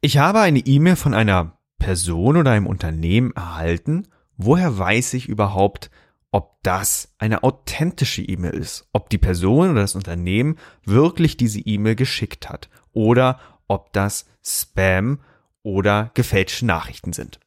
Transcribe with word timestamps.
Ich 0.00 0.16
habe 0.18 0.38
eine 0.40 0.60
E-Mail 0.60 0.94
von 0.94 1.12
einer 1.12 1.58
Person 1.80 2.36
oder 2.36 2.52
einem 2.52 2.68
Unternehmen 2.68 3.32
erhalten. 3.32 4.06
Woher 4.36 4.78
weiß 4.78 5.14
ich 5.14 5.28
überhaupt, 5.28 5.90
ob 6.30 6.62
das 6.62 7.14
eine 7.18 7.42
authentische 7.42 8.22
E-Mail 8.22 8.52
ist? 8.52 8.88
Ob 8.92 9.10
die 9.10 9.18
Person 9.18 9.70
oder 9.70 9.80
das 9.80 9.96
Unternehmen 9.96 10.56
wirklich 10.84 11.36
diese 11.36 11.58
E-Mail 11.58 11.96
geschickt 11.96 12.48
hat? 12.48 12.68
Oder 12.92 13.40
ob 13.66 13.92
das 13.92 14.26
Spam 14.46 15.18
oder 15.64 16.12
gefälschte 16.14 16.64
Nachrichten 16.64 17.12
sind? 17.12 17.40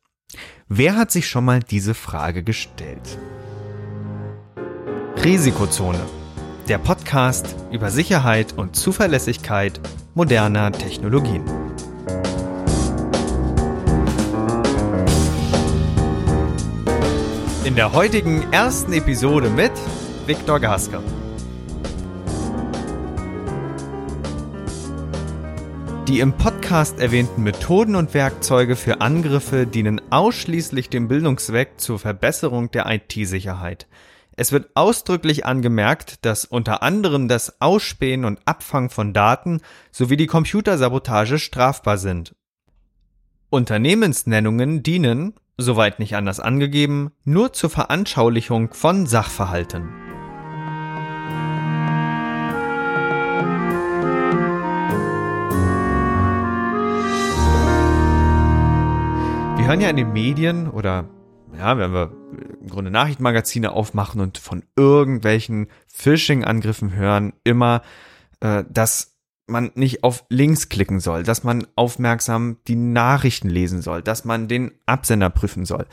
Wer 0.67 0.97
hat 0.97 1.09
sich 1.09 1.29
schon 1.29 1.45
mal 1.45 1.61
diese 1.61 1.93
Frage 1.93 2.43
gestellt? 2.43 3.17
Risikozone. 5.23 6.05
Der 6.67 6.79
Podcast 6.79 7.55
über 7.71 7.89
Sicherheit 7.91 8.57
und 8.57 8.75
Zuverlässigkeit 8.75 9.79
moderner 10.15 10.73
Technologien. 10.73 11.45
In 17.63 17.75
der 17.75 17.93
heutigen 17.93 18.51
ersten 18.51 18.91
Episode 18.91 19.51
mit 19.51 19.71
Viktor 20.25 20.59
Gasker. 20.59 21.03
Die 26.07 26.19
im 26.21 26.33
Podcast 26.33 26.99
erwähnten 26.99 27.43
Methoden 27.43 27.95
und 27.95 28.15
Werkzeuge 28.15 28.75
für 28.75 28.99
Angriffe 28.99 29.67
dienen 29.67 30.01
ausschließlich 30.09 30.89
dem 30.89 31.07
Bildungszweck 31.07 31.73
zur 31.79 31.99
Verbesserung 31.99 32.71
der 32.71 32.87
IT-Sicherheit. 32.87 33.87
Es 34.35 34.51
wird 34.51 34.71
ausdrücklich 34.73 35.45
angemerkt, 35.45 36.25
dass 36.25 36.45
unter 36.45 36.81
anderem 36.81 37.27
das 37.27 37.61
Ausspähen 37.61 38.25
und 38.25 38.39
Abfangen 38.45 38.89
von 38.89 39.13
Daten 39.13 39.61
sowie 39.91 40.17
die 40.17 40.25
Computersabotage 40.25 41.37
strafbar 41.37 41.99
sind. 41.99 42.35
Unternehmensnennungen 43.51 44.81
dienen, 44.81 45.35
soweit 45.57 45.99
nicht 45.99 46.15
anders 46.15 46.39
angegeben, 46.39 47.11
nur 47.23 47.53
zur 47.53 47.69
Veranschaulichung 47.69 48.73
von 48.73 49.05
Sachverhalten. 49.05 49.89
Wir 59.57 59.67
hören 59.67 59.81
ja 59.81 59.89
in 59.89 59.97
den 59.97 60.13
Medien 60.13 60.67
oder 60.69 61.07
ja, 61.57 61.77
wenn 61.77 61.93
wir 61.93 62.11
im 62.61 62.67
Grunde 62.67 62.91
Nachrichtenmagazine 62.91 63.71
aufmachen 63.71 64.21
und 64.21 64.37
von 64.37 64.63
irgendwelchen 64.75 65.67
Phishing-Angriffen 65.87 66.95
hören, 66.95 67.33
immer, 67.43 67.81
äh, 68.39 68.63
dass 68.69 69.10
man 69.51 69.71
nicht 69.75 70.03
auf 70.03 70.25
Links 70.29 70.69
klicken 70.69 70.99
soll, 70.99 71.23
dass 71.23 71.43
man 71.43 71.67
aufmerksam 71.75 72.57
die 72.67 72.75
Nachrichten 72.75 73.49
lesen 73.49 73.81
soll, 73.81 74.01
dass 74.01 74.25
man 74.25 74.47
den 74.47 74.71
Absender 74.85 75.29
prüfen 75.29 75.65
soll. 75.65 75.85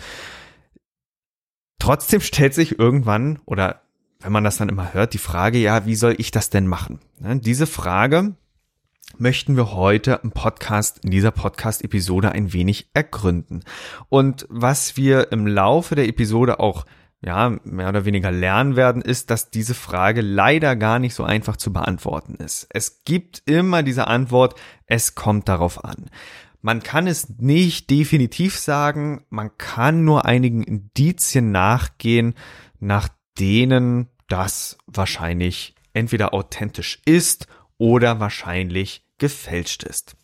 Trotzdem 1.78 2.20
stellt 2.20 2.55
sich 2.55 2.78
irgendwann, 2.78 3.39
oder 3.45 3.83
wenn 4.20 4.33
man 4.33 4.45
das 4.45 4.56
dann 4.56 4.69
immer 4.69 4.95
hört, 4.95 5.15
die 5.15 5.19
Frage, 5.19 5.59
ja, 5.59 5.87
wie 5.87 5.95
soll 5.95 6.15
ich 6.19 6.31
das 6.31 6.50
denn 6.50 6.67
machen? 6.67 7.00
Ne, 7.20 7.39
diese 7.39 7.67
Frage 7.67 8.34
möchten 9.17 9.56
wir 9.56 9.72
heute 9.72 10.20
im 10.22 10.33
Podcast, 10.33 11.05
in 11.05 11.11
dieser 11.11 11.31
Podcast-Episode 11.31 12.33
ein 12.33 12.53
wenig 12.53 12.89
ergründen. 12.95 13.65
Und 14.09 14.47
was 14.50 14.97
wir 14.97 15.33
im 15.33 15.47
Laufe 15.47 15.95
der 15.95 16.09
Episode 16.09 16.61
auch 16.61 16.84
ja, 17.20 17.58
mehr 17.64 17.88
oder 17.88 18.05
weniger 18.05 18.30
lernen 18.30 18.77
werden, 18.77 19.02
ist, 19.02 19.30
dass 19.30 19.50
diese 19.50 19.74
Frage 19.74 20.20
leider 20.20 20.77
gar 20.77 20.98
nicht 20.98 21.14
so 21.14 21.25
einfach 21.25 21.56
zu 21.56 21.72
beantworten 21.72 22.34
ist. 22.34 22.69
Es 22.70 23.02
gibt 23.05 23.42
immer 23.47 23.83
diese 23.83 24.06
Antwort, 24.06 24.55
es 24.86 25.14
kommt 25.14 25.48
darauf 25.48 25.84
an. 25.84 26.10
Man 26.60 26.83
kann 26.83 27.06
es 27.06 27.28
nicht 27.38 27.91
definitiv 27.91 28.56
sagen, 28.58 29.25
man 29.30 29.56
kann 29.58 30.05
nur 30.05 30.27
einigen 30.27 30.62
Indizien 30.62 31.50
nachgehen, 31.50 32.34
nach 32.78 33.08
denen 33.38 34.09
das 34.28 34.78
wahrscheinlich 34.87 35.75
entweder 35.93 36.34
authentisch 36.34 37.00
ist 37.04 37.47
oder 37.78 38.20
wahrscheinlich 38.20 39.04
gefälscht 39.19 39.82
ist. 39.82 40.16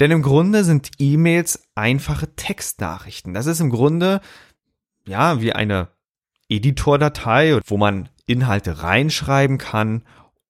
Denn 0.00 0.10
im 0.10 0.22
Grunde 0.22 0.64
sind 0.64 0.92
E-Mails 0.98 1.68
einfache 1.74 2.34
Textnachrichten. 2.34 3.34
Das 3.34 3.46
ist 3.46 3.60
im 3.60 3.70
Grunde 3.70 4.20
ja 5.04 5.40
wie 5.40 5.52
eine 5.52 5.88
Editordatei, 6.48 7.60
wo 7.66 7.76
man 7.76 8.08
Inhalte 8.26 8.82
reinschreiben 8.82 9.58
kann 9.58 10.02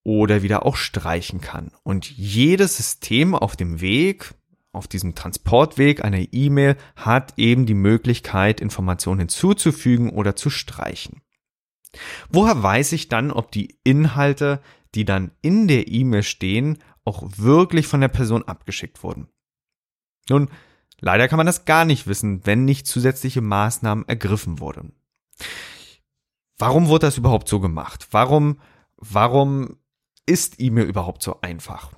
oder 0.03 0.43
wieder 0.43 0.65
auch 0.65 0.75
streichen 0.75 1.41
kann. 1.41 1.71
Und 1.83 2.09
jedes 2.09 2.77
System 2.77 3.35
auf 3.35 3.55
dem 3.55 3.81
Weg, 3.81 4.33
auf 4.71 4.87
diesem 4.87 5.15
Transportweg 5.15 6.03
einer 6.03 6.25
E-Mail 6.31 6.77
hat 6.95 7.33
eben 7.37 7.65
die 7.65 7.73
Möglichkeit, 7.73 8.61
Informationen 8.61 9.19
hinzuzufügen 9.19 10.09
oder 10.09 10.35
zu 10.35 10.49
streichen. 10.49 11.21
Woher 12.29 12.61
weiß 12.61 12.91
ich 12.91 13.07
dann, 13.07 13.31
ob 13.31 13.51
die 13.51 13.79
Inhalte, 13.83 14.61
die 14.95 15.05
dann 15.05 15.31
in 15.41 15.67
der 15.67 15.87
E-Mail 15.87 16.23
stehen, 16.23 16.77
auch 17.03 17.23
wirklich 17.37 17.87
von 17.87 18.01
der 18.01 18.09
Person 18.09 18.43
abgeschickt 18.43 19.03
wurden? 19.03 19.27
Nun, 20.29 20.49
leider 20.99 21.27
kann 21.27 21.37
man 21.37 21.47
das 21.47 21.65
gar 21.65 21.85
nicht 21.85 22.05
wissen, 22.05 22.45
wenn 22.45 22.65
nicht 22.65 22.85
zusätzliche 22.85 23.41
Maßnahmen 23.41 24.07
ergriffen 24.07 24.59
wurden. 24.59 24.93
Warum 26.59 26.89
wurde 26.89 27.07
das 27.07 27.17
überhaupt 27.17 27.47
so 27.47 27.61
gemacht? 27.61 28.07
Warum, 28.11 28.57
warum 28.97 29.77
ist 30.25 30.59
E-Mail 30.59 30.85
überhaupt 30.85 31.23
so 31.23 31.39
einfach? 31.41 31.91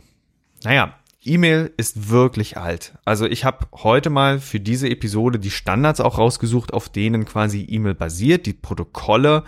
Naja, 0.64 0.94
E-Mail 1.24 1.74
ist 1.78 2.10
wirklich 2.10 2.58
alt. 2.58 2.94
Also 3.04 3.26
ich 3.26 3.44
habe 3.44 3.66
heute 3.74 4.12
mal 4.12 4.40
für 4.40 4.60
diese 4.60 4.88
Episode 4.88 5.40
die 5.40 5.50
Standards 5.50 6.00
auch 6.00 6.20
rausgesucht, 6.20 6.74
auf 6.74 6.90
denen 6.90 7.26
quasi 7.26 7.66
E-Mail 7.68 7.96
basiert, 7.96 8.46
die 8.46 8.54
Protokolle, 8.54 9.44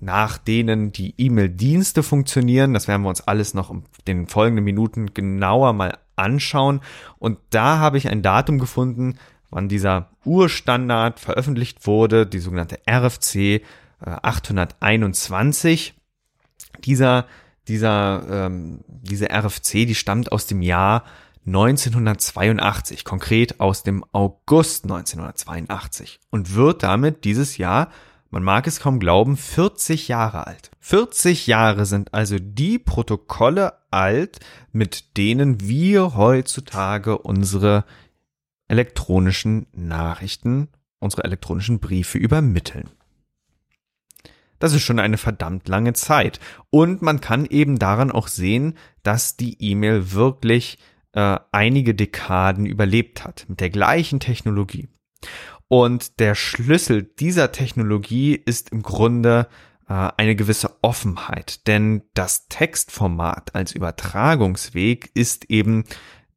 nach 0.00 0.38
denen 0.38 0.90
die 0.90 1.14
E-Mail-Dienste 1.18 2.02
funktionieren. 2.02 2.72
Das 2.72 2.88
werden 2.88 3.02
wir 3.02 3.10
uns 3.10 3.20
alles 3.20 3.52
noch 3.52 3.70
in 3.70 3.84
den 4.08 4.26
folgenden 4.26 4.64
Minuten 4.64 5.12
genauer 5.12 5.74
mal 5.74 5.98
anschauen. 6.16 6.80
Und 7.18 7.38
da 7.50 7.78
habe 7.78 7.98
ich 7.98 8.08
ein 8.08 8.22
Datum 8.22 8.58
gefunden, 8.58 9.18
wann 9.50 9.68
dieser 9.68 10.10
Urstandard 10.24 11.20
veröffentlicht 11.20 11.86
wurde, 11.86 12.26
die 12.26 12.38
sogenannte 12.38 12.78
RFC 12.88 13.62
821. 14.00 15.94
Dieser, 16.84 17.26
dieser, 17.68 18.46
ähm, 18.46 18.84
diese 18.88 19.30
RFC, 19.30 19.86
die 19.86 19.94
stammt 19.94 20.32
aus 20.32 20.46
dem 20.46 20.62
Jahr 20.62 21.04
1982, 21.46 23.04
konkret 23.04 23.60
aus 23.60 23.82
dem 23.84 24.04
August 24.12 24.84
1982 24.84 26.18
und 26.30 26.54
wird 26.54 26.82
damit 26.82 27.24
dieses 27.24 27.56
Jahr, 27.56 27.90
man 28.30 28.42
mag 28.42 28.66
es 28.66 28.80
kaum 28.80 28.98
glauben, 28.98 29.36
40 29.36 30.08
Jahre 30.08 30.46
alt. 30.46 30.70
40 30.80 31.46
Jahre 31.46 31.86
sind 31.86 32.12
also 32.12 32.38
die 32.40 32.80
Protokolle 32.80 33.74
alt, 33.92 34.40
mit 34.72 35.16
denen 35.16 35.60
wir 35.60 36.16
heutzutage 36.16 37.16
unsere 37.16 37.84
elektronischen 38.66 39.66
Nachrichten, 39.72 40.68
unsere 40.98 41.22
elektronischen 41.22 41.78
Briefe 41.78 42.18
übermitteln. 42.18 42.90
Das 44.58 44.72
ist 44.72 44.82
schon 44.82 44.98
eine 44.98 45.18
verdammt 45.18 45.68
lange 45.68 45.92
Zeit. 45.92 46.40
Und 46.70 47.02
man 47.02 47.20
kann 47.20 47.46
eben 47.46 47.78
daran 47.78 48.10
auch 48.10 48.28
sehen, 48.28 48.74
dass 49.02 49.36
die 49.36 49.56
E-Mail 49.60 50.12
wirklich 50.12 50.78
äh, 51.12 51.38
einige 51.52 51.94
Dekaden 51.94 52.66
überlebt 52.66 53.24
hat 53.24 53.46
mit 53.48 53.60
der 53.60 53.70
gleichen 53.70 54.20
Technologie. 54.20 54.88
Und 55.68 56.20
der 56.20 56.34
Schlüssel 56.34 57.02
dieser 57.02 57.52
Technologie 57.52 58.34
ist 58.34 58.70
im 58.70 58.82
Grunde 58.82 59.48
äh, 59.88 60.10
eine 60.16 60.36
gewisse 60.36 60.76
Offenheit, 60.82 61.66
denn 61.66 62.02
das 62.14 62.48
Textformat 62.48 63.54
als 63.54 63.72
Übertragungsweg 63.72 65.10
ist 65.14 65.46
eben 65.50 65.84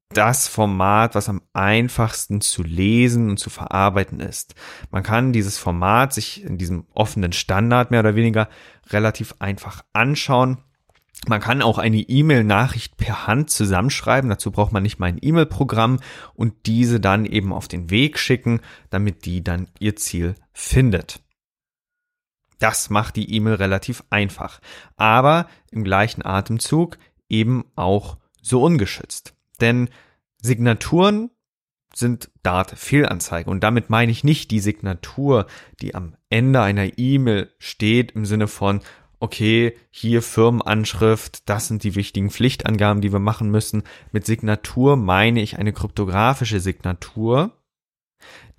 das 0.10 0.48
Format, 0.48 1.14
was 1.14 1.30
am 1.30 1.42
einfachsten 1.54 2.42
zu 2.42 2.64
lesen 2.64 3.30
und 3.30 3.38
zu 3.38 3.50
verarbeiten 3.50 4.20
ist. 4.20 4.56
Man 4.90 5.04
kann 5.04 5.34
dieses 5.34 5.58
Format 5.58 6.14
sich 6.14 6.44
in 6.44 6.58
diesem 6.58 6.88
offenen 6.94 7.32
Standard 7.32 7.92
mehr 7.92 8.00
oder 8.00 8.16
weniger 8.16 8.50
relativ 8.90 9.36
einfach 9.40 9.84
anschauen. 9.94 10.58
Man 11.28 11.42
kann 11.42 11.62
auch 11.62 11.78
eine 11.78 12.00
E-Mail-Nachricht 12.00 12.98
per 12.98 13.28
Hand 13.28 13.50
zusammenschreiben. 13.52 14.30
Dazu 14.30 14.52
braucht 14.52 14.72
man 14.72 14.84
nicht 14.84 15.00
mal 15.00 15.08
ein 15.08 15.20
E-Mail-Programm 15.22 16.00
und 16.34 16.66
diese 16.66 17.00
dann 17.00 17.26
eben 17.26 17.54
auf 17.54 17.68
den 17.68 17.90
Weg 17.90 18.18
schicken, 18.18 18.62
damit 18.90 19.26
die 19.26 19.44
dann 19.44 19.68
ihr 19.80 19.96
Ziel 19.96 20.36
findet. 20.54 21.22
Das 22.58 22.90
macht 22.90 23.16
die 23.16 23.34
E-Mail 23.34 23.56
relativ 23.56 24.04
einfach, 24.10 24.60
aber 24.98 25.48
im 25.72 25.84
gleichen 25.84 26.26
Atemzug 26.26 26.98
eben 27.30 27.66
auch 27.76 28.18
so 28.42 28.62
ungeschützt. 28.62 29.34
Denn 29.62 29.90
Signaturen 30.42 31.32
sind 31.94 32.30
Dart-Fehlanzeige. 32.44 33.50
Und 33.50 33.64
damit 33.64 33.90
meine 33.90 34.12
ich 34.12 34.24
nicht 34.24 34.52
die 34.52 34.60
Signatur, 34.60 35.48
die 35.82 35.96
am 35.96 36.16
Ende 36.30 36.62
einer 36.62 36.98
E-Mail 36.98 37.52
steht 37.58 38.12
im 38.12 38.26
Sinne 38.26 38.48
von, 38.48 38.82
okay, 39.20 39.76
hier 39.92 40.22
Firmenanschrift, 40.22 41.50
das 41.50 41.68
sind 41.68 41.84
die 41.84 41.96
wichtigen 41.96 42.30
Pflichtangaben, 42.30 43.02
die 43.02 43.12
wir 43.12 43.20
machen 43.20 43.50
müssen. 43.50 43.84
Mit 44.12 44.26
Signatur 44.26 44.96
meine 44.96 45.42
ich 45.42 45.58
eine 45.58 45.74
kryptografische 45.74 46.60
Signatur, 46.60 47.52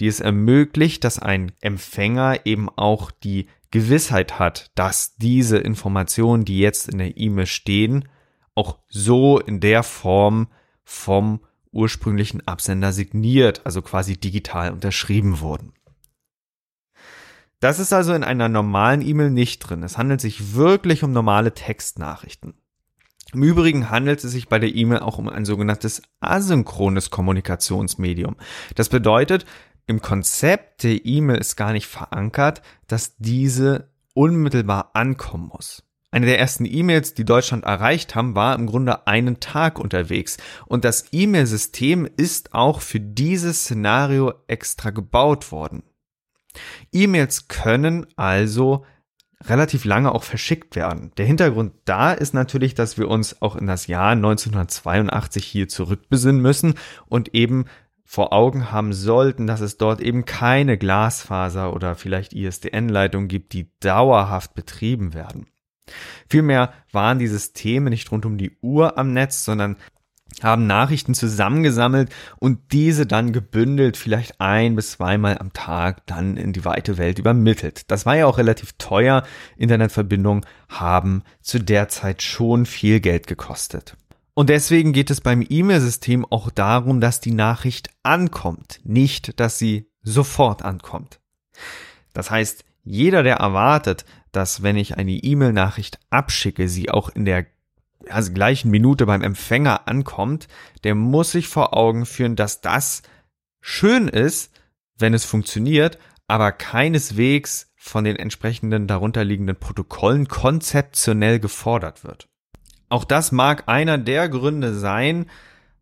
die 0.00 0.06
es 0.06 0.20
ermöglicht, 0.20 1.05
dass 1.05 1.19
ein 1.19 1.53
Empfänger 1.61 2.46
eben 2.46 2.69
auch 2.69 3.11
die 3.11 3.46
Gewissheit 3.70 4.38
hat, 4.38 4.70
dass 4.75 5.17
diese 5.17 5.58
Informationen, 5.58 6.44
die 6.44 6.58
jetzt 6.58 6.88
in 6.88 6.99
der 6.99 7.17
E-Mail 7.17 7.46
stehen, 7.46 8.08
auch 8.55 8.79
so 8.88 9.38
in 9.38 9.61
der 9.61 9.82
Form 9.82 10.49
vom 10.91 11.39
ursprünglichen 11.71 12.47
Absender 12.49 12.93
signiert, 12.93 13.65
also 13.65 13.81
quasi 13.81 14.17
digital 14.17 14.73
unterschrieben 14.73 15.39
wurden. 15.39 15.73
Das 17.61 17.79
ist 17.79 17.93
also 17.93 18.13
in 18.13 18.25
einer 18.25 18.49
normalen 18.49 19.01
E-Mail 19.01 19.31
nicht 19.31 19.61
drin. 19.61 19.85
Es 19.85 19.97
handelt 19.97 20.21
sich 20.21 20.55
wirklich 20.55 21.05
um 21.05 21.13
normale 21.13 21.55
Textnachrichten. 21.55 22.55
Im 23.33 23.45
Übrigen 23.45 23.89
handelt 23.89 24.25
es 24.25 24.33
sich 24.33 24.49
bei 24.49 24.59
der 24.59 24.75
E-Mail 24.75 24.99
auch 24.99 25.19
um 25.19 25.29
ein 25.29 25.45
sogenanntes 25.45 26.03
asynchrones 26.19 27.11
Kommunikationsmedium. 27.11 28.35
Das 28.75 28.89
bedeutet, 28.89 29.47
im 29.87 30.03
Konzept 30.03 30.83
der 30.83 31.07
E-Mail 31.07 31.39
ist 31.39 31.55
gar 31.55 31.73
nicht 31.73 31.87
verankert, 31.87 32.63
dass 32.89 33.17
diese 33.19 33.93
unmittelbar 34.13 34.91
ankommen 34.95 35.53
muss. 35.55 35.85
Eine 36.12 36.27
der 36.27 36.41
ersten 36.41 36.65
E-Mails, 36.65 37.15
die 37.15 37.25
Deutschland 37.25 37.65
erreicht 37.65 38.15
haben, 38.17 38.35
war 38.35 38.57
im 38.57 38.67
Grunde 38.67 39.07
einen 39.07 39.39
Tag 39.39 39.79
unterwegs. 39.79 40.39
Und 40.67 40.85
das 40.85 41.07
E-Mail-System 41.12 42.09
ist 42.17 42.53
auch 42.53 42.81
für 42.81 42.99
dieses 42.99 43.61
Szenario 43.61 44.35
extra 44.49 44.91
gebaut 44.91 45.53
worden. 45.53 45.85
E-Mails 46.93 47.47
können 47.47 48.07
also 48.17 48.85
relativ 49.45 49.85
lange 49.85 50.12
auch 50.12 50.25
verschickt 50.25 50.75
werden. 50.75 51.12
Der 51.17 51.27
Hintergrund 51.27 51.73
da 51.85 52.13
ist 52.13 52.35
natürlich, 52.35 52.75
dass 52.75 52.99
wir 52.99 53.09
uns 53.09 53.41
auch 53.41 53.56
in 53.56 53.67
das 53.67 53.87
Jahr 53.87 54.11
1982 54.11 55.45
hier 55.45 55.69
zurückbesinnen 55.69 56.43
müssen 56.43 56.75
und 57.06 57.35
eben 57.35 57.67
vor 58.05 58.33
Augen 58.33 58.73
haben 58.73 58.93
sollten, 58.93 59.47
dass 59.47 59.61
es 59.61 59.79
dort 59.79 60.01
eben 60.01 60.25
keine 60.25 60.77
Glasfaser 60.77 61.73
oder 61.73 61.95
vielleicht 61.95 62.33
ISDN-Leitung 62.33 63.29
gibt, 63.29 63.53
die 63.53 63.71
dauerhaft 63.79 64.55
betrieben 64.55 65.15
werden. 65.15 65.47
Vielmehr 66.29 66.73
waren 66.93 67.19
die 67.19 67.29
Systeme 67.29 67.91
nicht 67.91 68.11
rund 68.13 68.27
um 68.27 68.39
die 68.39 68.57
Uhr 68.61 68.99
am 68.99 69.13
Netz, 69.13 69.45
sondern 69.45 69.77
haben 70.43 70.67
Nachrichten 70.67 71.15
zusammengesammelt 71.15 72.11
und 72.39 72.73
diese 72.73 73.07
dann 73.07 73.33
gebündelt, 73.33 73.97
vielleicht 73.97 74.41
ein 74.41 74.77
bis 74.77 74.93
zweimal 74.93 75.39
am 75.39 75.53
Tag 75.53 76.07
dann 76.07 76.37
in 76.37 76.53
die 76.53 76.65
weite 76.65 76.99
Welt 76.99 77.19
übermittelt. 77.19 77.91
Das 77.91 78.07
war 78.07 78.17
ja 78.17 78.27
auch 78.27 78.39
relativ 78.39 78.73
teuer. 78.79 79.25
Internetverbindungen 79.57 80.47
haben 80.69 81.23
zu 81.41 81.59
der 81.59 81.89
Zeit 81.89 82.23
schon 82.23 82.65
viel 82.65 83.01
Geld 83.01 83.27
gekostet. 83.27 83.97
Und 84.35 84.49
deswegen 84.49 84.93
geht 84.93 85.11
es 85.11 85.21
beim 85.21 85.45
E-Mail-System 85.47 86.25
auch 86.25 86.51
darum, 86.51 87.01
dass 87.01 87.21
die 87.21 87.33
Nachricht 87.33 87.91
ankommt, 88.03 88.81
nicht, 88.85 89.39
dass 89.41 89.59
sie 89.59 89.91
sofort 90.03 90.63
ankommt. 90.63 91.21
Das 92.15 92.31
heißt, 92.31 92.65
jeder, 92.83 93.23
der 93.23 93.37
erwartet, 93.37 94.05
dass 94.32 94.62
wenn 94.62 94.77
ich 94.77 94.97
eine 94.97 95.12
E-Mail-Nachricht 95.12 95.99
abschicke, 96.11 96.69
sie 96.69 96.91
auch 96.91 97.09
in 97.09 97.25
der 97.25 97.47
also 98.09 98.32
gleichen 98.32 98.71
Minute 98.71 99.06
beim 99.06 99.23
Empfänger 99.23 99.87
ankommt, 99.87 100.49
der 100.85 100.94
muss 100.94 101.32
sich 101.32 101.49
vor 101.49 101.77
Augen 101.77 102.06
führen, 102.06 102.37
dass 102.37 102.61
das 102.61 103.03
schön 103.61 104.09
ist, 104.09 104.53
wenn 104.97 105.15
es 105.15 105.25
funktioniert, 105.25 105.99
aber 106.27 106.53
keineswegs 106.53 107.73
von 107.77 108.05
den 108.05 108.17
entsprechenden 108.17 108.87
darunterliegenden 108.87 109.56
Protokollen 109.56 110.29
konzeptionell 110.29 111.41
gefordert 111.41 112.05
wird. 112.05 112.29
Auch 112.88 113.05
das 113.05 113.32
mag 113.32 113.65
einer 113.69 113.99
der 113.99 114.29
Gründe 114.29 114.75
sein, 114.75 115.27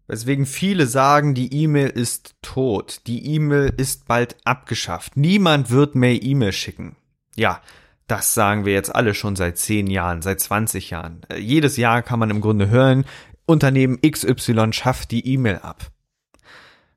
weswegen 0.06 0.46
viele 0.46 0.86
sagen, 0.86 1.34
die 1.34 1.52
E-Mail 1.52 1.90
ist 1.90 2.36
tot, 2.42 3.02
die 3.06 3.34
E-Mail 3.34 3.72
ist 3.76 4.06
bald 4.06 4.36
abgeschafft, 4.44 5.16
niemand 5.16 5.70
wird 5.70 5.94
mehr 5.94 6.22
E-Mail 6.22 6.52
schicken. 6.52 6.96
Ja, 7.34 7.60
das 8.08 8.34
sagen 8.34 8.64
wir 8.64 8.72
jetzt 8.72 8.94
alle 8.94 9.14
schon 9.14 9.36
seit 9.36 9.58
zehn 9.58 9.86
Jahren, 9.86 10.22
seit 10.22 10.40
20 10.40 10.90
Jahren. 10.90 11.20
Äh, 11.28 11.38
jedes 11.38 11.76
Jahr 11.76 12.02
kann 12.02 12.18
man 12.18 12.30
im 12.30 12.40
Grunde 12.40 12.68
hören, 12.68 13.04
Unternehmen 13.46 14.00
XY 14.00 14.72
schafft 14.72 15.10
die 15.10 15.26
E-Mail 15.26 15.58
ab. 15.58 15.90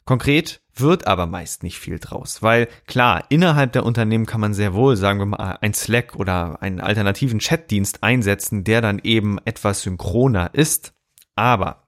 Konkret 0.06 0.62
wird 0.74 1.06
aber 1.08 1.28
meist 1.28 1.64
nicht 1.64 1.80
viel 1.80 2.00
draus, 2.00 2.42
weil 2.42 2.68
klar, 2.88 3.26
innerhalb 3.30 3.72
der 3.74 3.86
Unternehmen 3.86 4.26
kann 4.26 4.42
man 4.42 4.54
sehr 4.54 4.74
wohl, 4.74 4.96
sagen 4.96 5.20
wir 5.20 5.26
mal, 5.26 5.58
ein 5.62 5.74
Slack 5.74 6.16
oder 6.16 6.62
einen 6.62 6.80
alternativen 6.80 7.40
Chatdienst 7.40 8.04
einsetzen, 8.04 8.64
der 8.64 8.82
dann 8.82 9.00
eben 9.04 9.38
etwas 9.46 9.84
synchroner 9.84 10.50
ist. 10.54 10.94
Aber 11.36 11.88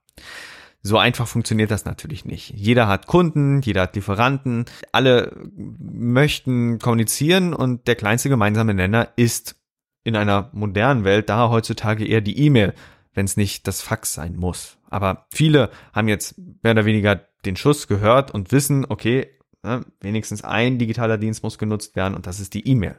so 0.84 0.98
einfach 0.98 1.28
funktioniert 1.28 1.72
das 1.72 1.86
natürlich 1.86 2.26
nicht. 2.26 2.50
Jeder 2.50 2.88
hat 2.88 3.08
Kunden, 3.08 3.62
jeder 3.62 3.84
hat 3.84 3.96
Lieferanten, 3.96 4.66
alle 4.92 5.36
möchten 5.56 6.78
kommunizieren 6.78 7.54
und 7.54 7.88
der 7.88 7.96
kleinste 7.96 8.28
gemeinsame 8.28 8.74
Nenner 8.74 9.08
ist 9.16 9.56
in 10.04 10.18
einer 10.18 10.50
modernen 10.52 11.06
Welt 11.06 11.30
da 11.30 11.50
heutzutage 11.50 12.06
eher 12.06 12.20
die 12.20 12.38
E-Mail, 12.38 12.74
wenn 13.14 13.26
es 13.26 13.38
nicht 13.38 13.66
das 13.66 13.82
Fax 13.82 14.14
sein 14.14 14.36
muss. 14.36 14.78
Aber 14.90 15.26
viele 15.32 15.70
haben 15.94 16.10
jetzt 16.10 16.36
mehr 16.62 16.74
oder 16.74 16.86
weniger 16.86 17.16
den 17.46 17.56
Schuss 17.56 17.88
gehört 17.88 18.32
und 18.32 18.52
wissen, 18.52 18.86
okay, 18.88 19.30
Ne? 19.64 19.86
Wenigstens 20.02 20.44
ein 20.44 20.78
digitaler 20.78 21.18
Dienst 21.18 21.42
muss 21.42 21.58
genutzt 21.58 21.96
werden 21.96 22.16
und 22.16 22.28
das 22.28 22.42
ist 22.42 22.54
die 22.54 22.68
E-Mail. 22.68 22.98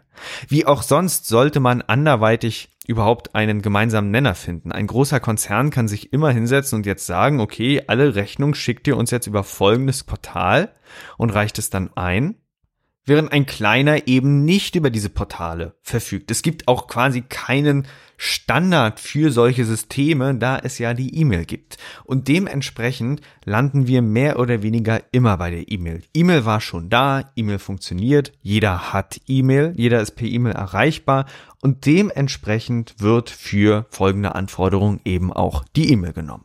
Wie 0.49 0.64
auch 0.64 0.82
sonst 0.82 1.26
sollte 1.26 1.61
man 1.61 1.82
anderweitig 1.82 2.70
überhaupt 2.87 3.34
einen 3.34 3.61
gemeinsamen 3.61 4.11
Nenner 4.11 4.34
finden. 4.34 4.72
Ein 4.72 4.87
großer 4.87 5.20
Konzern 5.20 5.70
kann 5.70 5.88
sich 5.88 6.12
immer 6.12 6.31
hinsetzen 6.31 6.76
und 6.76 6.87
jetzt 6.87 7.06
sagen, 7.06 7.40
okay, 7.40 7.82
alle 7.87 8.14
Rechnungen 8.14 8.55
schickt 8.55 8.87
ihr 8.87 8.96
uns 8.96 9.11
jetzt 9.11 9.26
über 9.26 9.44
folgendes 9.44 10.05
Portal 10.05 10.75
und 11.19 11.31
reicht 11.31 11.58
es 11.58 11.69
dann 11.70 11.90
ein 11.96 12.37
während 13.06 13.32
ein 13.32 13.46
kleiner 13.46 14.06
eben 14.06 14.44
nicht 14.44 14.76
über 14.76 14.90
diese 14.90 15.10
Portale 15.10 15.74
verfügt. 15.82 16.30
Es 16.30 16.42
gibt 16.42 16.68
auch 16.68 16.86
quasi 16.86 17.22
keinen 17.22 17.86
Standard 18.16 19.00
für 19.00 19.30
solche 19.30 19.64
Systeme, 19.64 20.34
da 20.36 20.58
es 20.58 20.78
ja 20.78 20.94
die 20.94 21.16
E-Mail 21.16 21.44
gibt. 21.44 21.76
Und 22.04 22.28
dementsprechend 22.28 23.20
landen 23.44 23.86
wir 23.86 24.02
mehr 24.02 24.38
oder 24.38 24.62
weniger 24.62 25.02
immer 25.12 25.36
bei 25.36 25.50
der 25.50 25.70
E-Mail. 25.70 26.02
E-Mail 26.14 26.44
war 26.44 26.60
schon 26.60 26.88
da, 26.88 27.32
E-Mail 27.36 27.58
funktioniert, 27.58 28.32
jeder 28.40 28.92
hat 28.92 29.20
E-Mail, 29.26 29.74
jeder 29.76 30.00
ist 30.00 30.12
per 30.12 30.28
E-Mail 30.28 30.54
erreichbar 30.54 31.26
und 31.60 31.86
dementsprechend 31.86 32.94
wird 32.98 33.30
für 33.30 33.86
folgende 33.90 34.34
Anforderungen 34.34 35.00
eben 35.04 35.32
auch 35.32 35.64
die 35.76 35.92
E-Mail 35.92 36.12
genommen. 36.12 36.44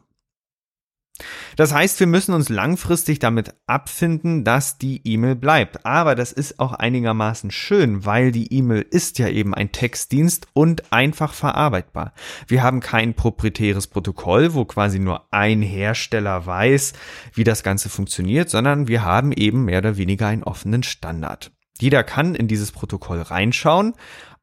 Das 1.56 1.74
heißt, 1.74 2.00
wir 2.00 2.08
müssen 2.08 2.34
uns 2.34 2.50
langfristig 2.50 3.20
damit 3.20 3.54
abfinden, 3.68 4.44
dass 4.44 4.78
die 4.78 5.02
E-Mail 5.04 5.36
bleibt. 5.36 5.86
Aber 5.86 6.16
das 6.16 6.32
ist 6.32 6.60
auch 6.60 6.74
einigermaßen 6.74 7.52
schön, 7.52 8.06
weil 8.06 8.32
die 8.32 8.54
E-Mail 8.54 8.86
ist 8.90 9.20
ja 9.20 9.28
eben 9.28 9.54
ein 9.54 9.72
Textdienst 9.72 10.48
und 10.54 10.92
einfach 10.92 11.34
verarbeitbar. 11.34 12.14
Wir 12.48 12.64
haben 12.64 12.80
kein 12.80 13.14
proprietäres 13.14 13.88
Protokoll, 13.88 14.54
wo 14.54 14.66
quasi 14.66 15.00
nur 15.00 15.28
ein 15.32 15.62
Hersteller 15.62 16.46
weiß, 16.46 16.94
wie 17.34 17.44
das 17.44 17.64
Ganze 17.64 17.90
funktioniert, 17.90 18.50
sondern 18.50 18.88
wir 18.88 19.04
haben 19.04 19.32
eben 19.32 19.66
mehr 19.66 19.80
oder 19.80 19.98
weniger 19.98 20.28
einen 20.28 20.44
offenen 20.44 20.84
Standard. 20.84 21.52
Jeder 21.82 22.04
kann 22.04 22.36
in 22.36 22.48
dieses 22.48 22.72
Protokoll 22.72 23.22
reinschauen 23.22 23.94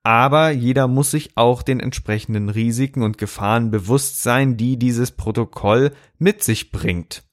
aber 0.07 0.51
jeder 0.51 0.87
muss 0.87 1.11
sich 1.11 1.37
auch 1.37 1.63
den 1.63 1.81
entsprechenden 1.81 2.49
Risiken 2.49 3.03
und 3.03 3.19
Gefahren 3.19 3.73
bewusst 3.73 4.23
sein, 4.23 4.57
die 4.57 4.79
dieses 4.79 5.11
Protokoll 5.11 5.91
mit 6.17 6.45
sich 6.45 6.71
bringt. 6.71 7.25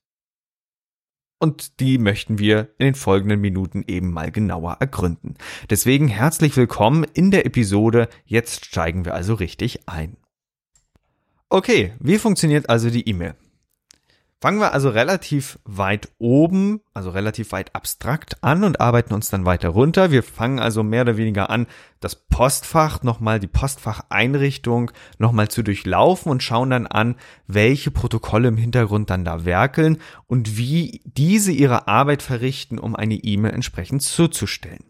Und 1.37 1.79
die 1.79 1.99
möchten 1.99 2.39
wir 2.39 2.69
in 2.79 2.85
den 2.85 2.95
folgenden 2.95 3.39
Minuten 3.41 3.83
eben 3.85 4.11
mal 4.11 4.31
genauer 4.31 4.77
ergründen. 4.79 5.35
Deswegen 5.69 6.07
herzlich 6.07 6.57
willkommen 6.57 7.05
in 7.13 7.29
der 7.29 7.45
Episode. 7.45 8.09
Jetzt 8.25 8.65
steigen 8.65 9.05
wir 9.05 9.13
also 9.13 9.35
richtig 9.35 9.87
ein. 9.87 10.17
Okay, 11.49 11.93
wie 11.99 12.17
funktioniert 12.17 12.69
also 12.71 12.89
die 12.89 13.07
E-Mail? 13.07 13.35
Fangen 14.43 14.59
wir 14.59 14.73
also 14.73 14.89
relativ 14.89 15.57
weit 15.63 16.09
oben, 16.17 16.81
also 16.93 17.11
relativ 17.11 17.53
weit 17.53 17.73
abstrakt 17.73 18.43
an 18.43 18.65
und 18.65 18.81
arbeiten 18.81 19.13
uns 19.13 19.29
dann 19.29 19.45
weiter 19.45 19.69
runter. 19.69 20.11
Wir 20.11 20.21
fangen 20.21 20.59
also 20.59 20.83
mehr 20.83 21.03
oder 21.03 21.15
weniger 21.15 21.49
an, 21.49 21.65
das 22.01 22.27
Postfach 22.27 23.03
nochmal, 23.03 23.39
die 23.39 23.47
Postfacheinrichtung 23.47 24.91
nochmal 25.17 25.47
zu 25.47 25.63
durchlaufen 25.63 26.29
und 26.29 26.43
schauen 26.43 26.71
dann 26.71 26.87
an, 26.87 27.15
welche 27.47 27.89
Protokolle 27.89 28.49
im 28.49 28.57
Hintergrund 28.57 29.09
dann 29.09 29.23
da 29.23 29.45
werkeln 29.45 29.99
und 30.27 30.57
wie 30.57 30.99
diese 31.05 31.53
ihre 31.53 31.87
Arbeit 31.87 32.21
verrichten, 32.21 32.79
um 32.79 32.97
eine 32.97 33.15
E-Mail 33.15 33.53
entsprechend 33.53 34.01
zuzustellen. 34.01 34.83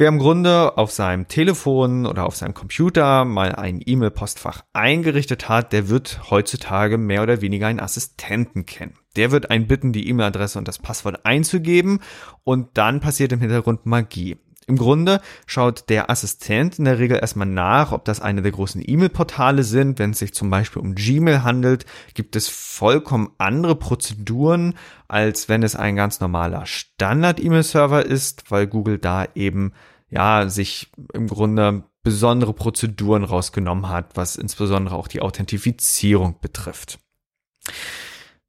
Wer 0.00 0.06
im 0.06 0.20
Grunde 0.20 0.78
auf 0.78 0.92
seinem 0.92 1.26
Telefon 1.26 2.06
oder 2.06 2.24
auf 2.24 2.36
seinem 2.36 2.54
Computer 2.54 3.24
mal 3.24 3.56
ein 3.56 3.82
E-Mail-Postfach 3.84 4.62
eingerichtet 4.72 5.48
hat, 5.48 5.72
der 5.72 5.88
wird 5.88 6.30
heutzutage 6.30 6.98
mehr 6.98 7.24
oder 7.24 7.40
weniger 7.40 7.66
einen 7.66 7.80
Assistenten 7.80 8.64
kennen. 8.64 8.94
Der 9.16 9.32
wird 9.32 9.50
einen 9.50 9.66
bitten, 9.66 9.92
die 9.92 10.08
E-Mail-Adresse 10.08 10.56
und 10.56 10.68
das 10.68 10.78
Passwort 10.78 11.26
einzugeben 11.26 11.98
und 12.44 12.78
dann 12.78 13.00
passiert 13.00 13.32
im 13.32 13.40
Hintergrund 13.40 13.86
Magie. 13.86 14.36
Im 14.68 14.76
Grunde 14.76 15.22
schaut 15.46 15.88
der 15.88 16.10
Assistent 16.10 16.78
in 16.78 16.84
der 16.84 16.98
Regel 16.98 17.18
erstmal 17.18 17.46
nach, 17.46 17.90
ob 17.90 18.04
das 18.04 18.20
eine 18.20 18.42
der 18.42 18.52
großen 18.52 18.82
E-Mail-Portale 18.84 19.62
sind. 19.62 19.98
Wenn 19.98 20.10
es 20.10 20.18
sich 20.18 20.34
zum 20.34 20.50
Beispiel 20.50 20.82
um 20.82 20.94
Gmail 20.94 21.42
handelt, 21.42 21.86
gibt 22.12 22.36
es 22.36 22.48
vollkommen 22.48 23.30
andere 23.38 23.76
Prozeduren, 23.76 24.74
als 25.08 25.48
wenn 25.48 25.62
es 25.62 25.74
ein 25.74 25.96
ganz 25.96 26.20
normaler 26.20 26.66
Standard-E-Mail-Server 26.66 28.04
ist, 28.04 28.50
weil 28.50 28.66
Google 28.66 28.98
da 28.98 29.26
eben 29.34 29.72
ja 30.10 30.50
sich 30.50 30.92
im 31.14 31.28
Grunde 31.28 31.84
besondere 32.02 32.52
Prozeduren 32.52 33.24
rausgenommen 33.24 33.88
hat, 33.88 34.16
was 34.16 34.36
insbesondere 34.36 34.96
auch 34.96 35.08
die 35.08 35.22
Authentifizierung 35.22 36.40
betrifft. 36.42 36.98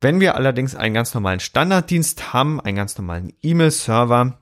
Wenn 0.01 0.19
wir 0.19 0.35
allerdings 0.35 0.75
einen 0.75 0.93
ganz 0.93 1.13
normalen 1.13 1.39
Standarddienst 1.39 2.33
haben, 2.33 2.59
einen 2.59 2.77
ganz 2.77 2.97
normalen 2.97 3.31
E-Mail-Server, 3.41 4.38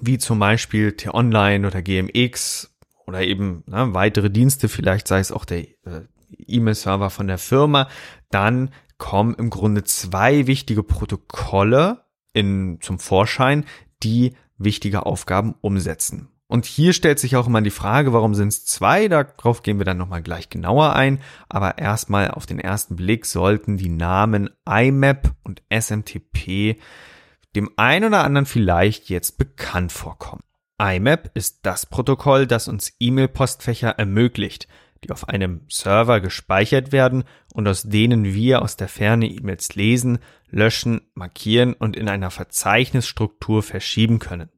wie 0.00 0.18
zum 0.18 0.38
Beispiel 0.38 0.92
T-Online 0.92 1.66
oder 1.66 1.82
GMX 1.82 2.74
oder 3.06 3.22
eben 3.22 3.64
ne, 3.66 3.94
weitere 3.94 4.30
Dienste, 4.30 4.68
vielleicht 4.68 5.08
sei 5.08 5.18
es 5.20 5.32
auch 5.32 5.44
der 5.44 5.60
äh, 5.60 6.02
E-Mail-Server 6.46 7.10
von 7.10 7.26
der 7.26 7.38
Firma, 7.38 7.88
dann 8.30 8.70
kommen 8.98 9.34
im 9.34 9.50
Grunde 9.50 9.84
zwei 9.84 10.46
wichtige 10.46 10.82
Protokolle 10.82 12.04
in, 12.32 12.78
zum 12.80 12.98
Vorschein, 12.98 13.64
die 14.02 14.34
wichtige 14.58 15.06
Aufgaben 15.06 15.54
umsetzen. 15.60 16.28
Und 16.48 16.64
hier 16.64 16.94
stellt 16.94 17.18
sich 17.18 17.36
auch 17.36 17.46
immer 17.46 17.60
die 17.60 17.70
Frage, 17.70 18.14
warum 18.14 18.34
sind 18.34 18.48
es 18.48 18.64
zwei? 18.64 19.08
Darauf 19.08 19.62
gehen 19.62 19.78
wir 19.78 19.84
dann 19.84 19.98
nochmal 19.98 20.22
gleich 20.22 20.48
genauer 20.48 20.94
ein. 20.94 21.20
Aber 21.50 21.76
erstmal 21.76 22.30
auf 22.30 22.46
den 22.46 22.58
ersten 22.58 22.96
Blick 22.96 23.26
sollten 23.26 23.76
die 23.76 23.90
Namen 23.90 24.48
IMAP 24.66 25.34
und 25.44 25.62
SMTP 25.70 26.78
dem 27.56 27.70
einen 27.76 28.06
oder 28.06 28.24
anderen 28.24 28.46
vielleicht 28.46 29.08
jetzt 29.08 29.38
bekannt 29.38 29.92
vorkommen. 29.92 30.42
IMAP 30.80 31.30
ist 31.34 31.60
das 31.64 31.86
Protokoll, 31.86 32.46
das 32.46 32.68
uns 32.68 32.92
E-Mail-Postfächer 33.00 33.90
ermöglicht, 33.98 34.68
die 35.02 35.10
auf 35.10 35.28
einem 35.28 35.62
Server 35.68 36.20
gespeichert 36.20 36.92
werden 36.92 37.24
und 37.52 37.66
aus 37.66 37.82
denen 37.82 38.24
wir 38.24 38.62
aus 38.62 38.76
der 38.76 38.88
Ferne 38.88 39.26
E-Mails 39.26 39.74
lesen, 39.74 40.18
löschen, 40.50 41.00
markieren 41.14 41.74
und 41.74 41.96
in 41.96 42.08
einer 42.08 42.30
Verzeichnisstruktur 42.30 43.62
verschieben 43.62 44.18
können. 44.18 44.50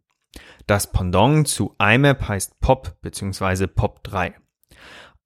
Das 0.66 0.92
Pendant 0.92 1.49
zu 1.49 1.75
IMAP 1.80 2.28
heißt 2.28 2.61
POP 2.61 3.00
bzw. 3.02 3.64
POP3. 3.64 4.35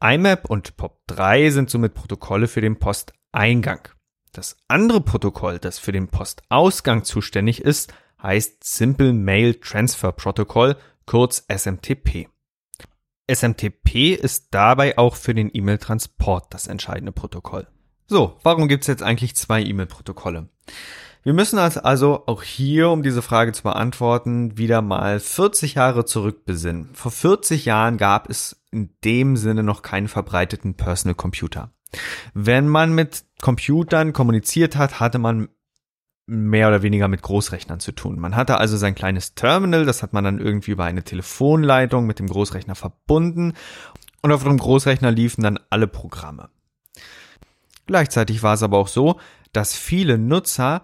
IMAP 0.02 0.48
und 0.48 0.74
POP3 0.74 1.50
sind 1.50 1.70
somit 1.70 1.94
Protokolle 1.94 2.48
für 2.48 2.60
den 2.60 2.78
Posteingang. 2.78 3.88
Das 4.34 4.56
andere 4.66 5.00
Protokoll, 5.00 5.60
das 5.60 5.78
für 5.78 5.92
den 5.92 6.08
Postausgang 6.08 7.04
zuständig 7.04 7.62
ist, 7.62 7.94
heißt 8.20 8.64
Simple 8.64 9.12
Mail 9.12 9.54
Transfer 9.54 10.10
Protocol, 10.10 10.76
kurz 11.06 11.46
SMTP. 11.48 12.28
SMTP 13.32 14.14
ist 14.14 14.48
dabei 14.50 14.98
auch 14.98 15.14
für 15.14 15.34
den 15.34 15.50
E-Mail-Transport 15.54 16.52
das 16.52 16.66
entscheidende 16.66 17.12
Protokoll. 17.12 17.68
So, 18.08 18.36
warum 18.42 18.66
gibt 18.66 18.82
es 18.82 18.88
jetzt 18.88 19.04
eigentlich 19.04 19.36
zwei 19.36 19.62
E-Mail-Protokolle? 19.62 20.48
Wir 21.22 21.32
müssen 21.32 21.60
uns 21.60 21.78
also 21.78 22.26
auch 22.26 22.42
hier, 22.42 22.90
um 22.90 23.04
diese 23.04 23.22
Frage 23.22 23.52
zu 23.52 23.62
beantworten, 23.62 24.58
wieder 24.58 24.82
mal 24.82 25.20
40 25.20 25.74
Jahre 25.74 26.04
zurück 26.04 26.44
besinnen. 26.44 26.90
Vor 26.92 27.12
40 27.12 27.66
Jahren 27.66 27.98
gab 27.98 28.28
es 28.28 28.64
in 28.72 28.90
dem 29.04 29.36
Sinne 29.36 29.62
noch 29.62 29.82
keinen 29.82 30.08
verbreiteten 30.08 30.74
Personal 30.74 31.14
Computer. 31.14 31.73
Wenn 32.34 32.68
man 32.68 32.94
mit 32.94 33.24
Computern 33.40 34.12
kommuniziert 34.12 34.76
hat, 34.76 35.00
hatte 35.00 35.18
man 35.18 35.48
mehr 36.26 36.68
oder 36.68 36.82
weniger 36.82 37.08
mit 37.08 37.22
Großrechnern 37.22 37.80
zu 37.80 37.92
tun. 37.92 38.18
Man 38.18 38.34
hatte 38.34 38.58
also 38.58 38.76
sein 38.76 38.94
kleines 38.94 39.34
Terminal, 39.34 39.84
das 39.84 40.02
hat 40.02 40.12
man 40.12 40.24
dann 40.24 40.38
irgendwie 40.38 40.70
über 40.70 40.84
eine 40.84 41.02
Telefonleitung 41.02 42.06
mit 42.06 42.18
dem 42.18 42.28
Großrechner 42.28 42.74
verbunden 42.74 43.52
und 44.22 44.32
auf 44.32 44.42
dem 44.42 44.56
Großrechner 44.56 45.10
liefen 45.10 45.42
dann 45.42 45.60
alle 45.68 45.86
Programme. 45.86 46.48
Gleichzeitig 47.86 48.42
war 48.42 48.54
es 48.54 48.62
aber 48.62 48.78
auch 48.78 48.88
so, 48.88 49.20
dass 49.52 49.76
viele 49.76 50.16
Nutzer 50.16 50.82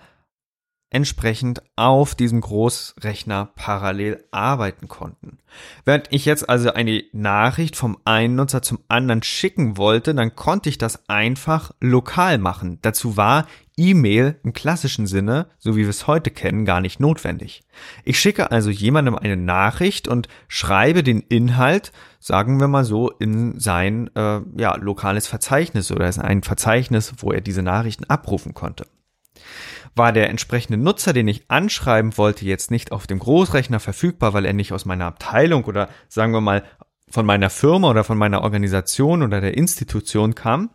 entsprechend 0.90 1.62
auf 1.76 2.14
diesem 2.14 2.40
Großrechner 2.40 3.50
parallel 3.54 4.24
arbeiten 4.32 4.88
konnten. 4.88 5.38
Während 5.84 6.08
ich 6.10 6.24
jetzt 6.24 6.48
also 6.48 6.72
eine 6.72 7.02
Nachricht 7.12 7.76
vom 7.76 7.98
einen 8.04 8.34
Nutzer 8.34 8.62
zum 8.62 8.80
anderen 8.88 9.22
schicken 9.22 9.76
wollte, 9.76 10.14
dann 10.14 10.34
konnte 10.34 10.68
ich 10.68 10.78
das 10.78 11.08
einfach 11.08 11.72
lokal 11.80 12.38
machen. 12.38 12.78
Dazu 12.82 13.16
war 13.16 13.46
E-Mail 13.76 14.38
im 14.42 14.52
klassischen 14.52 15.06
Sinne, 15.06 15.46
so 15.58 15.74
wie 15.74 15.82
wir 15.82 15.88
es 15.88 16.06
heute 16.06 16.30
kennen, 16.30 16.64
gar 16.64 16.80
nicht 16.80 17.00
notwendig. 17.00 17.62
Ich 18.04 18.20
schicke 18.20 18.50
also 18.50 18.68
jemandem 18.68 19.14
eine 19.14 19.36
Nachricht 19.36 20.06
und 20.06 20.28
schreibe 20.48 21.02
den 21.02 21.20
Inhalt, 21.20 21.92
sagen 22.18 22.60
wir 22.60 22.68
mal 22.68 22.84
so, 22.84 23.10
in 23.10 23.58
sein 23.58 24.10
äh, 24.14 24.40
ja, 24.56 24.76
lokales 24.76 25.28
Verzeichnis 25.28 25.90
oder 25.90 26.06
in 26.08 26.20
ein 26.20 26.42
Verzeichnis, 26.42 27.14
wo 27.18 27.32
er 27.32 27.40
diese 27.40 27.62
Nachrichten 27.62 28.04
abrufen 28.04 28.52
konnte. 28.52 28.86
War 29.94 30.12
der 30.12 30.30
entsprechende 30.30 30.78
Nutzer, 30.78 31.12
den 31.12 31.28
ich 31.28 31.50
anschreiben 31.50 32.16
wollte, 32.16 32.44
jetzt 32.44 32.70
nicht 32.70 32.92
auf 32.92 33.06
dem 33.06 33.18
Großrechner 33.18 33.80
verfügbar, 33.80 34.32
weil 34.32 34.44
er 34.44 34.52
nicht 34.52 34.72
aus 34.72 34.84
meiner 34.84 35.06
Abteilung 35.06 35.64
oder 35.64 35.88
sagen 36.08 36.32
wir 36.32 36.40
mal 36.40 36.64
von 37.08 37.26
meiner 37.26 37.50
Firma 37.50 37.90
oder 37.90 38.04
von 38.04 38.16
meiner 38.16 38.42
Organisation 38.42 39.22
oder 39.22 39.40
der 39.40 39.56
Institution 39.56 40.34
kam, 40.34 40.70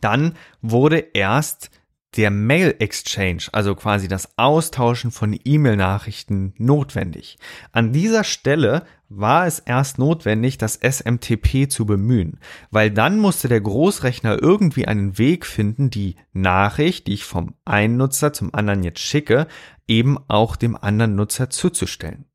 dann 0.00 0.34
wurde 0.60 0.98
erst 0.98 1.70
der 2.16 2.30
Mail 2.30 2.74
Exchange, 2.78 3.44
also 3.52 3.74
quasi 3.74 4.06
das 4.06 4.36
Austauschen 4.36 5.10
von 5.10 5.38
E-Mail-Nachrichten 5.44 6.52
notwendig. 6.58 7.38
An 7.72 7.92
dieser 7.92 8.24
Stelle 8.24 8.84
war 9.16 9.46
es 9.46 9.58
erst 9.58 9.98
notwendig, 9.98 10.58
das 10.58 10.76
SMTP 10.82 11.70
zu 11.70 11.86
bemühen, 11.86 12.38
weil 12.70 12.90
dann 12.90 13.18
musste 13.18 13.48
der 13.48 13.60
Großrechner 13.60 14.40
irgendwie 14.40 14.86
einen 14.86 15.18
Weg 15.18 15.46
finden, 15.46 15.90
die 15.90 16.16
Nachricht, 16.32 17.06
die 17.06 17.14
ich 17.14 17.24
vom 17.24 17.54
einen 17.64 17.96
Nutzer 17.96 18.32
zum 18.32 18.54
anderen 18.54 18.82
jetzt 18.82 19.00
schicke, 19.00 19.46
eben 19.86 20.18
auch 20.28 20.56
dem 20.56 20.76
anderen 20.76 21.14
Nutzer 21.14 21.50
zuzustellen. 21.50 22.26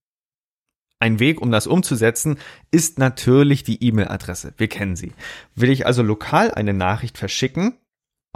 Ein 1.00 1.20
Weg, 1.20 1.42
um 1.42 1.52
das 1.52 1.68
umzusetzen, 1.68 2.38
ist 2.72 2.98
natürlich 2.98 3.64
die 3.64 3.84
E-Mail-Adresse. 3.84 4.54
Wir 4.58 4.68
kennen 4.68 4.96
sie. 4.96 5.14
Will 5.54 5.70
ich 5.70 5.86
also 5.86 6.02
lokal 6.02 6.52
eine 6.52 6.74
Nachricht 6.74 7.20
verschicken, 7.20 7.76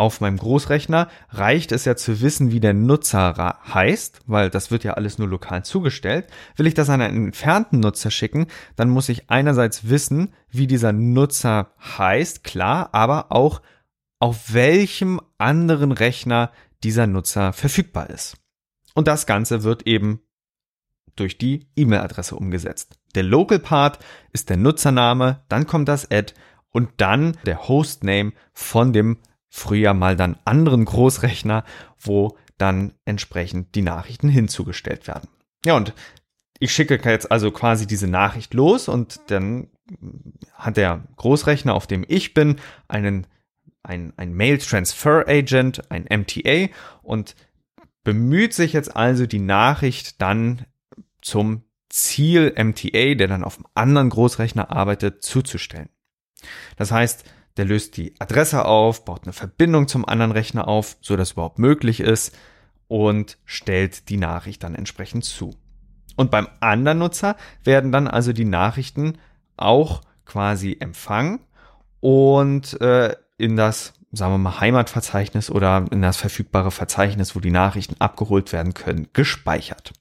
auf 0.01 0.19
meinem 0.19 0.37
Großrechner 0.37 1.09
reicht 1.29 1.71
es 1.71 1.85
ja 1.85 1.95
zu 1.95 2.21
wissen, 2.21 2.51
wie 2.51 2.59
der 2.59 2.73
Nutzer 2.73 3.59
heißt, 3.71 4.21
weil 4.25 4.49
das 4.49 4.71
wird 4.71 4.83
ja 4.83 4.95
alles 4.95 5.19
nur 5.19 5.27
lokal 5.27 5.63
zugestellt. 5.63 6.25
Will 6.55 6.65
ich 6.65 6.73
das 6.73 6.89
an 6.89 7.01
einen 7.01 7.27
entfernten 7.27 7.79
Nutzer 7.79 8.09
schicken, 8.09 8.47
dann 8.75 8.89
muss 8.89 9.09
ich 9.09 9.29
einerseits 9.29 9.89
wissen, 9.89 10.33
wie 10.49 10.65
dieser 10.65 10.91
Nutzer 10.91 11.75
heißt, 11.99 12.43
klar, 12.43 12.89
aber 12.93 13.31
auch 13.31 13.61
auf 14.17 14.55
welchem 14.55 15.21
anderen 15.37 15.91
Rechner 15.91 16.51
dieser 16.83 17.05
Nutzer 17.05 17.53
verfügbar 17.53 18.09
ist. 18.09 18.37
Und 18.95 19.07
das 19.07 19.27
Ganze 19.27 19.61
wird 19.61 19.85
eben 19.85 20.21
durch 21.15 21.37
die 21.37 21.67
E-Mail-Adresse 21.75 22.35
umgesetzt. 22.35 22.97
Der 23.13 23.21
Local 23.21 23.59
Part 23.59 23.99
ist 24.33 24.49
der 24.49 24.57
Nutzername, 24.57 25.43
dann 25.47 25.67
kommt 25.67 25.87
das 25.87 26.09
Ad 26.09 26.33
und 26.71 26.89
dann 26.97 27.37
der 27.45 27.67
Hostname 27.67 28.33
von 28.51 28.93
dem 28.93 29.19
früher 29.51 29.93
mal 29.93 30.15
dann 30.15 30.37
anderen 30.45 30.85
Großrechner, 30.85 31.63
wo 31.99 32.37
dann 32.57 32.93
entsprechend 33.05 33.75
die 33.75 33.81
Nachrichten 33.83 34.29
hinzugestellt 34.29 35.07
werden. 35.07 35.29
Ja, 35.65 35.75
und 35.75 35.93
ich 36.59 36.73
schicke 36.73 36.99
jetzt 37.03 37.31
also 37.31 37.51
quasi 37.51 37.85
diese 37.85 38.07
Nachricht 38.07 38.53
los 38.53 38.87
und 38.87 39.19
dann 39.27 39.67
hat 40.53 40.77
der 40.77 41.03
Großrechner, 41.17 41.73
auf 41.73 41.85
dem 41.85 42.05
ich 42.07 42.33
bin, 42.33 42.55
einen 42.87 43.27
ein, 43.83 44.13
ein 44.17 44.33
Mail 44.33 44.59
Transfer 44.59 45.27
Agent, 45.27 45.91
ein 45.91 46.05
MTA 46.05 46.71
und 47.01 47.35
bemüht 48.03 48.53
sich 48.53 48.73
jetzt 48.73 48.95
also 48.95 49.25
die 49.25 49.39
Nachricht 49.39 50.21
dann 50.21 50.65
zum 51.21 51.63
Ziel 51.89 52.53
MTA, 52.57 53.15
der 53.15 53.27
dann 53.27 53.43
auf 53.43 53.57
einem 53.57 53.67
anderen 53.73 54.09
Großrechner 54.09 54.71
arbeitet, 54.71 55.23
zuzustellen. 55.23 55.89
Das 56.77 56.91
heißt, 56.91 57.25
der 57.61 57.67
löst 57.67 57.95
die 57.95 58.15
Adresse 58.17 58.65
auf, 58.65 59.05
baut 59.05 59.25
eine 59.25 59.33
Verbindung 59.33 59.87
zum 59.87 60.03
anderen 60.03 60.31
Rechner 60.31 60.67
auf, 60.67 60.97
so 60.99 61.15
dass 61.15 61.33
überhaupt 61.33 61.59
möglich 61.59 61.99
ist 61.99 62.35
und 62.87 63.37
stellt 63.45 64.09
die 64.09 64.17
Nachricht 64.17 64.63
dann 64.63 64.73
entsprechend 64.73 65.25
zu. 65.25 65.53
Und 66.15 66.31
beim 66.31 66.47
anderen 66.59 66.97
Nutzer 66.97 67.35
werden 67.63 67.91
dann 67.91 68.07
also 68.07 68.33
die 68.33 68.45
Nachrichten 68.45 69.19
auch 69.57 70.01
quasi 70.25 70.75
empfangen 70.79 71.41
und 71.99 72.81
äh, 72.81 73.15
in 73.37 73.57
das, 73.57 73.93
sagen 74.11 74.33
wir 74.33 74.37
mal, 74.39 74.59
Heimatverzeichnis 74.59 75.51
oder 75.51 75.85
in 75.91 76.01
das 76.01 76.17
verfügbare 76.17 76.71
Verzeichnis, 76.71 77.35
wo 77.35 77.39
die 77.41 77.51
Nachrichten 77.51 77.97
abgeholt 77.99 78.51
werden 78.53 78.73
können, 78.73 79.09
gespeichert. 79.13 79.93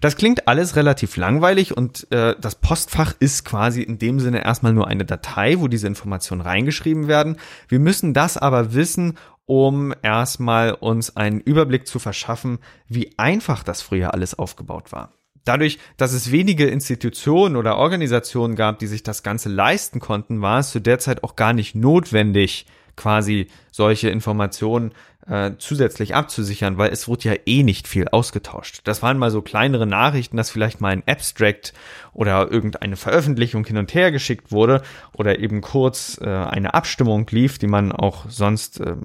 Das 0.00 0.16
klingt 0.16 0.48
alles 0.48 0.76
relativ 0.76 1.16
langweilig 1.16 1.76
und 1.76 2.10
äh, 2.10 2.34
das 2.40 2.56
Postfach 2.56 3.14
ist 3.18 3.44
quasi 3.44 3.82
in 3.82 3.98
dem 3.98 4.20
Sinne 4.20 4.44
erstmal 4.44 4.72
nur 4.72 4.88
eine 4.88 5.04
Datei, 5.04 5.60
wo 5.60 5.68
diese 5.68 5.86
Informationen 5.86 6.40
reingeschrieben 6.40 7.08
werden. 7.08 7.38
Wir 7.68 7.78
müssen 7.78 8.14
das 8.14 8.36
aber 8.36 8.74
wissen, 8.74 9.18
um 9.46 9.92
erstmal 10.02 10.72
uns 10.72 11.16
einen 11.16 11.40
Überblick 11.40 11.86
zu 11.86 11.98
verschaffen, 11.98 12.58
wie 12.88 13.12
einfach 13.18 13.62
das 13.62 13.82
früher 13.82 14.14
alles 14.14 14.38
aufgebaut 14.38 14.92
war. 14.92 15.12
Dadurch, 15.44 15.78
dass 15.96 16.12
es 16.12 16.30
wenige 16.30 16.66
Institutionen 16.66 17.56
oder 17.56 17.76
Organisationen 17.76 18.54
gab, 18.54 18.78
die 18.78 18.86
sich 18.86 19.02
das 19.02 19.24
Ganze 19.24 19.48
leisten 19.48 19.98
konnten, 19.98 20.40
war 20.40 20.60
es 20.60 20.70
zu 20.70 20.80
der 20.80 21.00
Zeit 21.00 21.24
auch 21.24 21.34
gar 21.34 21.52
nicht 21.52 21.74
notwendig, 21.74 22.66
quasi 22.94 23.48
solche 23.72 24.10
Informationen 24.10 24.92
äh, 25.26 25.52
zusätzlich 25.58 26.14
abzusichern, 26.14 26.78
weil 26.78 26.90
es 26.90 27.06
wurde 27.06 27.28
ja 27.28 27.34
eh 27.46 27.62
nicht 27.62 27.86
viel 27.86 28.08
ausgetauscht. 28.08 28.80
Das 28.84 29.02
waren 29.02 29.18
mal 29.18 29.30
so 29.30 29.42
kleinere 29.42 29.86
Nachrichten, 29.86 30.36
dass 30.36 30.50
vielleicht 30.50 30.80
mal 30.80 30.92
ein 30.92 31.06
Abstract 31.06 31.72
oder 32.12 32.50
irgendeine 32.50 32.96
Veröffentlichung 32.96 33.64
hin 33.64 33.78
und 33.78 33.94
her 33.94 34.10
geschickt 34.10 34.50
wurde 34.50 34.82
oder 35.12 35.38
eben 35.38 35.60
kurz 35.60 36.18
äh, 36.20 36.28
eine 36.28 36.74
Abstimmung 36.74 37.26
lief, 37.30 37.58
die 37.58 37.68
man 37.68 37.92
auch 37.92 38.28
sonst 38.28 38.80
äh, 38.80 38.96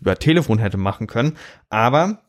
über 0.00 0.18
Telefon 0.18 0.58
hätte 0.58 0.76
machen 0.76 1.06
können. 1.06 1.36
Aber 1.70 2.22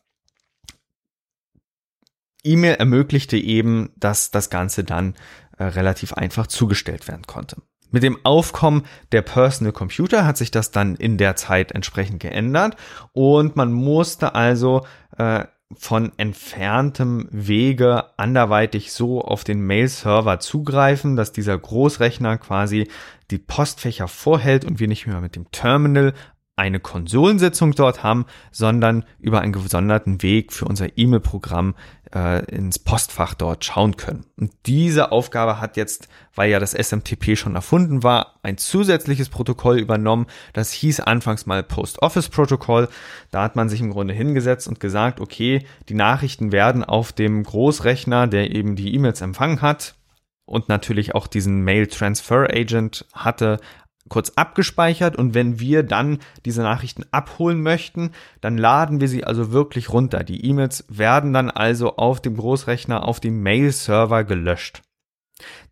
E-Mail 2.43 2.75
ermöglichte 2.75 3.37
eben, 3.37 3.89
dass 3.97 4.31
das 4.31 4.49
Ganze 4.49 4.83
dann 4.83 5.15
äh, 5.57 5.65
relativ 5.65 6.13
einfach 6.13 6.47
zugestellt 6.47 7.07
werden 7.07 7.27
konnte. 7.27 7.57
Mit 7.91 8.03
dem 8.03 8.17
Aufkommen 8.23 8.83
der 9.11 9.21
Personal 9.21 9.73
Computer 9.73 10.25
hat 10.25 10.37
sich 10.37 10.51
das 10.51 10.71
dann 10.71 10.95
in 10.95 11.17
der 11.17 11.35
Zeit 11.35 11.71
entsprechend 11.71 12.19
geändert. 12.19 12.75
Und 13.13 13.55
man 13.55 13.71
musste 13.71 14.35
also 14.35 14.85
äh, 15.17 15.45
von 15.75 16.11
entferntem 16.17 17.27
Wege 17.31 18.17
anderweitig 18.17 18.93
so 18.93 19.21
auf 19.21 19.43
den 19.43 19.61
Mail-Server 19.61 20.39
zugreifen, 20.39 21.15
dass 21.15 21.33
dieser 21.33 21.57
Großrechner 21.57 22.37
quasi 22.37 22.87
die 23.31 23.37
Postfächer 23.37 24.07
vorhält 24.07 24.63
und 24.63 24.79
wir 24.79 24.87
nicht 24.87 25.07
mehr 25.07 25.19
mit 25.19 25.35
dem 25.35 25.51
Terminal 25.51 26.13
eine 26.55 26.79
Konsolensitzung 26.79 27.73
dort 27.73 28.01
haben, 28.01 28.25
sondern 28.51 29.05
über 29.19 29.41
einen 29.41 29.51
gesonderten 29.51 30.23
Weg 30.23 30.53
für 30.53 30.65
unser 30.65 30.97
E-Mail-Programm 30.97 31.75
äh, 32.13 32.43
ins 32.45 32.79
Postfach 32.79 33.33
dort 33.33 33.65
schauen 33.65 33.97
können. 33.97 34.25
Und 34.37 34.51
diese 34.65 35.11
Aufgabe 35.11 35.59
hat 35.59 35.77
jetzt, 35.77 36.07
weil 36.35 36.49
ja 36.49 36.59
das 36.59 36.73
SMTP 36.73 37.37
schon 37.37 37.55
erfunden 37.55 38.03
war, 38.03 38.35
ein 38.43 38.57
zusätzliches 38.57 39.29
Protokoll 39.29 39.79
übernommen. 39.79 40.27
Das 40.53 40.71
hieß 40.71 41.01
anfangs 41.01 41.45
mal 41.45 41.63
Post 41.63 42.01
Office 42.01 42.29
Protokoll. 42.29 42.89
Da 43.31 43.43
hat 43.43 43.55
man 43.55 43.69
sich 43.69 43.81
im 43.81 43.91
Grunde 43.91 44.13
hingesetzt 44.13 44.67
und 44.67 44.79
gesagt, 44.79 45.19
okay, 45.19 45.65
die 45.89 45.95
Nachrichten 45.95 46.51
werden 46.51 46.83
auf 46.83 47.11
dem 47.11 47.43
Großrechner, 47.43 48.27
der 48.27 48.55
eben 48.55 48.75
die 48.75 48.93
E-Mails 48.93 49.21
empfangen 49.21 49.61
hat, 49.61 49.95
und 50.47 50.69
natürlich 50.69 51.13
auch 51.13 51.27
diesen 51.27 51.61
Mail 51.63 51.87
Transfer 51.87 52.47
Agent 52.49 53.05
hatte, 53.13 53.59
kurz 54.09 54.31
abgespeichert 54.35 55.15
und 55.15 55.33
wenn 55.33 55.59
wir 55.59 55.83
dann 55.83 56.19
diese 56.45 56.61
Nachrichten 56.61 57.03
abholen 57.11 57.61
möchten, 57.61 58.11
dann 58.41 58.57
laden 58.57 59.01
wir 59.01 59.07
sie 59.07 59.23
also 59.23 59.51
wirklich 59.51 59.91
runter. 59.91 60.23
Die 60.23 60.45
E-Mails 60.45 60.85
werden 60.89 61.33
dann 61.33 61.49
also 61.49 61.97
auf 61.97 62.21
dem 62.21 62.37
Großrechner 62.37 63.07
auf 63.07 63.19
dem 63.19 63.41
Mail-Server 63.41 64.23
gelöscht. 64.23 64.81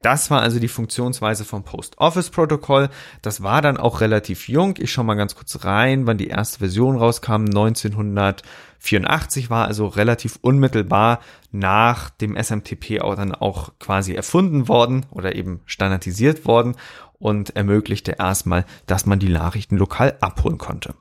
Das 0.02 0.30
war 0.30 0.42
also 0.42 0.60
die 0.60 0.68
Funktionsweise 0.68 1.46
vom 1.46 1.64
Post 1.64 1.98
Office 1.98 2.30
Protokoll. 2.30 2.90
Das 3.22 3.42
war 3.42 3.62
dann 3.62 3.78
auch 3.78 4.02
relativ 4.02 4.48
jung. 4.48 4.76
Ich 4.78 4.92
schau 4.92 5.04
mal 5.04 5.16
ganz 5.16 5.36
kurz 5.36 5.66
rein, 5.66 6.06
wann 6.06 6.18
die 6.18 6.28
erste 6.28 6.60
Version 6.60 6.98
rauskam. 6.98 7.46
1984 7.46 9.50
war 9.50 9.66
also 9.66 9.88
relativ 9.88 10.38
unmittelbar 10.42 11.20
nach 11.52 12.12
dem 12.12 12.36
SMTP 12.36 13.02
auch 13.02 13.16
dann 13.16 13.34
auch 13.34 13.72
quasi 13.80 14.14
erfunden 14.14 14.68
worden 14.68 15.08
oder 15.10 15.36
eben 15.36 15.62
standardisiert 15.66 16.46
worden 16.46 16.76
und 17.18 17.56
ermöglichte 17.56 18.18
erstmal, 18.20 18.66
dass 18.86 19.08
man 19.08 19.20
die 19.20 19.30
Nachrichten 19.30 19.78
lokal 19.78 20.18
abholen 20.20 20.60
konnte. 20.60 20.94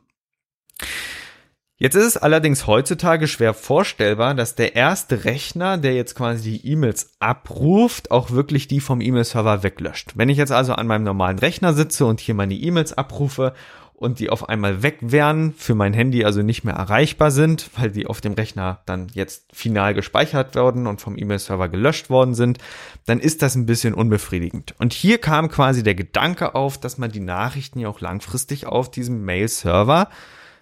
Jetzt 1.77 1.97
ist 1.97 2.05
es 2.05 2.17
allerdings 2.17 2.69
heutzutage 2.69 3.27
schwer 3.27 3.53
vorstellbar, 3.53 4.35
dass 4.35 4.55
der 4.55 4.77
erste 4.77 5.25
Rechner, 5.25 5.77
der 5.77 5.95
jetzt 5.95 6.15
quasi 6.15 6.53
die 6.53 6.71
E-Mails 6.71 7.17
abruft, 7.19 8.13
auch 8.13 8.31
wirklich 8.31 8.69
die 8.69 8.79
vom 8.79 9.01
E-Mail-Server 9.01 9.65
weglöscht. 9.65 10.13
Wenn 10.15 10.29
ich 10.29 10.39
jetzt 10.39 10.53
also 10.53 10.75
an 10.75 10.87
meinem 10.87 11.03
normalen 11.03 11.41
Rechner 11.41 11.73
sitze 11.73 12.07
und 12.07 12.21
hier 12.21 12.35
meine 12.37 12.55
E-Mails 12.55 12.93
abrufe 12.93 13.55
und 13.95 14.21
die 14.21 14.31
auf 14.31 14.49
einmal 14.49 14.85
weg 14.85 14.99
wären, 15.01 15.53
für 15.53 15.75
mein 15.75 15.95
Handy 15.95 16.25
also 16.25 16.43
nicht 16.43 16.63
mehr 16.63 16.75
erreichbar 16.75 17.33
sind, 17.33 17.69
weil 17.77 17.91
die 17.91 18.07
auf 18.07 18.21
dem 18.21 18.35
Rechner 18.35 18.83
dann 18.87 19.09
jetzt 19.13 19.47
final 19.53 19.95
gespeichert 19.95 20.55
werden 20.55 20.87
und 20.87 21.01
vom 21.01 21.19
E-Mail-Server 21.19 21.69
gelöscht 21.69 22.09
worden 22.09 22.35
sind, 22.35 22.59
dann 23.05 23.19
ist 23.19 23.43
das 23.43 23.57
ein 23.57 23.67
bisschen 23.67 23.95
unbefriedigend. 23.95 24.77
Und 24.79 24.93
hier 24.93 25.19
kam 25.19 25.49
quasi 25.49 25.83
der 25.83 25.97
Gedanke 25.97 26.55
auf, 26.55 26.79
dass 26.79 26.99
man 26.99 27.11
die 27.11 27.19
Nachrichten 27.19 27.81
ja 27.81 27.89
auch 27.89 28.01
langfristig 28.01 28.67
auf 28.67 28.93
diesem 28.93 29.25
Mail-Server, 29.25 30.09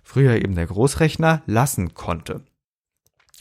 früher 0.02 0.36
eben 0.36 0.54
der 0.54 0.66
Großrechner, 0.66 1.42
lassen 1.46 1.94
konnte. 1.94 2.44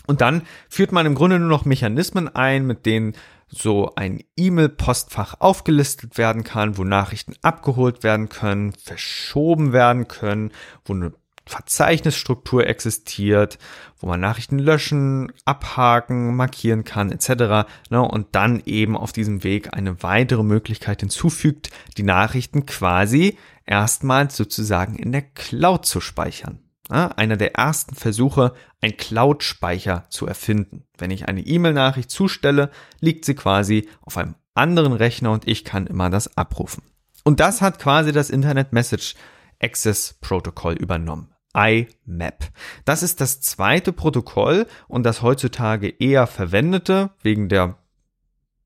Und 0.08 0.21
dann 0.21 0.43
führt 0.69 0.91
man 0.91 1.06
im 1.06 1.15
Grunde 1.15 1.39
nur 1.39 1.50
noch 1.50 1.65
Mechanismen 1.65 2.28
ein, 2.34 2.65
mit 2.65 2.86
denen 2.86 3.13
so 3.47 3.93
ein 3.95 4.24
E-Mail-Postfach 4.38 5.36
aufgelistet 5.39 6.17
werden 6.17 6.43
kann, 6.43 6.78
wo 6.78 6.84
Nachrichten 6.84 7.34
abgeholt 7.41 8.04
werden 8.04 8.30
können, 8.30 8.71
verschoben 8.71 9.74
werden 9.74 10.08
können, 10.08 10.52
wo 10.86 10.93
eine 10.93 11.13
Verzeichnisstruktur 11.45 12.67
existiert, 12.67 13.58
wo 13.99 14.08
man 14.08 14.19
Nachrichten 14.19 14.60
löschen, 14.60 15.32
abhaken, 15.45 16.36
markieren 16.36 16.84
kann, 16.84 17.12
etc. 17.12 17.67
Ne, 17.89 18.01
und 18.01 18.27
dann 18.34 18.62
eben 18.65 18.95
auf 18.95 19.12
diesem 19.12 19.43
Weg 19.43 19.73
eine 19.73 20.04
weitere 20.04 20.43
Möglichkeit 20.43 21.01
hinzufügt, 21.01 21.69
die 21.97 22.04
Nachrichten 22.04 22.65
quasi 22.65 23.38
erstmals 23.65 24.38
sozusagen 24.38 24.95
in 24.95 25.12
der 25.12 25.23
Cloud 25.23 25.86
zu 25.86 25.99
speichern 26.01 26.60
einer 26.91 27.38
der 27.38 27.56
ersten 27.56 27.95
Versuche, 27.95 28.54
ein 28.82 28.97
Cloud-Speicher 28.97 30.06
zu 30.10 30.27
erfinden. 30.27 30.84
Wenn 30.97 31.12
ich 31.12 31.27
eine 31.27 31.41
E-Mail-Nachricht 31.41 32.12
zustelle, 32.12 32.69
liegt 32.99 33.25
sie 33.25 33.36
quasi 33.36 33.88
auf 34.01 34.17
einem 34.17 34.36
anderen 34.54 34.93
Rechner 34.93 35.32
und 35.32 35.47
ich 35.47 35.63
kann 35.63 35.88
immer 35.88 36.10
das 36.10 36.36
abrufen. 36.38 36.84
Und 37.23 37.39
das 37.39 37.62
hat 37.62 37.80
quasi 37.80 38.12
das 38.12 38.30
Internet 38.30 38.73
Message 38.73 39.15
Access 39.62 40.17
Protocol 40.19 40.73
übernommen. 40.73 41.31
IMAP. 41.54 42.50
Das 42.86 43.04
ist 43.04 43.22
das 43.22 43.42
zweite 43.42 43.94
Protokoll 43.94 44.68
und 44.88 45.04
das 45.04 45.22
heutzutage 45.22 45.90
eher 45.90 46.28
verwendete, 46.28 47.12
wegen 47.22 47.50
der 47.50 47.78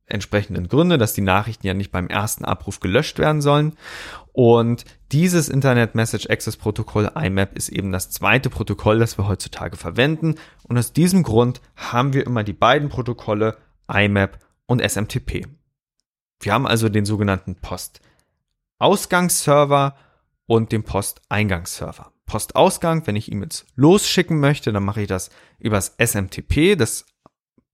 entsprechenden 0.08 0.67
Gründe, 0.67 0.98
dass 0.98 1.13
die 1.13 1.21
Nachrichten 1.21 1.65
ja 1.65 1.74
nicht 1.74 1.91
beim 1.91 2.08
ersten 2.08 2.45
Abruf 2.45 2.80
gelöscht 2.80 3.17
werden 3.17 3.41
sollen. 3.41 3.74
Und 4.34 4.86
dieses 5.12 5.50
Internet 5.50 5.95
Message 5.95 6.30
Access 6.30 6.58
Protokoll 6.58 7.10
IMAP 7.15 7.56
ist 7.56 7.69
eben 7.69 7.91
das 7.91 8.12
zweite 8.12 8.50
Protokoll, 8.50 9.00
das 9.00 9.17
wir 9.17 9.28
heutzutage 9.28 9.78
verwenden. 9.78 10.36
Und 10.63 10.78
aus 10.78 10.93
diesem 10.93 11.24
Grund 11.24 11.62
haben 11.76 12.13
wir 12.13 12.26
immer 12.26 12.43
die 12.43 12.54
beiden 12.54 12.89
Protokolle 12.89 13.58
IMAP 13.91 14.38
und 14.67 14.82
SMTP. 14.82 15.48
Wir 16.39 16.54
haben 16.54 16.67
also 16.67 16.89
den 16.89 17.06
sogenannten 17.06 17.56
Postausgangsserver 18.80 19.95
und 20.48 20.71
den 20.71 20.84
Posteingangsserver. 20.84 22.12
Postausgang, 22.25 23.05
wenn 23.05 23.15
ich 23.15 23.31
E-Mails 23.31 23.65
losschicken 23.75 24.39
möchte, 24.39 24.73
dann 24.73 24.83
mache 24.83 25.01
ich 25.01 25.07
das 25.07 25.29
übers 25.59 25.95
SMTP. 25.97 26.75
Das 26.75 27.05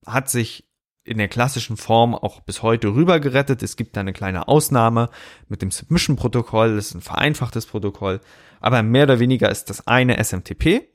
hat 0.06 0.28
sich 0.28 0.68
in 1.04 1.18
der 1.18 1.28
klassischen 1.28 1.76
Form 1.76 2.14
auch 2.14 2.40
bis 2.40 2.62
heute 2.62 2.94
rüber 2.94 3.18
gerettet. 3.18 3.62
Es 3.62 3.76
gibt 3.76 3.96
da 3.96 4.00
eine 4.00 4.12
kleine 4.12 4.48
Ausnahme 4.48 5.08
mit 5.48 5.62
dem 5.62 5.70
Submission-Protokoll. 5.70 6.76
Das 6.76 6.86
ist 6.86 6.94
ein 6.94 7.00
vereinfachtes 7.00 7.66
Protokoll. 7.66 8.20
Aber 8.60 8.82
mehr 8.82 9.04
oder 9.04 9.18
weniger 9.18 9.50
ist 9.50 9.70
das 9.70 9.86
eine 9.86 10.22
SMTP 10.22 10.88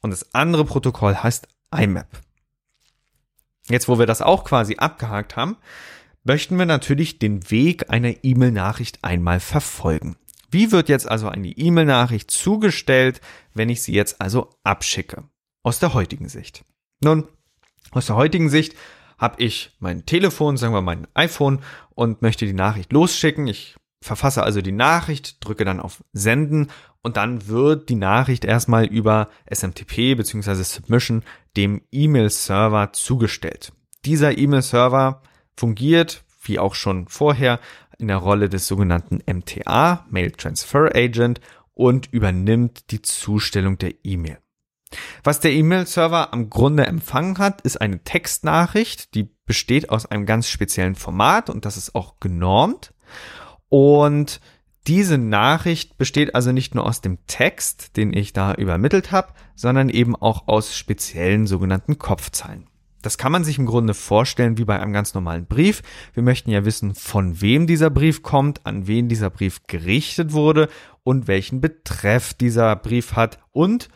und 0.00 0.10
das 0.10 0.34
andere 0.34 0.64
Protokoll 0.64 1.14
heißt 1.16 1.48
IMAP. 1.74 2.08
Jetzt, 3.68 3.88
wo 3.88 3.98
wir 3.98 4.06
das 4.06 4.20
auch 4.20 4.44
quasi 4.44 4.76
abgehakt 4.76 5.36
haben, 5.36 5.56
möchten 6.24 6.58
wir 6.58 6.66
natürlich 6.66 7.18
den 7.18 7.50
Weg 7.50 7.90
einer 7.90 8.12
E-Mail-Nachricht 8.22 9.02
einmal 9.02 9.40
verfolgen. 9.40 10.16
Wie 10.52 10.70
wird 10.70 10.90
jetzt 10.90 11.08
also 11.10 11.28
eine 11.28 11.48
E-Mail-Nachricht 11.48 12.30
zugestellt, 12.30 13.22
wenn 13.54 13.70
ich 13.70 13.82
sie 13.82 13.94
jetzt 13.94 14.20
also 14.20 14.50
abschicke? 14.64 15.24
Aus 15.62 15.78
der 15.78 15.94
heutigen 15.94 16.28
Sicht. 16.28 16.64
Nun, 17.00 17.26
aus 17.90 18.06
der 18.06 18.16
heutigen 18.16 18.50
Sicht 18.50 18.76
habe 19.16 19.42
ich 19.42 19.74
mein 19.78 20.04
Telefon, 20.04 20.58
sagen 20.58 20.74
wir 20.74 20.82
mein 20.82 21.08
iPhone 21.14 21.60
und 21.94 22.20
möchte 22.20 22.44
die 22.44 22.52
Nachricht 22.52 22.92
losschicken. 22.92 23.46
Ich 23.46 23.76
verfasse 24.02 24.42
also 24.42 24.60
die 24.60 24.72
Nachricht, 24.72 25.42
drücke 25.42 25.64
dann 25.64 25.80
auf 25.80 26.04
Senden 26.12 26.70
und 27.02 27.16
dann 27.16 27.46
wird 27.48 27.88
die 27.88 27.94
Nachricht 27.94 28.44
erstmal 28.44 28.84
über 28.84 29.30
SMTP 29.50 30.16
bzw. 30.16 30.62
Submission 30.64 31.22
dem 31.56 31.80
E-Mail-Server 31.90 32.92
zugestellt. 32.92 33.72
Dieser 34.04 34.36
E-Mail-Server 34.36 35.22
fungiert, 35.56 36.24
wie 36.42 36.58
auch 36.58 36.74
schon 36.74 37.08
vorher, 37.08 37.58
in 38.02 38.08
der 38.08 38.18
Rolle 38.18 38.48
des 38.48 38.66
sogenannten 38.66 39.20
MTA, 39.26 40.06
Mail 40.10 40.32
Transfer 40.32 40.90
Agent, 40.94 41.40
und 41.74 42.12
übernimmt 42.12 42.90
die 42.90 43.00
Zustellung 43.00 43.78
der 43.78 43.94
E-Mail. 44.04 44.38
Was 45.24 45.40
der 45.40 45.52
E-Mail-Server 45.52 46.34
am 46.34 46.50
Grunde 46.50 46.86
empfangen 46.86 47.38
hat, 47.38 47.62
ist 47.62 47.80
eine 47.80 48.04
Textnachricht, 48.04 49.14
die 49.14 49.30
besteht 49.46 49.88
aus 49.88 50.04
einem 50.04 50.26
ganz 50.26 50.48
speziellen 50.48 50.94
Format 50.94 51.48
und 51.48 51.64
das 51.64 51.78
ist 51.78 51.94
auch 51.94 52.20
genormt. 52.20 52.92
Und 53.70 54.40
diese 54.86 55.16
Nachricht 55.16 55.96
besteht 55.96 56.34
also 56.34 56.52
nicht 56.52 56.74
nur 56.74 56.84
aus 56.84 57.00
dem 57.00 57.24
Text, 57.26 57.96
den 57.96 58.12
ich 58.12 58.32
da 58.32 58.54
übermittelt 58.54 59.12
habe, 59.12 59.32
sondern 59.54 59.88
eben 59.88 60.16
auch 60.16 60.48
aus 60.48 60.76
speziellen 60.76 61.46
sogenannten 61.46 61.98
Kopfzeilen. 61.98 62.66
Das 63.02 63.18
kann 63.18 63.32
man 63.32 63.44
sich 63.44 63.58
im 63.58 63.66
Grunde 63.66 63.94
vorstellen 63.94 64.56
wie 64.58 64.64
bei 64.64 64.78
einem 64.80 64.92
ganz 64.92 65.12
normalen 65.14 65.46
Brief. 65.46 65.82
Wir 66.14 66.22
möchten 66.22 66.50
ja 66.50 66.64
wissen, 66.64 66.94
von 66.94 67.40
wem 67.40 67.66
dieser 67.66 67.90
Brief 67.90 68.22
kommt, 68.22 68.64
an 68.64 68.86
wen 68.86 69.08
dieser 69.08 69.28
Brief 69.28 69.64
gerichtet 69.66 70.32
wurde 70.32 70.68
und 71.02 71.26
welchen 71.26 71.60
Betreff 71.60 72.32
dieser 72.32 72.74
Brief 72.76 73.14
hat 73.14 73.38
und, 73.50 73.88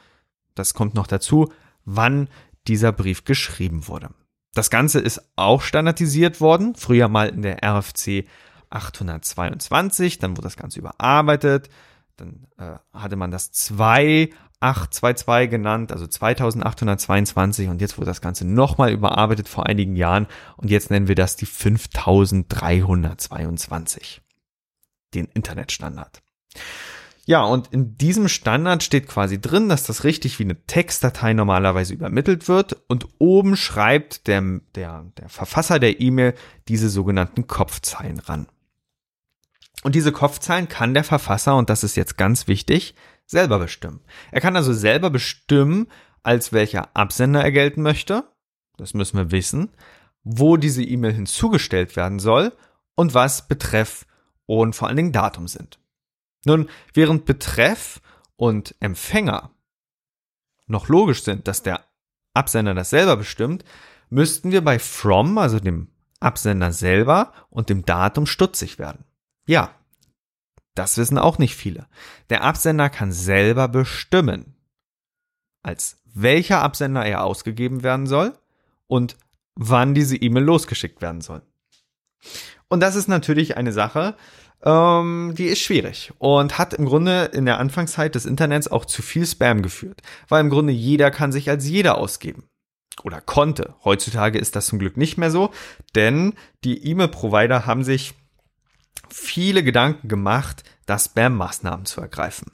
das 0.54 0.74
kommt 0.74 0.94
noch 0.94 1.06
dazu, 1.06 1.52
wann 1.84 2.28
dieser 2.66 2.92
Brief 2.92 3.24
geschrieben 3.24 3.86
wurde. 3.86 4.10
Das 4.54 4.70
Ganze 4.70 5.00
ist 5.00 5.22
auch 5.36 5.62
standardisiert 5.62 6.40
worden, 6.40 6.74
früher 6.74 7.08
mal 7.08 7.28
in 7.28 7.42
der 7.42 7.62
RFC 7.62 8.26
822, 8.70 10.18
dann 10.18 10.32
wurde 10.32 10.46
das 10.46 10.56
Ganze 10.56 10.80
überarbeitet, 10.80 11.68
dann 12.16 12.48
äh, 12.58 12.74
hatte 12.92 13.16
man 13.16 13.30
das 13.30 13.52
2822 13.52 15.50
genannt, 15.50 15.92
also 15.92 16.06
2822 16.06 17.68
und 17.68 17.80
jetzt 17.80 17.96
wurde 17.98 18.06
das 18.06 18.20
Ganze 18.20 18.46
nochmal 18.46 18.92
überarbeitet 18.92 19.48
vor 19.48 19.66
einigen 19.66 19.96
Jahren 19.96 20.26
und 20.56 20.70
jetzt 20.70 20.90
nennen 20.90 21.08
wir 21.08 21.14
das 21.14 21.36
die 21.36 21.46
5322, 21.46 24.20
den 25.14 25.26
Internetstandard. 25.26 26.22
Ja, 27.28 27.42
und 27.42 27.72
in 27.72 27.98
diesem 27.98 28.28
Standard 28.28 28.84
steht 28.84 29.08
quasi 29.08 29.40
drin, 29.40 29.68
dass 29.68 29.82
das 29.82 30.04
richtig 30.04 30.38
wie 30.38 30.44
eine 30.44 30.64
Textdatei 30.66 31.32
normalerweise 31.32 31.92
übermittelt 31.92 32.46
wird 32.46 32.76
und 32.86 33.08
oben 33.18 33.56
schreibt 33.56 34.28
der, 34.28 34.60
der, 34.76 35.06
der 35.18 35.28
Verfasser 35.28 35.80
der 35.80 36.00
E-Mail 36.00 36.34
diese 36.68 36.88
sogenannten 36.88 37.48
Kopfzeilen 37.48 38.20
ran. 38.20 38.46
Und 39.82 39.94
diese 39.94 40.12
Kopfzeilen 40.12 40.68
kann 40.68 40.94
der 40.94 41.04
Verfasser, 41.04 41.56
und 41.56 41.70
das 41.70 41.84
ist 41.84 41.96
jetzt 41.96 42.16
ganz 42.16 42.48
wichtig, 42.48 42.94
selber 43.26 43.58
bestimmen. 43.58 44.00
Er 44.32 44.40
kann 44.40 44.56
also 44.56 44.72
selber 44.72 45.10
bestimmen, 45.10 45.88
als 46.22 46.52
welcher 46.52 46.96
Absender 46.96 47.42
er 47.42 47.52
gelten 47.52 47.82
möchte. 47.82 48.24
Das 48.76 48.94
müssen 48.94 49.16
wir 49.16 49.30
wissen. 49.30 49.70
Wo 50.24 50.56
diese 50.56 50.82
E-Mail 50.82 51.12
hinzugestellt 51.12 51.94
werden 51.94 52.18
soll 52.18 52.52
und 52.94 53.14
was 53.14 53.46
Betreff 53.46 54.06
und 54.46 54.74
vor 54.74 54.88
allen 54.88 54.96
Dingen 54.96 55.12
Datum 55.12 55.46
sind. 55.46 55.78
Nun, 56.44 56.68
während 56.94 57.26
Betreff 57.26 58.00
und 58.36 58.74
Empfänger 58.80 59.50
noch 60.66 60.88
logisch 60.88 61.22
sind, 61.22 61.48
dass 61.48 61.62
der 61.62 61.84
Absender 62.34 62.74
das 62.74 62.90
selber 62.90 63.16
bestimmt, 63.16 63.64
müssten 64.10 64.52
wir 64.52 64.62
bei 64.62 64.78
from, 64.78 65.38
also 65.38 65.60
dem 65.60 65.88
Absender 66.20 66.72
selber 66.72 67.32
und 67.50 67.68
dem 67.68 67.84
Datum 67.84 68.26
stutzig 68.26 68.78
werden. 68.78 69.04
Ja, 69.46 69.74
das 70.74 70.98
wissen 70.98 71.18
auch 71.18 71.38
nicht 71.38 71.56
viele. 71.56 71.86
Der 72.30 72.44
Absender 72.44 72.90
kann 72.90 73.12
selber 73.12 73.68
bestimmen, 73.68 74.54
als 75.62 75.98
welcher 76.14 76.62
Absender 76.62 77.04
er 77.04 77.24
ausgegeben 77.24 77.82
werden 77.82 78.06
soll 78.06 78.32
und 78.86 79.16
wann 79.54 79.94
diese 79.94 80.16
E-Mail 80.16 80.44
losgeschickt 80.44 81.00
werden 81.00 81.20
soll. 81.20 81.42
Und 82.68 82.80
das 82.80 82.96
ist 82.96 83.08
natürlich 83.08 83.56
eine 83.56 83.72
Sache, 83.72 84.16
ähm, 84.62 85.34
die 85.36 85.46
ist 85.46 85.60
schwierig 85.60 86.12
und 86.18 86.58
hat 86.58 86.74
im 86.74 86.86
Grunde 86.86 87.26
in 87.32 87.46
der 87.46 87.58
Anfangszeit 87.58 88.14
des 88.14 88.26
Internets 88.26 88.68
auch 88.68 88.84
zu 88.84 89.02
viel 89.02 89.26
Spam 89.26 89.62
geführt, 89.62 90.02
weil 90.28 90.40
im 90.40 90.50
Grunde 90.50 90.72
jeder 90.72 91.10
kann 91.10 91.32
sich 91.32 91.48
als 91.48 91.66
jeder 91.66 91.98
ausgeben. 91.98 92.48
Oder 93.02 93.20
konnte. 93.20 93.74
Heutzutage 93.84 94.38
ist 94.38 94.56
das 94.56 94.66
zum 94.66 94.78
Glück 94.78 94.96
nicht 94.96 95.18
mehr 95.18 95.30
so, 95.30 95.50
denn 95.94 96.32
die 96.64 96.86
E-Mail-Provider 96.86 97.66
haben 97.66 97.84
sich 97.84 98.14
viele 99.10 99.62
Gedanken 99.62 100.08
gemacht, 100.08 100.64
da 100.86 100.96
Spam-Maßnahmen 100.98 101.84
zu 101.84 102.00
ergreifen. 102.00 102.52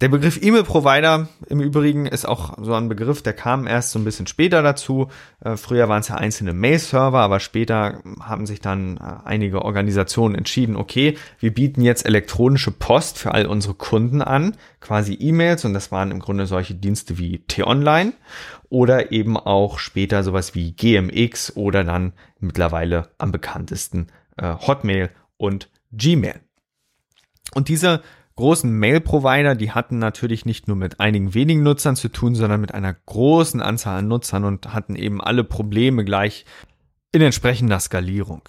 Der 0.00 0.08
Begriff 0.08 0.40
E-Mail-Provider 0.40 1.28
im 1.48 1.60
Übrigen 1.60 2.06
ist 2.06 2.24
auch 2.24 2.56
so 2.62 2.72
ein 2.74 2.88
Begriff, 2.88 3.20
der 3.20 3.32
kam 3.32 3.66
erst 3.66 3.90
so 3.90 3.98
ein 3.98 4.04
bisschen 4.04 4.28
später 4.28 4.62
dazu. 4.62 5.08
Äh, 5.42 5.56
früher 5.56 5.88
waren 5.88 6.02
es 6.02 6.08
ja 6.08 6.14
einzelne 6.14 6.52
Mail-Server, 6.52 7.18
aber 7.18 7.40
später 7.40 8.00
haben 8.20 8.46
sich 8.46 8.60
dann 8.60 8.98
äh, 8.98 9.26
einige 9.26 9.62
Organisationen 9.62 10.36
entschieden, 10.36 10.76
okay, 10.76 11.18
wir 11.40 11.52
bieten 11.52 11.82
jetzt 11.82 12.06
elektronische 12.06 12.70
Post 12.70 13.18
für 13.18 13.34
all 13.34 13.46
unsere 13.46 13.74
Kunden 13.74 14.22
an, 14.22 14.56
quasi 14.80 15.18
E-Mails 15.18 15.64
und 15.64 15.74
das 15.74 15.90
waren 15.90 16.12
im 16.12 16.20
Grunde 16.20 16.46
solche 16.46 16.76
Dienste 16.76 17.18
wie 17.18 17.40
T-Online 17.40 18.12
oder 18.68 19.10
eben 19.10 19.36
auch 19.36 19.80
später 19.80 20.22
sowas 20.22 20.54
wie 20.54 20.74
GMX 20.74 21.56
oder 21.56 21.82
dann 21.82 22.12
mittlerweile 22.38 23.08
am 23.18 23.32
bekanntesten 23.32 24.06
äh, 24.36 24.54
Hotmail 24.54 25.10
und 25.38 25.70
Gmail. 25.92 26.40
Und 27.54 27.68
diese 27.68 28.02
großen 28.36 28.70
Mail-Provider, 28.70 29.54
die 29.54 29.72
hatten 29.72 29.98
natürlich 29.98 30.44
nicht 30.44 30.68
nur 30.68 30.76
mit 30.76 31.00
einigen 31.00 31.34
wenigen 31.34 31.62
Nutzern 31.62 31.96
zu 31.96 32.08
tun, 32.08 32.34
sondern 32.34 32.60
mit 32.60 32.72
einer 32.72 32.94
großen 32.94 33.60
Anzahl 33.60 33.98
an 33.98 34.08
Nutzern 34.08 34.44
und 34.44 34.72
hatten 34.74 34.94
eben 34.94 35.20
alle 35.20 35.42
Probleme 35.42 36.04
gleich 36.04 36.44
in 37.10 37.22
entsprechender 37.22 37.80
Skalierung. 37.80 38.48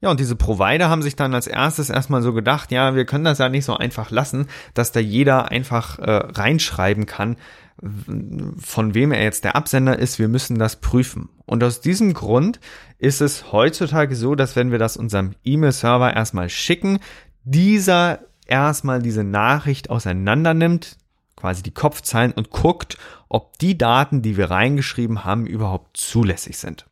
Ja, 0.00 0.10
und 0.10 0.18
diese 0.18 0.34
Provider 0.34 0.90
haben 0.90 1.02
sich 1.02 1.14
dann 1.14 1.32
als 1.32 1.46
erstes 1.46 1.88
erstmal 1.88 2.22
so 2.22 2.32
gedacht, 2.32 2.72
ja, 2.72 2.96
wir 2.96 3.04
können 3.04 3.24
das 3.24 3.38
ja 3.38 3.48
nicht 3.48 3.64
so 3.64 3.76
einfach 3.76 4.10
lassen, 4.10 4.48
dass 4.74 4.90
da 4.90 4.98
jeder 4.98 5.50
einfach 5.50 5.98
äh, 6.00 6.10
reinschreiben 6.10 7.06
kann, 7.06 7.36
von 7.80 8.94
wem 8.94 9.12
er 9.12 9.22
jetzt 9.22 9.44
der 9.44 9.56
Absender 9.56 9.98
ist, 9.98 10.18
wir 10.18 10.28
müssen 10.28 10.58
das 10.58 10.76
prüfen. 10.76 11.28
Und 11.46 11.64
aus 11.64 11.80
diesem 11.80 12.14
Grund 12.14 12.60
ist 12.98 13.20
es 13.20 13.52
heutzutage 13.52 14.14
so, 14.14 14.34
dass 14.34 14.56
wenn 14.56 14.70
wir 14.70 14.78
das 14.78 14.96
unserem 14.96 15.34
E-Mail-Server 15.44 16.14
erstmal 16.14 16.48
schicken, 16.48 17.00
dieser 17.44 18.20
erstmal 18.46 19.02
diese 19.02 19.24
Nachricht 19.24 19.90
auseinander 19.90 20.54
nimmt, 20.54 20.96
quasi 21.36 21.62
die 21.62 21.74
Kopfzeilen 21.74 22.32
und 22.32 22.50
guckt, 22.50 22.98
ob 23.28 23.58
die 23.58 23.78
Daten, 23.78 24.22
die 24.22 24.36
wir 24.36 24.50
reingeschrieben 24.50 25.24
haben, 25.24 25.46
überhaupt 25.46 25.96
zulässig 25.96 26.58
sind. 26.58 26.86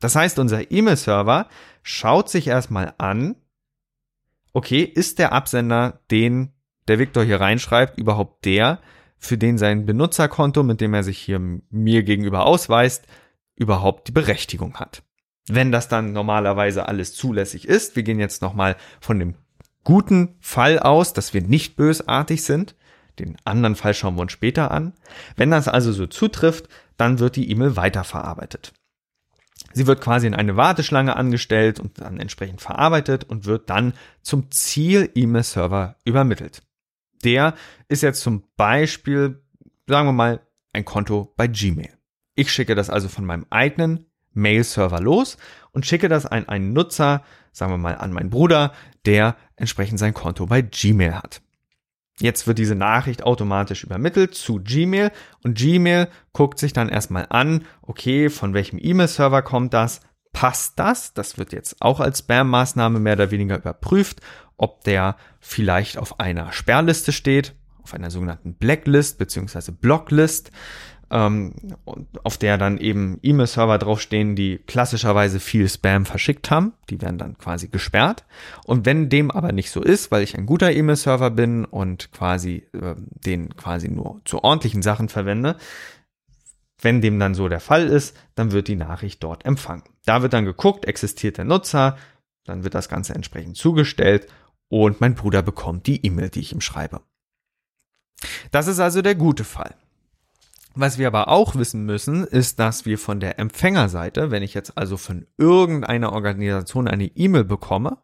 Das 0.00 0.16
heißt, 0.16 0.38
unser 0.38 0.70
E-Mail-Server 0.70 1.48
schaut 1.82 2.28
sich 2.28 2.48
erstmal 2.48 2.94
an, 2.98 3.36
okay, 4.52 4.82
ist 4.82 5.18
der 5.18 5.32
Absender, 5.32 6.00
den 6.10 6.52
der 6.88 6.98
Victor 6.98 7.24
hier 7.24 7.40
reinschreibt, 7.40 7.98
überhaupt 7.98 8.44
der, 8.44 8.80
für 9.24 9.38
den 9.38 9.58
sein 9.58 9.86
Benutzerkonto, 9.86 10.62
mit 10.62 10.80
dem 10.80 10.94
er 10.94 11.02
sich 11.02 11.18
hier 11.18 11.40
mir 11.70 12.02
gegenüber 12.02 12.46
ausweist, 12.46 13.06
überhaupt 13.56 14.08
die 14.08 14.12
Berechtigung 14.12 14.74
hat. 14.76 15.02
Wenn 15.46 15.72
das 15.72 15.88
dann 15.88 16.12
normalerweise 16.12 16.88
alles 16.88 17.14
zulässig 17.14 17.66
ist, 17.68 17.96
wir 17.96 18.02
gehen 18.02 18.18
jetzt 18.18 18.42
nochmal 18.42 18.76
von 19.00 19.18
dem 19.18 19.34
guten 19.82 20.36
Fall 20.40 20.78
aus, 20.78 21.12
dass 21.12 21.34
wir 21.34 21.42
nicht 21.42 21.76
bösartig 21.76 22.42
sind. 22.42 22.74
Den 23.18 23.36
anderen 23.44 23.76
Fall 23.76 23.94
schauen 23.94 24.16
wir 24.16 24.22
uns 24.22 24.32
später 24.32 24.70
an. 24.70 24.94
Wenn 25.36 25.50
das 25.50 25.68
also 25.68 25.92
so 25.92 26.06
zutrifft, 26.06 26.68
dann 26.96 27.18
wird 27.18 27.36
die 27.36 27.50
E-Mail 27.50 27.76
weiterverarbeitet. 27.76 28.72
Sie 29.72 29.86
wird 29.86 30.00
quasi 30.00 30.26
in 30.26 30.34
eine 30.34 30.56
Warteschlange 30.56 31.16
angestellt 31.16 31.80
und 31.80 32.00
dann 32.00 32.20
entsprechend 32.20 32.60
verarbeitet 32.60 33.24
und 33.24 33.44
wird 33.44 33.70
dann 33.70 33.94
zum 34.22 34.50
Ziel-E-Mail-Server 34.50 35.96
übermittelt. 36.04 36.62
Der 37.24 37.54
ist 37.88 38.02
jetzt 38.02 38.20
zum 38.20 38.44
Beispiel, 38.56 39.42
sagen 39.86 40.08
wir 40.08 40.12
mal, 40.12 40.40
ein 40.72 40.84
Konto 40.84 41.32
bei 41.36 41.46
Gmail. 41.46 41.96
Ich 42.34 42.52
schicke 42.52 42.74
das 42.74 42.90
also 42.90 43.08
von 43.08 43.24
meinem 43.24 43.46
eigenen 43.50 44.06
Mail-Server 44.32 45.00
los 45.00 45.36
und 45.72 45.86
schicke 45.86 46.08
das 46.08 46.26
an 46.26 46.48
einen 46.48 46.72
Nutzer, 46.72 47.22
sagen 47.52 47.72
wir 47.72 47.78
mal 47.78 47.96
an 47.96 48.12
meinen 48.12 48.30
Bruder, 48.30 48.72
der 49.06 49.36
entsprechend 49.56 49.98
sein 49.98 50.14
Konto 50.14 50.46
bei 50.46 50.62
Gmail 50.62 51.14
hat. 51.14 51.40
Jetzt 52.20 52.46
wird 52.46 52.58
diese 52.58 52.76
Nachricht 52.76 53.24
automatisch 53.24 53.82
übermittelt 53.82 54.34
zu 54.34 54.60
Gmail 54.62 55.10
und 55.42 55.56
Gmail 55.58 56.08
guckt 56.32 56.58
sich 56.58 56.72
dann 56.72 56.88
erstmal 56.88 57.26
an, 57.30 57.64
okay, 57.82 58.30
von 58.30 58.54
welchem 58.54 58.78
E-Mail-Server 58.80 59.42
kommt 59.42 59.74
das? 59.74 60.00
Passt 60.32 60.78
das? 60.78 61.12
Das 61.14 61.38
wird 61.38 61.52
jetzt 61.52 61.76
auch 61.80 62.00
als 62.00 62.20
Spam-Maßnahme 62.20 63.00
mehr 63.00 63.14
oder 63.14 63.30
weniger 63.30 63.56
überprüft, 63.56 64.20
ob 64.56 64.84
der 64.84 65.16
vielleicht 65.40 65.98
auf 65.98 66.20
einer 66.20 66.52
Sperrliste 66.52 67.12
steht, 67.12 67.54
auf 67.82 67.94
einer 67.94 68.10
sogenannten 68.10 68.54
Blacklist 68.54 69.18
beziehungsweise 69.18 69.72
Blocklist 69.72 70.50
ähm, 71.10 71.52
auf 72.24 72.38
der 72.38 72.58
dann 72.58 72.78
eben 72.78 73.18
E-Mail-Server 73.22 73.78
draufstehen, 73.78 74.34
die 74.34 74.58
klassischerweise 74.58 75.38
viel 75.38 75.68
Spam 75.68 76.06
verschickt 76.06 76.50
haben. 76.50 76.72
Die 76.90 77.00
werden 77.00 77.18
dann 77.18 77.38
quasi 77.38 77.68
gesperrt. 77.68 78.24
Und 78.64 78.84
wenn 78.84 79.08
dem 79.08 79.30
aber 79.30 79.52
nicht 79.52 79.70
so 79.70 79.80
ist, 79.80 80.10
weil 80.10 80.22
ich 80.22 80.36
ein 80.36 80.46
guter 80.46 80.72
E-Mail-Server 80.72 81.30
bin 81.30 81.64
und 81.64 82.10
quasi 82.12 82.66
äh, 82.72 82.94
den 82.98 83.54
quasi 83.56 83.88
nur 83.88 84.20
zu 84.24 84.42
ordentlichen 84.42 84.82
Sachen 84.82 85.08
verwende, 85.08 85.56
wenn 86.80 87.00
dem 87.00 87.18
dann 87.18 87.34
so 87.34 87.48
der 87.48 87.60
Fall 87.60 87.86
ist, 87.86 88.16
dann 88.34 88.52
wird 88.52 88.68
die 88.68 88.76
Nachricht 88.76 89.22
dort 89.22 89.46
empfangen. 89.46 89.84
Da 90.04 90.22
wird 90.22 90.32
dann 90.32 90.44
geguckt, 90.44 90.84
existiert 90.84 91.38
der 91.38 91.44
Nutzer, 91.44 91.96
dann 92.44 92.64
wird 92.64 92.74
das 92.74 92.88
Ganze 92.88 93.14
entsprechend 93.14 93.56
zugestellt 93.56 94.26
und 94.68 95.00
mein 95.00 95.14
Bruder 95.14 95.42
bekommt 95.42 95.86
die 95.86 96.04
E-Mail, 96.04 96.30
die 96.30 96.40
ich 96.40 96.52
ihm 96.52 96.60
schreibe. 96.60 97.00
Das 98.50 98.66
ist 98.66 98.80
also 98.80 99.02
der 99.02 99.14
gute 99.14 99.44
Fall. 99.44 99.74
Was 100.74 100.98
wir 100.98 101.06
aber 101.06 101.28
auch 101.28 101.54
wissen 101.54 101.84
müssen, 101.84 102.24
ist, 102.24 102.58
dass 102.58 102.84
wir 102.84 102.98
von 102.98 103.20
der 103.20 103.38
Empfängerseite, 103.38 104.32
wenn 104.32 104.42
ich 104.42 104.54
jetzt 104.54 104.76
also 104.76 104.96
von 104.96 105.26
irgendeiner 105.38 106.12
Organisation 106.12 106.88
eine 106.88 107.06
E-Mail 107.06 107.44
bekomme, 107.44 107.98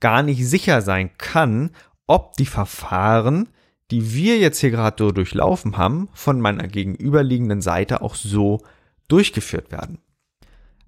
gar 0.00 0.22
nicht 0.22 0.46
sicher 0.46 0.82
sein 0.82 1.16
kann, 1.16 1.70
ob 2.06 2.36
die 2.36 2.46
Verfahren, 2.46 3.48
die 3.90 4.12
wir 4.12 4.38
jetzt 4.38 4.58
hier 4.58 4.70
gerade 4.70 5.12
durchlaufen 5.12 5.78
haben, 5.78 6.10
von 6.12 6.40
meiner 6.40 6.68
gegenüberliegenden 6.68 7.62
Seite 7.62 8.02
auch 8.02 8.14
so 8.14 8.62
durchgeführt 9.08 9.72
werden. 9.72 9.98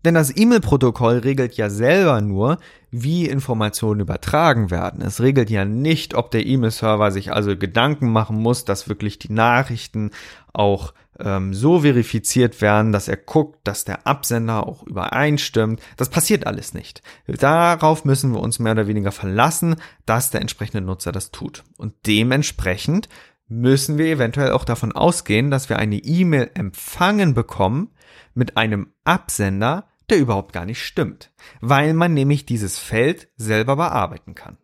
Denn 0.04 0.14
das 0.14 0.36
E-Mail-Protokoll 0.36 1.18
regelt 1.18 1.56
ja 1.56 1.70
selber 1.70 2.20
nur, 2.20 2.58
wie 3.02 3.26
Informationen 3.26 4.00
übertragen 4.00 4.70
werden. 4.70 5.02
Es 5.02 5.20
regelt 5.20 5.50
ja 5.50 5.64
nicht, 5.64 6.14
ob 6.14 6.30
der 6.30 6.46
E-Mail-Server 6.46 7.10
sich 7.10 7.32
also 7.32 7.56
Gedanken 7.56 8.10
machen 8.10 8.36
muss, 8.36 8.64
dass 8.64 8.88
wirklich 8.88 9.18
die 9.18 9.32
Nachrichten 9.32 10.10
auch 10.52 10.94
ähm, 11.18 11.54
so 11.54 11.80
verifiziert 11.80 12.60
werden, 12.60 12.92
dass 12.92 13.08
er 13.08 13.16
guckt, 13.16 13.60
dass 13.64 13.84
der 13.84 14.06
Absender 14.06 14.66
auch 14.66 14.82
übereinstimmt. 14.82 15.80
Das 15.96 16.08
passiert 16.08 16.46
alles 16.46 16.74
nicht. 16.74 17.02
Darauf 17.26 18.04
müssen 18.04 18.32
wir 18.32 18.40
uns 18.40 18.58
mehr 18.58 18.72
oder 18.72 18.86
weniger 18.86 19.12
verlassen, 19.12 19.76
dass 20.04 20.30
der 20.30 20.40
entsprechende 20.40 20.84
Nutzer 20.84 21.12
das 21.12 21.30
tut. 21.30 21.64
Und 21.76 21.94
dementsprechend 22.06 23.08
müssen 23.48 23.96
wir 23.98 24.06
eventuell 24.06 24.52
auch 24.52 24.64
davon 24.64 24.92
ausgehen, 24.92 25.50
dass 25.50 25.68
wir 25.68 25.78
eine 25.78 25.96
E-Mail 25.96 26.50
empfangen 26.54 27.34
bekommen 27.34 27.90
mit 28.34 28.56
einem 28.56 28.88
Absender, 29.04 29.86
der 30.10 30.18
überhaupt 30.18 30.52
gar 30.52 30.64
nicht 30.64 30.84
stimmt, 30.84 31.32
weil 31.60 31.94
man 31.94 32.14
nämlich 32.14 32.46
dieses 32.46 32.78
Feld 32.78 33.28
selber 33.36 33.76
bearbeiten 33.76 34.34
kann. 34.34 34.58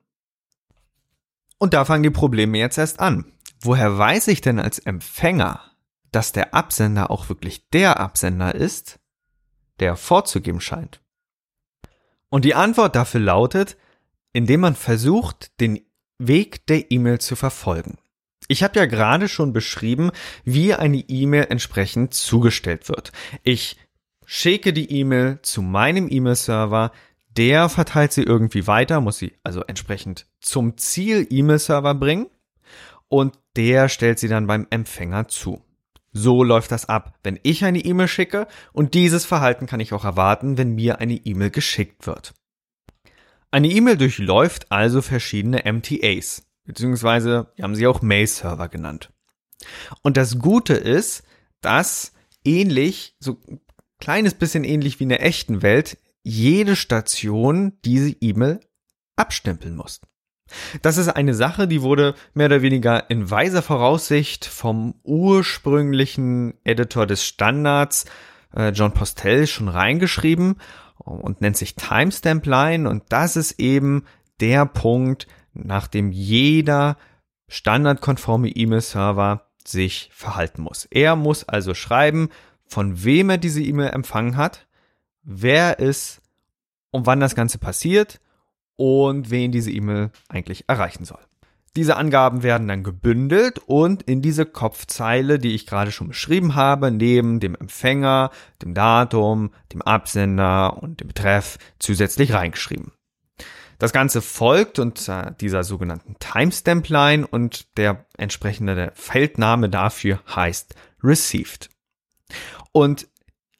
Und 1.58 1.74
da 1.74 1.84
fangen 1.84 2.02
die 2.02 2.10
Probleme 2.10 2.58
jetzt 2.58 2.78
erst 2.78 3.00
an. 3.00 3.32
Woher 3.60 3.96
weiß 3.96 4.28
ich 4.28 4.40
denn 4.40 4.58
als 4.58 4.80
Empfänger, 4.80 5.60
dass 6.10 6.32
der 6.32 6.54
Absender 6.54 7.10
auch 7.10 7.28
wirklich 7.28 7.68
der 7.70 8.00
Absender 8.00 8.54
ist, 8.54 8.98
der 9.78 9.96
vorzugeben 9.96 10.60
scheint? 10.60 11.00
Und 12.28 12.44
die 12.44 12.54
Antwort 12.54 12.96
dafür 12.96 13.20
lautet, 13.20 13.76
indem 14.32 14.60
man 14.60 14.74
versucht, 14.74 15.60
den 15.60 15.84
Weg 16.18 16.66
der 16.66 16.90
E-Mail 16.90 17.20
zu 17.20 17.36
verfolgen. 17.36 17.98
Ich 18.48 18.62
habe 18.62 18.78
ja 18.78 18.86
gerade 18.86 19.28
schon 19.28 19.52
beschrieben, 19.52 20.10
wie 20.44 20.74
eine 20.74 20.98
E-Mail 20.98 21.46
entsprechend 21.48 22.14
zugestellt 22.14 22.88
wird. 22.88 23.12
Ich 23.42 23.76
schicke 24.34 24.72
die 24.72 24.90
E-Mail 24.90 25.40
zu 25.42 25.60
meinem 25.60 26.08
E-Mail-Server, 26.10 26.90
der 27.36 27.68
verteilt 27.68 28.14
sie 28.14 28.22
irgendwie 28.22 28.66
weiter, 28.66 29.02
muss 29.02 29.18
sie 29.18 29.34
also 29.42 29.62
entsprechend 29.62 30.26
zum 30.40 30.78
Ziel-E-Mail-Server 30.78 31.94
bringen 31.94 32.30
und 33.08 33.38
der 33.56 33.90
stellt 33.90 34.18
sie 34.18 34.28
dann 34.28 34.46
beim 34.46 34.66
Empfänger 34.70 35.28
zu. 35.28 35.62
So 36.12 36.44
läuft 36.44 36.72
das 36.72 36.88
ab, 36.88 37.18
wenn 37.22 37.38
ich 37.42 37.62
eine 37.66 37.80
E-Mail 37.80 38.08
schicke 38.08 38.46
und 38.72 38.94
dieses 38.94 39.26
Verhalten 39.26 39.66
kann 39.66 39.80
ich 39.80 39.92
auch 39.92 40.06
erwarten, 40.06 40.56
wenn 40.56 40.74
mir 40.74 40.98
eine 40.98 41.14
E-Mail 41.14 41.50
geschickt 41.50 42.06
wird. 42.06 42.32
Eine 43.50 43.68
E-Mail 43.68 43.98
durchläuft 43.98 44.72
also 44.72 45.02
verschiedene 45.02 45.70
MTAs, 45.70 46.46
beziehungsweise 46.64 47.52
haben 47.60 47.74
sie 47.74 47.86
auch 47.86 48.00
Mail-Server 48.00 48.70
genannt. 48.70 49.12
Und 50.00 50.16
das 50.16 50.38
Gute 50.38 50.72
ist, 50.72 51.22
dass 51.60 52.14
ähnlich, 52.44 53.14
so 53.20 53.38
kleines 54.02 54.34
bisschen 54.34 54.64
ähnlich 54.64 54.98
wie 54.98 55.04
in 55.04 55.10
der 55.10 55.24
echten 55.24 55.62
Welt, 55.62 55.96
jede 56.24 56.74
Station 56.74 57.74
diese 57.84 58.10
E-Mail 58.20 58.58
abstempeln 59.14 59.76
muss. 59.76 60.00
Das 60.82 60.96
ist 60.96 61.08
eine 61.08 61.34
Sache, 61.34 61.68
die 61.68 61.82
wurde 61.82 62.16
mehr 62.34 62.46
oder 62.46 62.62
weniger 62.62 63.08
in 63.10 63.30
weiser 63.30 63.62
Voraussicht 63.62 64.44
vom 64.44 64.96
ursprünglichen 65.04 66.54
Editor 66.64 67.06
des 67.06 67.24
Standards 67.24 68.06
äh, 68.56 68.70
John 68.70 68.92
Postel 68.92 69.46
schon 69.46 69.68
reingeschrieben 69.68 70.56
und 70.98 71.40
nennt 71.40 71.56
sich 71.56 71.76
Timestamp 71.76 72.44
Line 72.44 72.90
und 72.90 73.04
das 73.10 73.36
ist 73.36 73.60
eben 73.60 74.04
der 74.40 74.66
Punkt, 74.66 75.28
nach 75.54 75.86
dem 75.86 76.10
jeder 76.10 76.96
standardkonforme 77.46 78.48
E-Mail-Server 78.48 79.46
sich 79.64 80.10
verhalten 80.12 80.62
muss. 80.62 80.86
Er 80.90 81.14
muss 81.14 81.44
also 81.44 81.72
schreiben, 81.72 82.30
von 82.72 83.04
wem 83.04 83.28
er 83.28 83.36
diese 83.36 83.62
E-Mail 83.62 83.90
empfangen 83.90 84.38
hat, 84.38 84.66
wer 85.22 85.78
ist 85.78 86.22
und 86.90 87.04
wann 87.04 87.20
das 87.20 87.34
Ganze 87.34 87.58
passiert 87.58 88.18
und 88.76 89.30
wen 89.30 89.52
diese 89.52 89.70
E-Mail 89.70 90.10
eigentlich 90.30 90.64
erreichen 90.68 91.04
soll. 91.04 91.20
Diese 91.76 91.96
Angaben 91.96 92.42
werden 92.42 92.68
dann 92.68 92.82
gebündelt 92.82 93.58
und 93.58 94.02
in 94.02 94.22
diese 94.22 94.46
Kopfzeile, 94.46 95.38
die 95.38 95.54
ich 95.54 95.66
gerade 95.66 95.92
schon 95.92 96.08
beschrieben 96.08 96.54
habe, 96.54 96.90
neben 96.90 97.40
dem 97.40 97.54
Empfänger, 97.54 98.30
dem 98.62 98.72
Datum, 98.72 99.52
dem 99.72 99.82
Absender 99.82 100.82
und 100.82 101.00
dem 101.00 101.08
Betreff 101.08 101.58
zusätzlich 101.78 102.32
reingeschrieben. 102.32 102.92
Das 103.78 103.92
Ganze 103.92 104.22
folgt 104.22 104.78
unter 104.78 105.32
dieser 105.32 105.62
sogenannten 105.62 106.16
Timestamp-Line 106.20 107.26
und 107.26 107.76
der 107.76 108.06
entsprechende 108.16 108.92
Feldname 108.94 109.68
dafür 109.68 110.20
heißt 110.34 110.74
Received. 111.02 111.68
Und 112.72 113.08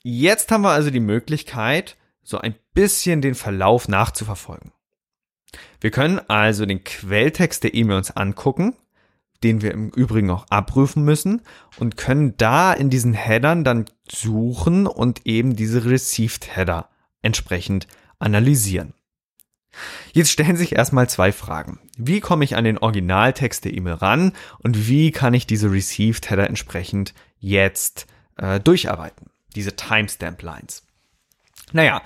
jetzt 0.02 0.50
haben 0.50 0.62
wir 0.62 0.70
also 0.70 0.90
die 0.90 1.00
Möglichkeit, 1.00 1.96
so 2.22 2.38
ein 2.38 2.54
bisschen 2.74 3.20
den 3.20 3.34
Verlauf 3.34 3.88
nachzuverfolgen. 3.88 4.72
Wir 5.80 5.90
können 5.90 6.20
also 6.28 6.64
den 6.64 6.84
Quelltext 6.84 7.64
der 7.64 7.74
E-Mail 7.74 7.98
uns 7.98 8.10
angucken, 8.10 8.76
den 9.42 9.60
wir 9.60 9.72
im 9.72 9.90
Übrigen 9.90 10.30
auch 10.30 10.46
abprüfen 10.48 11.04
müssen 11.04 11.42
und 11.78 11.96
können 11.96 12.36
da 12.36 12.72
in 12.72 12.90
diesen 12.90 13.12
Headern 13.12 13.64
dann 13.64 13.86
suchen 14.10 14.86
und 14.86 15.26
eben 15.26 15.56
diese 15.56 15.84
Received 15.84 16.56
Header 16.56 16.88
entsprechend 17.22 17.86
analysieren. 18.18 18.94
Jetzt 20.12 20.30
stellen 20.30 20.56
sich 20.56 20.76
erstmal 20.76 21.08
zwei 21.08 21.32
Fragen. 21.32 21.80
Wie 21.96 22.20
komme 22.20 22.44
ich 22.44 22.56
an 22.56 22.64
den 22.64 22.78
Originaltext 22.78 23.64
der 23.64 23.74
E-Mail 23.74 23.94
ran 23.94 24.32
und 24.58 24.86
wie 24.86 25.10
kann 25.10 25.34
ich 25.34 25.46
diese 25.46 25.72
Received 25.72 26.30
Header 26.30 26.46
entsprechend 26.46 27.14
jetzt 27.38 28.06
äh, 28.42 28.60
durcharbeiten. 28.60 29.30
Diese 29.54 29.76
Timestamp 29.76 30.42
Lines. 30.42 30.82
Naja, 31.72 32.02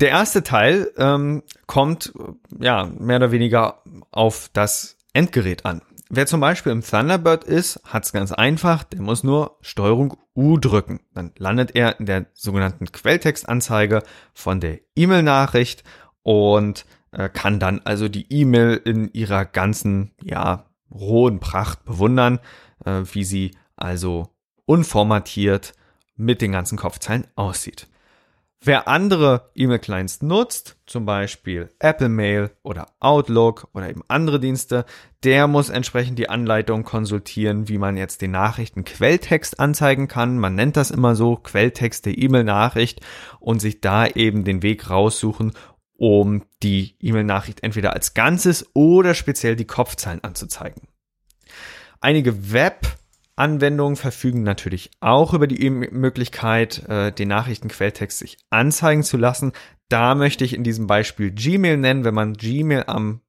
der 0.00 0.10
erste 0.10 0.42
Teil 0.42 0.92
ähm, 0.96 1.42
kommt 1.66 2.12
ja 2.58 2.88
mehr 2.98 3.16
oder 3.16 3.32
weniger 3.32 3.82
auf 4.12 4.48
das 4.52 4.96
Endgerät 5.12 5.66
an. 5.66 5.82
Wer 6.10 6.26
zum 6.26 6.40
Beispiel 6.40 6.72
im 6.72 6.82
Thunderbird 6.82 7.44
ist, 7.44 7.80
hat 7.84 8.04
es 8.04 8.12
ganz 8.12 8.32
einfach, 8.32 8.84
der 8.84 9.02
muss 9.02 9.24
nur 9.24 9.58
Steuerung 9.60 10.16
U 10.34 10.56
drücken. 10.56 11.00
Dann 11.12 11.32
landet 11.36 11.74
er 11.74 12.00
in 12.00 12.06
der 12.06 12.26
sogenannten 12.32 12.90
Quelltextanzeige 12.90 14.02
von 14.32 14.60
der 14.60 14.78
E-Mail-Nachricht 14.96 15.84
und 16.22 16.86
äh, 17.10 17.28
kann 17.28 17.58
dann 17.58 17.82
also 17.84 18.08
die 18.08 18.32
E-Mail 18.32 18.80
in 18.84 19.12
ihrer 19.12 19.44
ganzen, 19.44 20.12
ja, 20.22 20.64
rohen 20.90 21.40
Pracht 21.40 21.84
bewundern, 21.84 22.38
äh, 22.86 23.02
wie 23.12 23.24
sie 23.24 23.50
also 23.76 24.30
unformatiert 24.68 25.72
mit 26.14 26.42
den 26.42 26.52
ganzen 26.52 26.76
Kopfzeilen 26.76 27.26
aussieht. 27.36 27.88
Wer 28.60 28.88
andere 28.88 29.50
E-Mail-Clients 29.54 30.20
nutzt, 30.20 30.76
zum 30.84 31.06
Beispiel 31.06 31.70
Apple 31.78 32.08
Mail 32.08 32.50
oder 32.62 32.88
Outlook 32.98 33.68
oder 33.72 33.88
eben 33.88 34.02
andere 34.08 34.40
Dienste, 34.40 34.84
der 35.22 35.46
muss 35.46 35.70
entsprechend 35.70 36.18
die 36.18 36.28
Anleitung 36.28 36.82
konsultieren, 36.82 37.68
wie 37.68 37.78
man 37.78 37.96
jetzt 37.96 38.20
den 38.20 38.32
Nachrichten-Quelltext 38.32 39.58
anzeigen 39.60 40.06
kann. 40.06 40.38
Man 40.38 40.56
nennt 40.56 40.76
das 40.76 40.90
immer 40.90 41.14
so, 41.14 41.36
Quelltext 41.36 42.04
der 42.04 42.18
E-Mail-Nachricht 42.18 43.00
und 43.38 43.60
sich 43.60 43.80
da 43.80 44.06
eben 44.06 44.44
den 44.44 44.62
Weg 44.62 44.90
raussuchen, 44.90 45.52
um 45.94 46.44
die 46.62 46.96
E-Mail-Nachricht 47.00 47.62
entweder 47.62 47.94
als 47.94 48.12
Ganzes 48.12 48.66
oder 48.74 49.14
speziell 49.14 49.56
die 49.56 49.66
Kopfzeilen 49.66 50.22
anzuzeigen. 50.22 50.88
Einige 52.00 52.52
Web- 52.52 52.98
Anwendungen 53.38 53.96
verfügen 53.96 54.42
natürlich 54.42 54.90
auch 55.00 55.34
über 55.34 55.46
die 55.46 55.70
Möglichkeit, 55.70 56.88
äh, 56.88 57.12
den 57.12 57.28
Nachrichtenquelltext 57.28 58.18
sich 58.18 58.38
anzeigen 58.50 59.02
zu 59.02 59.16
lassen. 59.16 59.52
Da 59.88 60.14
möchte 60.14 60.44
ich 60.44 60.54
in 60.54 60.64
diesem 60.64 60.86
Beispiel 60.86 61.30
Gmail 61.30 61.76
nennen. 61.76 62.04
Wenn 62.04 62.14
man 62.14 62.34
Gmail 62.34 62.84
am, 62.86 63.20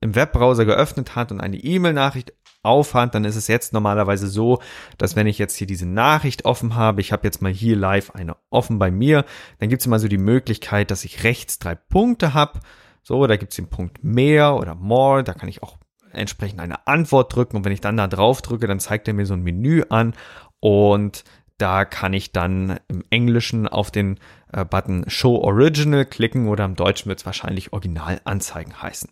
im 0.00 0.14
Webbrowser 0.14 0.64
geöffnet 0.64 1.16
hat 1.16 1.32
und 1.32 1.40
eine 1.40 1.56
E-Mail-Nachricht 1.56 2.32
aufhat, 2.62 3.14
dann 3.14 3.24
ist 3.24 3.36
es 3.36 3.48
jetzt 3.48 3.72
normalerweise 3.72 4.26
so, 4.26 4.60
dass 4.98 5.16
wenn 5.16 5.26
ich 5.26 5.38
jetzt 5.38 5.56
hier 5.56 5.66
diese 5.66 5.86
Nachricht 5.86 6.44
offen 6.44 6.74
habe, 6.74 7.00
ich 7.00 7.12
habe 7.12 7.26
jetzt 7.26 7.42
mal 7.42 7.52
hier 7.52 7.76
live 7.76 8.12
eine 8.12 8.36
offen 8.50 8.78
bei 8.78 8.90
mir, 8.90 9.24
dann 9.58 9.68
gibt 9.68 9.82
es 9.82 9.86
immer 9.86 9.98
so 9.98 10.08
die 10.08 10.18
Möglichkeit, 10.18 10.90
dass 10.90 11.04
ich 11.04 11.24
rechts 11.24 11.58
drei 11.58 11.74
Punkte 11.74 12.34
habe. 12.34 12.60
So, 13.02 13.26
da 13.26 13.36
gibt 13.36 13.52
es 13.52 13.56
den 13.56 13.68
Punkt 13.68 14.02
mehr 14.02 14.54
oder 14.54 14.74
more, 14.74 15.22
da 15.22 15.34
kann 15.34 15.48
ich 15.48 15.62
auch 15.62 15.76
entsprechend 16.14 16.60
eine 16.60 16.86
Antwort 16.86 17.34
drücken 17.34 17.56
und 17.56 17.64
wenn 17.64 17.72
ich 17.72 17.80
dann 17.80 17.96
da 17.96 18.06
drauf 18.06 18.42
drücke, 18.42 18.66
dann 18.66 18.80
zeigt 18.80 19.08
er 19.08 19.14
mir 19.14 19.26
so 19.26 19.34
ein 19.34 19.42
Menü 19.42 19.82
an 19.88 20.14
und 20.60 21.24
da 21.58 21.84
kann 21.84 22.12
ich 22.12 22.32
dann 22.32 22.78
im 22.88 23.04
Englischen 23.10 23.68
auf 23.68 23.90
den 23.90 24.18
äh, 24.52 24.64
Button 24.64 25.04
Show 25.08 25.36
Original 25.36 26.04
klicken 26.04 26.48
oder 26.48 26.64
im 26.64 26.74
Deutschen 26.74 27.08
wird 27.08 27.20
es 27.20 27.26
wahrscheinlich 27.26 27.72
Original 27.72 28.20
anzeigen 28.24 28.82
heißen. 28.82 29.10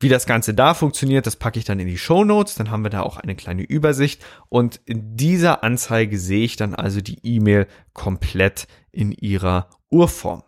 Wie 0.00 0.08
das 0.08 0.26
Ganze 0.26 0.54
da 0.54 0.74
funktioniert, 0.74 1.26
das 1.26 1.36
packe 1.36 1.58
ich 1.58 1.64
dann 1.64 1.80
in 1.80 1.88
die 1.88 1.98
Show 1.98 2.22
Notes, 2.22 2.54
dann 2.54 2.70
haben 2.70 2.84
wir 2.84 2.90
da 2.90 3.02
auch 3.02 3.16
eine 3.16 3.34
kleine 3.34 3.62
Übersicht 3.62 4.24
und 4.48 4.80
in 4.84 5.16
dieser 5.16 5.64
Anzeige 5.64 6.18
sehe 6.18 6.44
ich 6.44 6.56
dann 6.56 6.74
also 6.74 7.00
die 7.00 7.18
E-Mail 7.24 7.66
komplett 7.94 8.68
in 8.92 9.10
ihrer 9.10 9.70
Urform. 9.90 10.44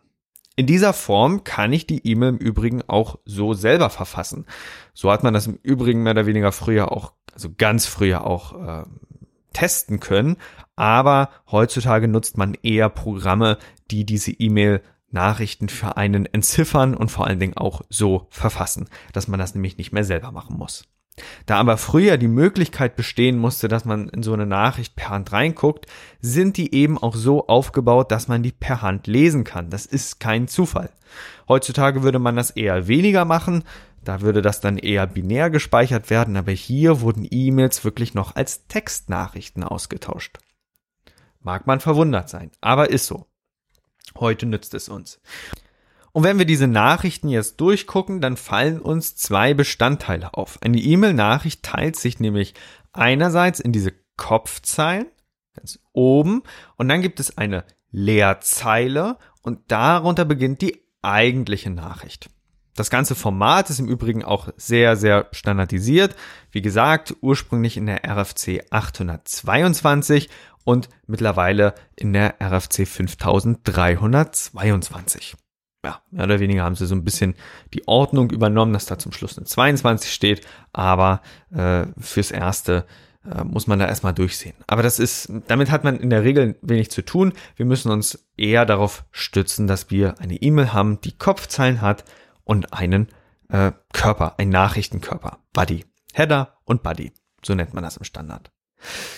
In 0.61 0.67
dieser 0.67 0.93
Form 0.93 1.43
kann 1.43 1.73
ich 1.73 1.87
die 1.87 2.07
E-Mail 2.07 2.29
im 2.29 2.37
Übrigen 2.37 2.83
auch 2.87 3.19
so 3.25 3.55
selber 3.55 3.89
verfassen. 3.89 4.45
So 4.93 5.11
hat 5.11 5.23
man 5.23 5.33
das 5.33 5.47
im 5.47 5.59
Übrigen 5.63 6.03
mehr 6.03 6.13
oder 6.13 6.27
weniger 6.27 6.53
früher 6.53 6.93
auch, 6.93 7.15
also 7.33 7.49
ganz 7.57 7.87
früher 7.87 8.27
auch 8.27 8.83
äh, 8.83 8.85
testen 9.55 10.01
können. 10.01 10.37
Aber 10.77 11.31
heutzutage 11.51 12.09
nutzt 12.09 12.37
man 12.37 12.59
eher 12.63 12.91
Programme, 12.91 13.57
die 13.91 14.05
diese 14.05 14.33
E-Mail 14.33 14.83
Nachrichten 15.09 15.71
für 15.71 15.97
einen 15.97 16.27
entziffern 16.27 16.95
und 16.95 17.11
vor 17.11 17.27
allen 17.27 17.41
Dingen 17.41 17.57
auch 17.57 17.81
so 17.89 18.27
verfassen, 18.29 18.91
dass 19.15 19.29
man 19.29 19.41
das 19.41 19.55
nämlich 19.55 19.79
nicht 19.79 19.93
mehr 19.93 20.05
selber 20.05 20.31
machen 20.31 20.59
muss. 20.59 20.85
Da 21.47 21.57
aber 21.59 21.77
früher 21.77 22.17
die 22.17 22.29
Möglichkeit 22.29 22.97
bestehen 22.97 23.39
musste, 23.39 23.69
dass 23.69 23.85
man 23.85 24.09
in 24.09 24.23
so 24.23 24.33
eine 24.33 24.47
Nachricht 24.47 24.97
per 24.97 25.11
Hand 25.11 25.33
reinguckt, 25.33 25.87
sind 26.21 26.57
die 26.57 26.75
eben 26.75 26.99
auch 26.99 27.15
so 27.15 27.47
aufgebaut, 27.47 28.11
dass 28.11 28.29
man 28.29 28.43
die 28.43 28.53
per 28.53 28.83
Hand 28.83 29.07
lesen 29.07 29.45
kann. 29.45 29.71
Das 29.71 29.87
ist 29.87 30.21
kein 30.21 30.49
Zufall. 30.49 30.91
Heutzutage 31.49 32.03
würde 32.03 32.19
man 32.19 32.37
das 32.37 32.51
eher 32.51 32.87
weniger 32.89 33.25
machen, 33.25 33.65
da 34.03 34.23
würde 34.23 34.41
das 34.41 34.61
dann 34.61 34.79
eher 34.79 35.07
binär 35.07 35.51
gespeichert 35.51 36.09
werden, 36.09 36.37
aber 36.37 36.53
hier 36.53 37.01
wurden 37.01 37.27
E-Mails 37.31 37.85
wirklich 37.85 38.15
noch 38.15 38.35
als 38.35 38.67
Textnachrichten 38.67 39.63
ausgetauscht. 39.63 40.39
Mag 41.41 41.67
man 41.67 41.81
verwundert 41.81 42.29
sein, 42.29 42.51
aber 42.61 42.91
ist 42.91 43.07
so. 43.07 43.27
Heute 44.19 44.47
nützt 44.47 44.75
es 44.75 44.89
uns. 44.89 45.21
Und 46.13 46.25
wenn 46.25 46.39
wir 46.39 46.45
diese 46.45 46.67
Nachrichten 46.67 47.29
jetzt 47.29 47.61
durchgucken, 47.61 48.21
dann 48.21 48.37
fallen 48.37 48.81
uns 48.81 49.17
zwei 49.17 49.55
Bestandteile 49.55 50.35
auf. 50.35 50.59
Eine 50.63 50.79
E-Mail-Nachricht 50.79 51.63
teilt 51.63 51.97
sich 51.97 52.19
nämlich 52.19 52.55
einerseits 52.93 53.61
in 53.61 53.73
diese 53.73 53.93
Kopfzeilen, 54.17 55.07
ganz 55.55 55.79
oben, 55.93 56.43
und 56.77 56.89
dann 56.89 57.03
gibt 57.03 57.21
es 57.21 57.39
eine 57.39 57.65
Leerzeile 57.91 59.19
und 59.43 59.61
darunter 59.69 60.25
beginnt 60.25 60.63
die 60.63 60.83
eigentliche 61.03 61.71
Nachricht. 61.71 62.31
Das 62.75 62.91
ganze 62.91 63.15
Format 63.15 63.69
ist 63.69 63.81
im 63.81 63.89
Übrigen 63.89 64.25
auch 64.25 64.49
sehr, 64.57 64.97
sehr 64.97 65.29
standardisiert. 65.33 66.17
Wie 66.51 66.63
gesagt, 66.63 67.15
ursprünglich 67.21 67.77
in 67.77 67.85
der 67.87 68.09
RFC 68.09 68.65
822 68.71 70.31
und 70.65 70.89
mittlerweile 71.07 71.75
in 71.97 72.13
der 72.13 72.37
RFC 72.41 72.87
5322. 72.87 75.37
Ja, 75.85 76.03
mehr 76.11 76.25
oder 76.25 76.41
weniger 76.41 76.65
haben 76.65 76.75
sie 76.75 76.87
so 76.87 76.95
ein 76.95 77.05
bisschen 77.05 77.35
die 77.73 77.89
Ordnung 77.89 78.31
übernommen, 78.31 78.75
dass 78.75 78.87
da 78.87 78.99
zum 78.99 79.13
Schluss 79.13 79.39
eine 79.39 79.47
22 79.47 80.13
steht, 80.13 80.47
aber 80.73 81.23
äh, 81.55 81.87
fürs 81.99 82.31
Erste 82.31 82.85
äh, 83.25 83.45
muss 83.45 83.67
man 83.67 83.79
da 83.79 83.87
erstmal 83.87 84.13
durchsehen. 84.13 84.55
Aber 84.67 84.83
das 84.83 84.99
ist, 84.99 85.33
damit 85.49 85.71
hat 85.71 85.85
man 85.85 85.99
in 85.99 86.11
der 86.11 86.23
Regel 86.25 86.59
wenig 86.61 86.91
zu 86.91 87.03
tun. 87.03 87.33
Wir 87.57 87.65
müssen 87.65 87.91
uns 87.91 88.27
eher 88.37 88.67
darauf 88.67 89.05
stützen, 89.11 89.67
dass 89.67 89.91
wir 89.91 90.21
eine 90.21 90.37
E-Mail 90.37 90.73
haben, 90.73 91.01
die 91.01 91.17
Kopfzeilen 91.17 91.81
hat 91.81 92.05
und 92.45 92.75
einen 92.75 93.09
äh, 93.49 93.73
Körper, 93.93 94.35
ein 94.39 94.51
Nachrichtenkörper, 94.51 95.39
Buddy. 95.53 95.85
Header 96.13 96.59
und 96.65 96.83
Buddy, 96.83 97.13
so 97.45 97.55
nennt 97.55 97.73
man 97.73 97.85
das 97.85 97.97
im 97.97 98.05
Standard. 98.05 98.51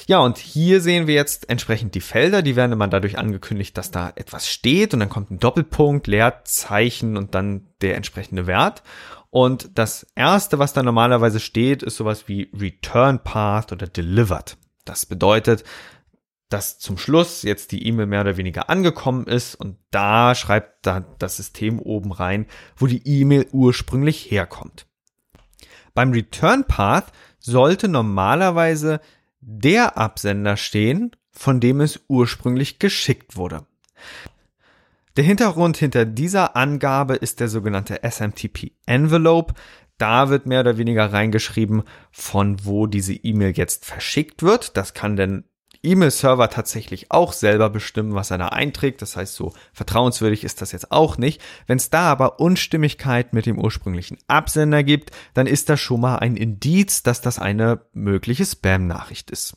Ja, 0.07 0.18
und 0.20 0.38
hier 0.38 0.81
sehen 0.81 1.07
wir 1.07 1.14
jetzt 1.14 1.48
entsprechend 1.48 1.94
die 1.94 2.01
Felder, 2.01 2.42
die 2.42 2.57
werden 2.57 2.72
immer 2.72 2.88
dadurch 2.88 3.18
angekündigt, 3.18 3.77
dass 3.79 3.90
da 3.90 4.12
etwas 4.14 4.48
steht 4.48 4.94
und 4.94 5.01
dann 5.01 5.09
kommt 5.09 5.31
ein 5.31 5.38
Doppelpunkt, 5.38 6.07
Leerzeichen 6.07 7.16
und 7.16 7.35
dann 7.35 7.68
der 7.81 7.96
entsprechende 7.96 8.46
Wert. 8.46 8.83
Und 9.31 9.70
das 9.79 10.07
erste, 10.14 10.59
was 10.59 10.72
da 10.72 10.83
normalerweise 10.83 11.40
steht, 11.40 11.83
ist 11.83 11.96
sowas 11.96 12.29
wie 12.29 12.51
Return 12.55 13.22
Path 13.22 13.72
oder 13.72 13.87
Delivered. 13.87 14.57
Das 14.85 15.07
bedeutet, 15.07 15.64
dass 16.53 16.79
zum 16.79 16.98
Schluss 16.98 17.42
jetzt 17.42 17.72
die 17.72 17.87
E-Mail 17.87 18.07
mehr 18.07 18.20
oder 18.20 18.37
weniger 18.37 18.68
angekommen 18.68 19.27
ist 19.27 19.55
und 19.55 19.79
da 19.90 20.35
schreibt 20.35 20.87
da 20.87 21.01
das 21.18 21.37
System 21.37 21.79
oben 21.79 22.12
rein, 22.12 22.46
wo 22.77 22.87
die 22.87 23.07
E-Mail 23.07 23.46
ursprünglich 23.53 24.31
herkommt. 24.31 24.87
Beim 25.94 26.12
Return 26.12 26.64
Path 26.66 27.12
sollte 27.38 27.88
normalerweise 27.88 29.01
der 29.42 29.98
Absender 29.98 30.57
stehen, 30.57 31.11
von 31.31 31.61
dem 31.61 31.81
es 31.81 32.00
ursprünglich 32.09 32.78
geschickt 32.78 33.37
wurde. 33.37 33.66
Der 35.16 35.24
Hintergrund 35.24 35.76
hinter 35.76 36.07
dieser 36.07 36.57
Angabe 36.57 37.16
ist 37.16 37.40
der 37.40 37.48
sogenannte 37.48 38.00
SMTP 38.09 38.72
Envelope. 38.87 39.55
Da 39.98 40.31
wird 40.31 40.46
mehr 40.46 40.61
oder 40.61 40.78
weniger 40.78 41.12
reingeschrieben, 41.12 41.83
von 42.11 42.64
wo 42.64 42.87
diese 42.87 43.12
E-Mail 43.12 43.52
jetzt 43.57 43.85
verschickt 43.85 44.42
wird. 44.42 44.76
Das 44.76 44.94
kann 44.94 45.16
denn 45.16 45.44
E-Mail-Server 45.83 46.49
tatsächlich 46.49 47.11
auch 47.11 47.33
selber 47.33 47.68
bestimmen, 47.68 48.14
was 48.14 48.31
er 48.31 48.38
da 48.38 48.49
einträgt. 48.49 49.03
Das 49.03 49.16
heißt, 49.16 49.35
so 49.35 49.53
vertrauenswürdig 49.73 50.45
ist 50.45 50.62
das 50.62 50.73
jetzt 50.73 50.92
auch 50.92 51.18
nicht. 51.18 51.42
Wenn 51.66 51.79
es 51.79 51.90
da 51.90 52.03
aber 52.03 52.40
Unstimmigkeit 52.40 53.33
mit 53.33 53.47
dem 53.47 53.59
ursprünglichen 53.59 54.18
Absender 54.29 54.83
gibt, 54.85 55.11
dann 55.35 55.47
ist 55.47 55.68
das 55.68 55.81
schon 55.81 56.01
mal 56.01 56.16
ein 56.16 56.37
Indiz, 56.37 57.03
dass 57.03 57.21
das 57.21 57.38
eine 57.38 57.81
mögliche 57.92 58.47
Spam-Nachricht 58.47 59.31
ist. 59.31 59.57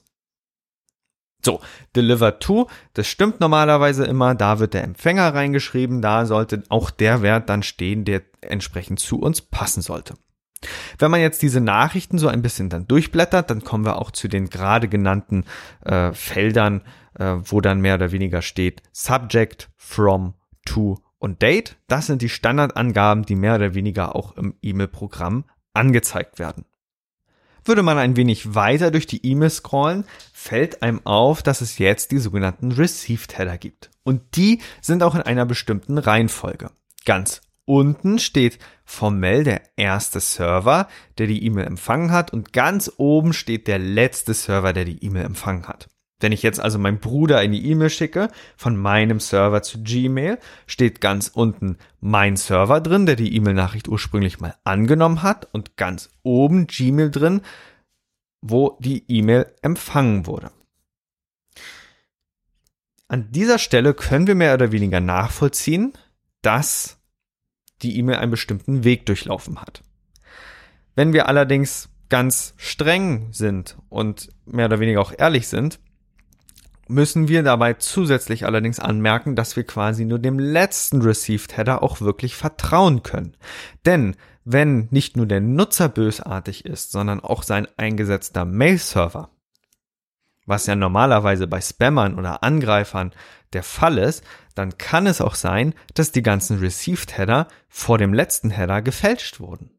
So, 1.44 1.62
deliver 1.96 2.40
to, 2.40 2.68
das 2.96 3.08
stimmt 3.08 3.40
normalerweise 3.40 4.04
immer, 4.06 4.34
da 4.34 4.58
wird 4.58 4.74
der 4.74 4.84
Empfänger 4.84 5.32
reingeschrieben, 5.36 6.02
da 6.02 6.26
sollte 6.26 6.64
auch 6.70 6.90
der 6.90 7.22
Wert 7.22 7.50
dann 7.50 7.62
stehen, 7.62 8.04
der 8.04 8.24
entsprechend 8.42 9.00
zu 9.00 9.20
uns 9.20 9.42
passen 9.42 9.84
sollte. 9.84 10.16
Wenn 10.98 11.12
man 11.12 11.22
jetzt 11.22 11.42
diese 11.42 11.62
Nachrichten 11.62 12.18
so 12.18 12.28
ein 12.28 12.42
bisschen 12.42 12.70
dann 12.70 12.88
durchblättert, 12.88 13.50
dann 13.50 13.64
kommen 13.64 13.86
wir 13.86 13.98
auch 13.98 14.12
zu 14.12 14.28
den 14.28 14.50
gerade 14.50 14.88
genannten 14.88 15.46
äh, 15.84 16.12
Feldern, 16.14 16.82
äh, 17.18 17.36
wo 17.44 17.62
dann 17.62 17.82
mehr 17.82 17.96
oder 17.96 18.12
weniger 18.12 18.42
steht 18.42 18.82
Subject, 18.92 19.70
From, 19.78 20.34
To 20.66 21.00
und 21.20 21.42
Date. 21.42 21.78
Das 21.88 22.08
sind 22.08 22.22
die 22.22 22.30
Standardangaben, 22.30 23.24
die 23.26 23.36
mehr 23.36 23.56
oder 23.56 23.74
weniger 23.74 24.16
auch 24.16 24.36
im 24.38 24.56
E-Mail-Programm 24.62 25.46
angezeigt 25.74 26.40
werden. 26.40 26.66
Würde 27.64 27.82
man 27.82 27.98
ein 27.98 28.16
wenig 28.16 28.54
weiter 28.54 28.92
durch 28.92 29.08
die 29.08 29.26
E-Mail 29.26 29.50
scrollen, 29.50 30.06
fällt 30.32 30.84
einem 30.84 31.02
auf, 31.04 31.42
dass 31.42 31.62
es 31.62 31.80
jetzt 31.80 32.12
die 32.12 32.20
sogenannten 32.20 32.72
Received 32.72 33.38
Header 33.40 33.58
gibt. 33.58 33.90
Und 34.04 34.36
die 34.36 34.62
sind 34.82 35.02
auch 35.02 35.16
in 35.16 35.24
einer 35.24 35.48
bestimmten 35.48 35.98
Reihenfolge. 35.98 36.70
Ganz 37.06 37.42
Unten 37.66 38.20
steht 38.20 38.60
formell 38.84 39.44
der 39.44 39.62
erste 39.76 40.20
Server, 40.20 40.88
der 41.18 41.28
die 41.28 41.44
E-Mail 41.44 41.66
empfangen 41.66 42.12
hat 42.12 42.32
und 42.32 42.54
ganz 42.54 42.92
oben 42.98 43.34
steht 43.34 43.68
der 43.68 43.80
letzte 43.80 44.34
Server, 44.36 44.72
der 44.72 44.86
die 44.86 45.04
E-Mail 45.04 45.26
empfangen 45.26 45.68
hat. 45.68 45.90
Wenn 46.20 46.32
ich 46.32 46.44
jetzt 46.44 46.60
also 46.60 46.80
meinem 46.80 47.00
Bruder 47.00 47.40
eine 47.40 47.58
E-Mail 47.58 47.90
schicke, 47.90 48.30
von 48.56 48.78
meinem 48.78 49.20
Server 49.20 49.62
zu 49.64 49.84
Gmail, 49.84 50.40
steht 50.66 51.02
ganz 51.02 51.28
unten 51.28 51.78
mein 52.00 52.38
Server 52.38 52.80
drin, 52.80 53.06
der 53.06 53.16
die 53.16 53.36
E-Mail-Nachricht 53.36 53.88
ursprünglich 53.88 54.40
mal 54.40 54.56
angenommen 54.64 55.24
hat 55.24 55.48
und 55.52 55.76
ganz 55.76 56.10
oben 56.24 56.68
Gmail 56.68 57.12
drin, 57.12 57.42
wo 58.42 58.78
die 58.80 59.04
E-Mail 59.08 59.52
empfangen 59.62 60.26
wurde. 60.26 60.52
An 63.08 63.32
dieser 63.32 63.60
Stelle 63.60 63.94
können 63.94 64.28
wir 64.28 64.36
mehr 64.36 64.54
oder 64.54 64.72
weniger 64.72 65.02
nachvollziehen, 65.02 65.94
dass 66.42 66.95
die 67.82 67.98
E-Mail 67.98 68.18
einen 68.18 68.32
bestimmten 68.32 68.84
Weg 68.84 69.06
durchlaufen 69.06 69.62
hat. 69.62 69.84
Wenn 70.96 71.14
wir 71.14 71.28
allerdings 71.28 71.90
ganz 72.10 72.54
streng 72.58 73.28
sind 73.32 73.78
und 73.90 74.30
mehr 74.46 74.66
oder 74.66 74.80
weniger 74.80 75.02
auch 75.02 75.14
ehrlich 75.18 75.48
sind, 75.48 75.80
müssen 76.88 77.28
wir 77.28 77.44
dabei 77.44 77.74
zusätzlich 77.74 78.46
allerdings 78.46 78.80
anmerken, 78.80 79.36
dass 79.36 79.56
wir 79.56 79.64
quasi 79.64 80.06
nur 80.06 80.20
dem 80.20 80.38
letzten 80.38 81.02
Received 81.02 81.58
Header 81.58 81.82
auch 81.82 82.02
wirklich 82.02 82.36
vertrauen 82.36 83.04
können. 83.04 83.36
Denn 83.86 84.16
wenn 84.44 84.88
nicht 84.92 85.18
nur 85.18 85.26
der 85.26 85.42
Nutzer 85.42 85.90
bösartig 85.90 86.66
ist, 86.66 86.92
sondern 86.92 87.20
auch 87.20 87.42
sein 87.42 87.68
eingesetzter 87.78 88.46
Mail-Server, 88.46 89.30
was 90.46 90.66
ja 90.68 90.76
normalerweise 90.76 91.48
bei 91.48 91.62
Spammern 91.62 92.18
oder 92.18 92.44
Angreifern 92.44 93.12
der 93.54 93.64
Fall 93.64 93.98
ist, 93.98 94.24
dann 94.54 94.78
kann 94.78 95.08
es 95.08 95.22
auch 95.22 95.36
sein, 95.36 95.74
dass 95.94 96.12
die 96.12 96.22
ganzen 96.22 96.60
Received 96.60 97.18
Header 97.18 97.48
vor 97.68 97.98
dem 97.98 98.14
letzten 98.14 98.52
Header 98.52 98.82
gefälscht 98.82 99.40
wurden. 99.40 99.72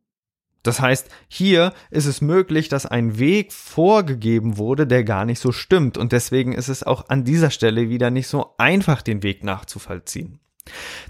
Das 0.62 0.80
heißt, 0.80 1.08
hier 1.28 1.72
ist 1.90 2.06
es 2.06 2.20
möglich, 2.20 2.68
dass 2.68 2.86
ein 2.86 3.18
Weg 3.20 3.52
vorgegeben 3.52 4.58
wurde, 4.58 4.86
der 4.86 5.04
gar 5.04 5.24
nicht 5.24 5.38
so 5.38 5.52
stimmt 5.52 5.96
und 5.96 6.10
deswegen 6.10 6.52
ist 6.52 6.68
es 6.68 6.82
auch 6.82 7.08
an 7.08 7.22
dieser 7.22 7.50
Stelle 7.50 7.88
wieder 7.88 8.10
nicht 8.10 8.26
so 8.26 8.54
einfach, 8.58 9.02
den 9.02 9.22
Weg 9.22 9.44
nachzuvollziehen. 9.44 10.40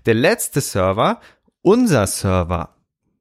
Der 0.04 0.12
letzte 0.12 0.60
Server, 0.60 1.20
unser 1.62 2.06
Server, 2.06 2.75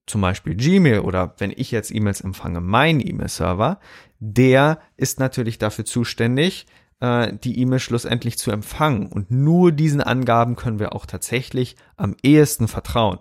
zum 0.07 0.21
Beispiel 0.21 0.55
Gmail 0.55 0.99
oder 0.99 1.35
wenn 1.37 1.51
ich 1.55 1.71
jetzt 1.71 1.93
E-Mails 1.93 2.21
empfange, 2.21 2.61
mein 2.61 2.99
E-Mail-Server, 2.99 3.80
der 4.19 4.80
ist 4.97 5.19
natürlich 5.19 5.57
dafür 5.57 5.86
zuständig, 5.86 6.67
äh, 6.99 7.34
die 7.36 7.59
E-Mail 7.59 7.80
schlussendlich 7.80 8.38
zu 8.38 8.51
empfangen. 8.51 9.07
Und 9.07 9.32
nur 9.32 9.71
diesen 9.71 10.01
Angaben 10.01 10.55
können 10.55 10.80
wir 10.80 10.93
auch 10.93 11.05
tatsächlich 11.05 11.75
am 11.97 12.15
ehesten 12.21 12.67
vertrauen, 12.67 13.19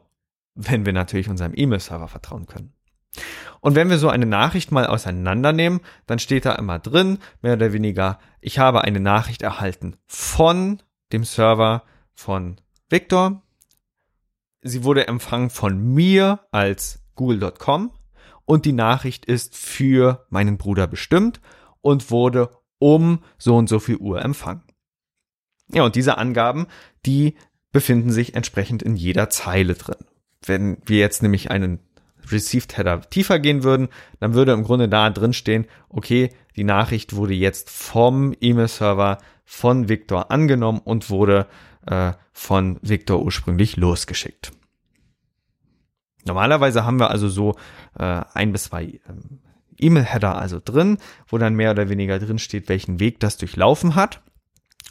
wenn 0.55 0.85
wir 0.87 0.93
natürlich 0.93 1.29
unserem 1.29 1.53
E-Mail-Server 1.55 2.09
vertrauen 2.09 2.47
können. 2.47 2.73
Und 3.61 3.77
wenn 3.77 3.89
wir 3.89 3.99
so 3.99 4.09
eine 4.09 4.27
Nachricht 4.27 4.73
mal 4.73 4.87
auseinandernehmen, 4.87 5.81
dann 6.07 6.19
steht 6.19 6.45
da 6.45 6.55
immer 6.57 6.79
drin, 6.79 7.19
mehr 7.41 7.55
oder 7.55 7.73
weniger, 7.73 8.19
ich 8.41 8.59
habe 8.59 8.83
eine 8.83 9.01
Nachricht 9.01 9.43
erhalten 9.43 9.97
von 10.07 10.83
dem 11.13 11.25
Server 11.25 11.85
von 12.13 12.57
Victor. 12.91 13.44
Sie 14.67 14.83
wurde 14.83 15.07
empfangen 15.07 15.51
von 15.51 15.79
mir 15.93 16.41
als 16.51 17.05
google.com 17.17 17.93
und 18.47 18.65
die 18.65 18.73
Nachricht 18.73 19.27
ist 19.27 19.57
für 19.57 20.27
meinen 20.31 20.57
Bruder 20.57 20.87
bestimmt 20.87 21.43
und 21.83 22.11
wurde 22.11 22.49
um 22.79 23.19
so 23.37 23.57
und 23.57 23.69
so 23.69 23.79
viel 23.79 23.99
Uhr 23.99 24.23
empfangen. 24.23 24.63
Ja, 25.69 25.85
und 25.85 25.97
diese 25.97 26.17
Angaben, 26.17 26.67
die 27.05 27.35
befinden 27.73 28.11
sich 28.11 28.35
entsprechend 28.35 28.83
in 28.83 28.97
jeder 28.97 29.29
Zeile 29.29 29.75
drin. 29.75 30.03
Wenn 30.41 30.79
wir 30.87 30.99
jetzt 30.99 31.23
nämlich 31.23 31.51
einen 31.51 31.81
Received 32.31 32.79
Header 32.79 33.03
tiefer 33.03 33.39
gehen 33.39 33.65
würden, 33.65 33.89
dann 34.19 34.33
würde 34.33 34.53
im 34.53 34.65
Grunde 34.65 34.89
da 34.89 35.11
drin 35.11 35.35
stehen, 35.35 35.67
okay, 35.91 36.31
die 36.57 36.65
Nachricht 36.65 37.17
wurde 37.17 37.35
jetzt 37.35 37.69
vom 37.69 38.35
E-Mail-Server 38.41 39.19
von 39.45 39.91
Victor 39.91 40.31
angenommen 40.31 40.81
und 40.83 41.11
wurde 41.11 41.49
äh, 41.87 42.13
von 42.33 42.79
Victor 42.83 43.23
ursprünglich 43.23 43.77
losgeschickt. 43.77 44.53
Normalerweise 46.25 46.85
haben 46.85 46.99
wir 46.99 47.11
also 47.11 47.29
so 47.29 47.55
äh, 47.99 48.23
ein 48.33 48.53
bis 48.53 48.65
zwei 48.65 49.01
ähm, 49.09 49.41
E-Mail-Header 49.79 50.37
also 50.37 50.61
drin, 50.65 50.99
wo 51.29 51.39
dann 51.39 51.55
mehr 51.55 51.73
oder 51.73 51.89
weniger 51.89 52.19
drin 52.19 52.39
steht, 52.39 52.69
welchen 52.69 53.01
Weg 53.01 53.21
das 53.21 53.37
durchlaufen 53.37 53.95
hat. 53.95 54.21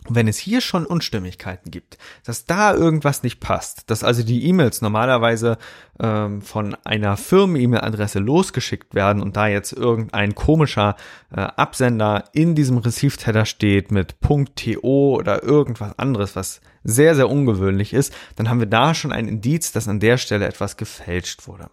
Und 0.07 0.15
wenn 0.15 0.27
es 0.27 0.37
hier 0.37 0.59
schon 0.59 0.85
Unstimmigkeiten 0.85 1.71
gibt, 1.71 1.97
dass 2.25 2.45
da 2.45 2.73
irgendwas 2.73 3.23
nicht 3.23 3.39
passt, 3.39 3.89
dass 3.89 4.03
also 4.03 4.21
die 4.21 4.45
E-Mails 4.47 4.81
normalerweise 4.81 5.57
ähm, 5.99 6.41
von 6.41 6.75
einer 6.83 7.15
Firmen-E-Mail-Adresse 7.15 8.19
losgeschickt 8.19 8.95
werden 8.95 9.21
und 9.21 9.37
da 9.37 9.47
jetzt 9.47 9.71
irgendein 9.71 10.35
komischer 10.35 10.97
äh, 11.31 11.39
Absender 11.39 12.25
in 12.33 12.53
diesem 12.53 12.79
Received-Header 12.79 13.45
steht 13.45 13.91
mit 13.91 14.15
.to 14.21 15.15
oder 15.15 15.41
irgendwas 15.41 15.97
anderes, 15.97 16.35
was 16.35 16.59
sehr, 16.83 17.15
sehr 17.15 17.29
ungewöhnlich 17.29 17.93
ist, 17.93 18.13
dann 18.35 18.49
haben 18.49 18.59
wir 18.59 18.67
da 18.67 18.93
schon 18.93 19.11
ein 19.11 19.27
Indiz, 19.27 19.71
dass 19.71 19.87
an 19.87 19.99
der 19.99 20.17
Stelle 20.17 20.47
etwas 20.47 20.77
gefälscht 20.77 21.47
wurde. 21.47 21.69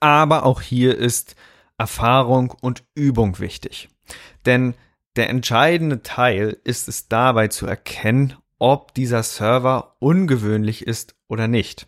Aber 0.00 0.44
auch 0.44 0.60
hier 0.60 0.96
ist 0.96 1.36
Erfahrung 1.76 2.54
und 2.60 2.84
Übung 2.94 3.38
wichtig. 3.38 3.88
Denn 4.46 4.74
der 5.16 5.30
entscheidende 5.30 6.02
Teil 6.02 6.58
ist 6.64 6.88
es 6.88 7.08
dabei 7.08 7.48
zu 7.48 7.66
erkennen, 7.66 8.34
ob 8.58 8.94
dieser 8.94 9.22
Server 9.22 9.96
ungewöhnlich 10.00 10.86
ist 10.86 11.14
oder 11.28 11.48
nicht. 11.48 11.86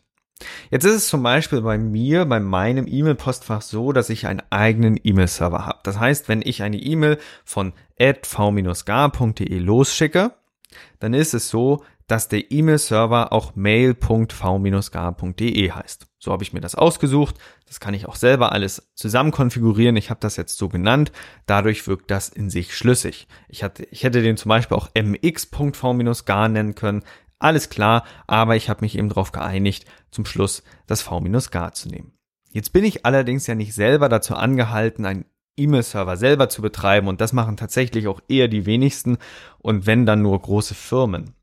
Jetzt 0.70 0.84
ist 0.84 0.94
es 0.94 1.08
zum 1.08 1.22
Beispiel 1.22 1.60
bei 1.60 1.76
mir, 1.76 2.24
bei 2.24 2.40
meinem 2.40 2.86
E-Mail-Postfach 2.86 3.62
so, 3.62 3.92
dass 3.92 4.08
ich 4.08 4.26
einen 4.26 4.42
eigenen 4.50 4.98
E-Mail-Server 5.02 5.66
habe. 5.66 5.80
Das 5.82 5.98
heißt, 5.98 6.28
wenn 6.28 6.42
ich 6.42 6.62
eine 6.62 6.78
E-Mail 6.78 7.18
von 7.44 7.72
v-gar.de 8.22 9.58
losschicke, 9.58 10.32
dann 10.98 11.14
ist 11.14 11.34
es 11.34 11.48
so, 11.48 11.84
dass 12.10 12.28
der 12.28 12.50
E-Mail-Server 12.50 13.32
auch 13.32 13.54
mail.v-gar.de 13.54 14.10
heißt. 15.70 16.06
So 16.18 16.32
habe 16.32 16.42
ich 16.42 16.52
mir 16.52 16.60
das 16.60 16.74
ausgesucht. 16.74 17.36
Das 17.66 17.78
kann 17.78 17.94
ich 17.94 18.06
auch 18.06 18.16
selber 18.16 18.50
alles 18.50 18.90
zusammen 18.94 19.30
konfigurieren. 19.30 19.94
Ich 19.96 20.10
habe 20.10 20.18
das 20.18 20.36
jetzt 20.36 20.58
so 20.58 20.68
genannt. 20.68 21.12
Dadurch 21.46 21.86
wirkt 21.86 22.10
das 22.10 22.28
in 22.28 22.50
sich 22.50 22.76
schlüssig. 22.76 23.28
Ich, 23.48 23.62
hatte, 23.62 23.84
ich 23.90 24.02
hätte 24.02 24.22
den 24.22 24.36
zum 24.36 24.48
Beispiel 24.48 24.76
auch 24.76 24.90
mx.v-gar 24.94 26.48
nennen 26.48 26.74
können. 26.74 27.04
Alles 27.38 27.70
klar, 27.70 28.04
aber 28.26 28.56
ich 28.56 28.68
habe 28.68 28.80
mich 28.80 28.98
eben 28.98 29.08
darauf 29.08 29.30
geeinigt, 29.30 29.86
zum 30.10 30.26
Schluss 30.26 30.64
das 30.86 31.02
v-gar 31.02 31.72
zu 31.72 31.88
nehmen. 31.88 32.12
Jetzt 32.50 32.72
bin 32.72 32.82
ich 32.84 33.06
allerdings 33.06 33.46
ja 33.46 33.54
nicht 33.54 33.72
selber 33.72 34.08
dazu 34.08 34.34
angehalten, 34.34 35.06
einen 35.06 35.26
E-Mail-Server 35.56 36.16
selber 36.16 36.48
zu 36.48 36.60
betreiben 36.60 37.06
und 37.06 37.20
das 37.20 37.32
machen 37.32 37.56
tatsächlich 37.56 38.08
auch 38.08 38.20
eher 38.28 38.48
die 38.48 38.66
wenigsten 38.66 39.18
und 39.58 39.86
wenn 39.86 40.06
dann 40.06 40.22
nur 40.22 40.40
große 40.40 40.74
Firmen. 40.74 41.34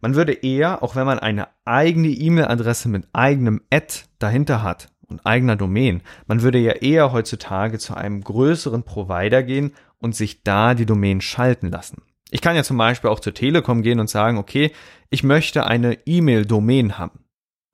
Man 0.00 0.14
würde 0.14 0.32
eher, 0.32 0.82
auch 0.82 0.96
wenn 0.96 1.06
man 1.06 1.18
eine 1.18 1.48
eigene 1.64 2.08
E-Mail-Adresse 2.08 2.88
mit 2.88 3.08
eigenem 3.12 3.62
Ad 3.72 3.94
dahinter 4.18 4.62
hat 4.62 4.88
und 5.08 5.24
eigener 5.26 5.56
Domain, 5.56 6.02
man 6.26 6.42
würde 6.42 6.58
ja 6.58 6.72
eher 6.72 7.12
heutzutage 7.12 7.78
zu 7.78 7.94
einem 7.94 8.22
größeren 8.22 8.84
Provider 8.84 9.42
gehen 9.42 9.72
und 9.98 10.14
sich 10.14 10.42
da 10.44 10.74
die 10.74 10.86
Domain 10.86 11.20
schalten 11.20 11.70
lassen. 11.70 12.02
Ich 12.30 12.40
kann 12.42 12.56
ja 12.56 12.62
zum 12.62 12.76
Beispiel 12.76 13.10
auch 13.10 13.20
zur 13.20 13.34
Telekom 13.34 13.82
gehen 13.82 14.00
und 14.00 14.10
sagen, 14.10 14.38
okay, 14.38 14.72
ich 15.10 15.22
möchte 15.22 15.66
eine 15.66 15.98
E-Mail-Domain 16.06 16.98
haben. 16.98 17.24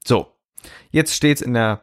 So, 0.05 0.33
jetzt 0.91 1.15
steht's 1.15 1.43
in 1.43 1.55
der 1.55 1.83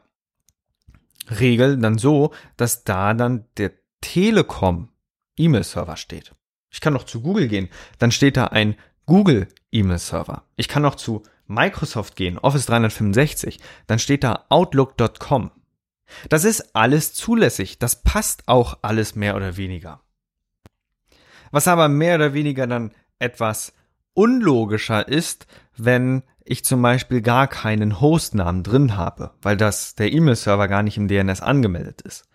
Regel 1.30 1.78
dann 1.78 1.98
so, 1.98 2.32
dass 2.58 2.84
da 2.84 3.14
dann 3.14 3.46
der 3.58 3.72
Telekom 4.00 4.90
E-Mail-Server 5.38 5.98
steht. 5.98 6.34
Ich 6.70 6.80
kann 6.80 6.94
noch 6.94 7.04
zu 7.04 7.22
Google 7.22 7.48
gehen, 7.48 7.70
dann 8.00 8.12
steht 8.12 8.38
da 8.38 8.46
ein 8.46 8.76
Google 9.12 9.50
E-Mail-Server. 9.74 10.44
Ich 10.56 10.70
kann 10.70 10.84
noch 10.84 10.96
zu 10.96 11.24
Microsoft 11.46 12.16
gehen, 12.16 12.38
Office 12.38 12.66
365, 12.68 13.60
dann 13.86 14.00
steht 14.00 14.24
da 14.24 14.46
Outlook.com. 14.48 15.52
Das 16.30 16.46
ist 16.46 16.74
alles 16.78 17.14
zulässig, 17.14 17.78
das 17.78 18.04
passt 18.04 18.48
auch 18.48 18.78
alles 18.84 19.18
mehr 19.18 19.36
oder 19.36 19.58
weniger. 19.58 20.00
Was 21.52 21.68
aber 21.68 21.90
mehr 21.90 22.16
oder 22.16 22.34
weniger 22.34 22.68
dann 22.68 22.94
etwas 23.20 23.74
unlogischer 24.14 25.06
ist, 25.06 25.46
wenn 25.76 26.24
ich 26.46 26.64
zum 26.64 26.82
Beispiel 26.82 27.22
gar 27.22 27.48
keinen 27.50 28.00
Hostnamen 28.00 28.64
drin 28.64 28.96
habe, 28.96 29.32
weil 29.42 29.58
das 29.58 29.94
der 29.96 30.14
E-Mail-Server 30.14 30.70
gar 30.70 30.84
nicht 30.84 30.96
im 30.96 31.10
DNS 31.10 31.42
angemeldet 31.42 32.00
ist. 32.04 32.30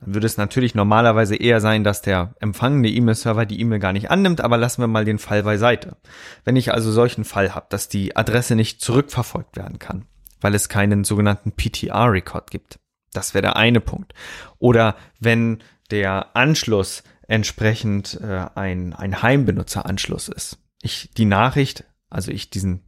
Dann 0.00 0.14
würde 0.14 0.26
es 0.26 0.36
natürlich 0.36 0.74
normalerweise 0.74 1.36
eher 1.36 1.60
sein, 1.60 1.84
dass 1.84 2.02
der 2.02 2.34
empfangende 2.40 2.90
E-Mail-Server 2.90 3.46
die 3.46 3.60
E-Mail 3.60 3.78
gar 3.78 3.92
nicht 3.92 4.10
annimmt, 4.10 4.40
aber 4.40 4.56
lassen 4.56 4.82
wir 4.82 4.88
mal 4.88 5.04
den 5.04 5.18
Fall 5.18 5.42
beiseite. 5.42 5.96
Wenn 6.44 6.56
ich 6.56 6.72
also 6.72 6.92
solchen 6.92 7.24
Fall 7.24 7.54
habe, 7.54 7.66
dass 7.70 7.88
die 7.88 8.16
Adresse 8.16 8.56
nicht 8.56 8.80
zurückverfolgt 8.80 9.56
werden 9.56 9.78
kann, 9.78 10.06
weil 10.40 10.54
es 10.54 10.68
keinen 10.68 11.04
sogenannten 11.04 11.52
PTR-Record 11.52 12.50
gibt. 12.50 12.78
Das 13.12 13.32
wäre 13.32 13.42
der 13.42 13.56
eine 13.56 13.80
Punkt. 13.80 14.12
Oder 14.58 14.96
wenn 15.18 15.62
der 15.90 16.36
Anschluss 16.36 17.02
entsprechend 17.28 18.20
äh, 18.20 18.46
ein, 18.54 18.92
ein 18.92 19.22
Heimbenutzeranschluss 19.22 20.28
ist. 20.28 20.58
Ich 20.82 21.10
die 21.16 21.24
Nachricht, 21.24 21.84
also 22.10 22.30
ich 22.30 22.50
diesen 22.50 22.82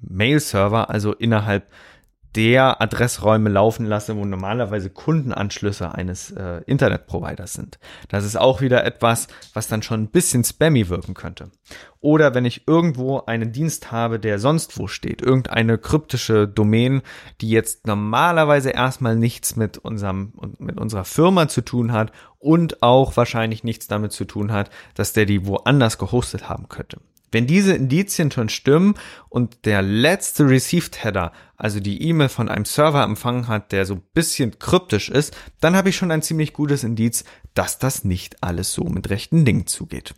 Mail-Server 0.00 0.90
also 0.90 1.12
innerhalb 1.12 1.70
der 2.34 2.82
Adressräume 2.82 3.48
laufen 3.48 3.86
lasse, 3.86 4.16
wo 4.16 4.24
normalerweise 4.24 4.90
Kundenanschlüsse 4.90 5.94
eines 5.94 6.30
äh, 6.32 6.62
Internetproviders 6.66 7.52
sind. 7.52 7.78
Das 8.08 8.24
ist 8.24 8.36
auch 8.36 8.60
wieder 8.60 8.84
etwas, 8.84 9.28
was 9.52 9.68
dann 9.68 9.82
schon 9.82 10.02
ein 10.02 10.08
bisschen 10.08 10.44
spammy 10.44 10.88
wirken 10.88 11.14
könnte. 11.14 11.50
Oder 12.00 12.34
wenn 12.34 12.44
ich 12.44 12.66
irgendwo 12.66 13.20
einen 13.20 13.52
Dienst 13.52 13.92
habe, 13.92 14.18
der 14.18 14.38
sonst 14.38 14.78
wo 14.78 14.88
steht, 14.88 15.22
irgendeine 15.22 15.78
kryptische 15.78 16.46
Domain, 16.46 17.02
die 17.40 17.50
jetzt 17.50 17.86
normalerweise 17.86 18.70
erstmal 18.70 19.16
nichts 19.16 19.56
mit 19.56 19.78
unserem 19.78 20.32
mit 20.58 20.78
unserer 20.78 21.04
Firma 21.04 21.48
zu 21.48 21.62
tun 21.62 21.92
hat 21.92 22.12
und 22.38 22.82
auch 22.82 23.16
wahrscheinlich 23.16 23.64
nichts 23.64 23.86
damit 23.86 24.12
zu 24.12 24.24
tun 24.24 24.52
hat, 24.52 24.70
dass 24.94 25.12
der 25.12 25.24
die 25.24 25.46
woanders 25.46 25.98
gehostet 25.98 26.48
haben 26.48 26.68
könnte. 26.68 26.98
Wenn 27.34 27.48
diese 27.48 27.74
Indizien 27.74 28.30
schon 28.30 28.48
stimmen 28.48 28.94
und 29.28 29.66
der 29.66 29.82
letzte 29.82 30.48
Received 30.48 31.02
Header, 31.02 31.32
also 31.56 31.80
die 31.80 32.00
E-Mail 32.02 32.28
von 32.28 32.48
einem 32.48 32.64
Server 32.64 33.02
empfangen 33.02 33.48
hat, 33.48 33.72
der 33.72 33.86
so 33.86 33.94
ein 33.94 34.02
bisschen 34.14 34.60
kryptisch 34.60 35.08
ist, 35.08 35.36
dann 35.60 35.74
habe 35.74 35.88
ich 35.88 35.96
schon 35.96 36.12
ein 36.12 36.22
ziemlich 36.22 36.52
gutes 36.52 36.84
Indiz, 36.84 37.24
dass 37.52 37.80
das 37.80 38.04
nicht 38.04 38.44
alles 38.44 38.72
so 38.72 38.84
mit 38.84 39.10
rechten 39.10 39.44
Dingen 39.44 39.66
zugeht. 39.66 40.14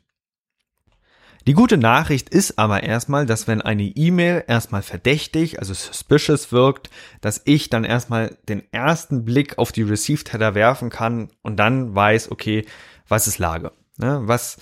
Die 1.47 1.55
gute 1.55 1.79
Nachricht 1.79 2.29
ist 2.29 2.59
aber 2.59 2.83
erstmal, 2.83 3.25
dass 3.25 3.49
wenn 3.49 3.63
eine 3.63 3.85
E-Mail 3.85 4.45
erstmal 4.47 4.83
verdächtig, 4.83 5.59
also 5.59 5.73
suspicious 5.73 6.53
wirkt, 6.53 6.91
dass 7.23 7.41
ich 7.47 7.71
dann 7.71 7.85
erstmal 7.85 8.37
den 8.47 8.63
ersten 8.73 9.25
Blick 9.25 9.57
auf 9.57 9.73
die 9.73 9.85
Received 9.85 10.35
Header 10.35 10.55
werfen 10.55 10.91
kann 10.91 11.31
und 11.41 11.57
dann 11.57 11.95
weiß, 11.95 12.31
okay, 12.31 12.67
was 13.09 13.27
ist 13.27 13.39
Lage? 13.39 13.73
Ne? 13.97 14.21
Was, 14.25 14.59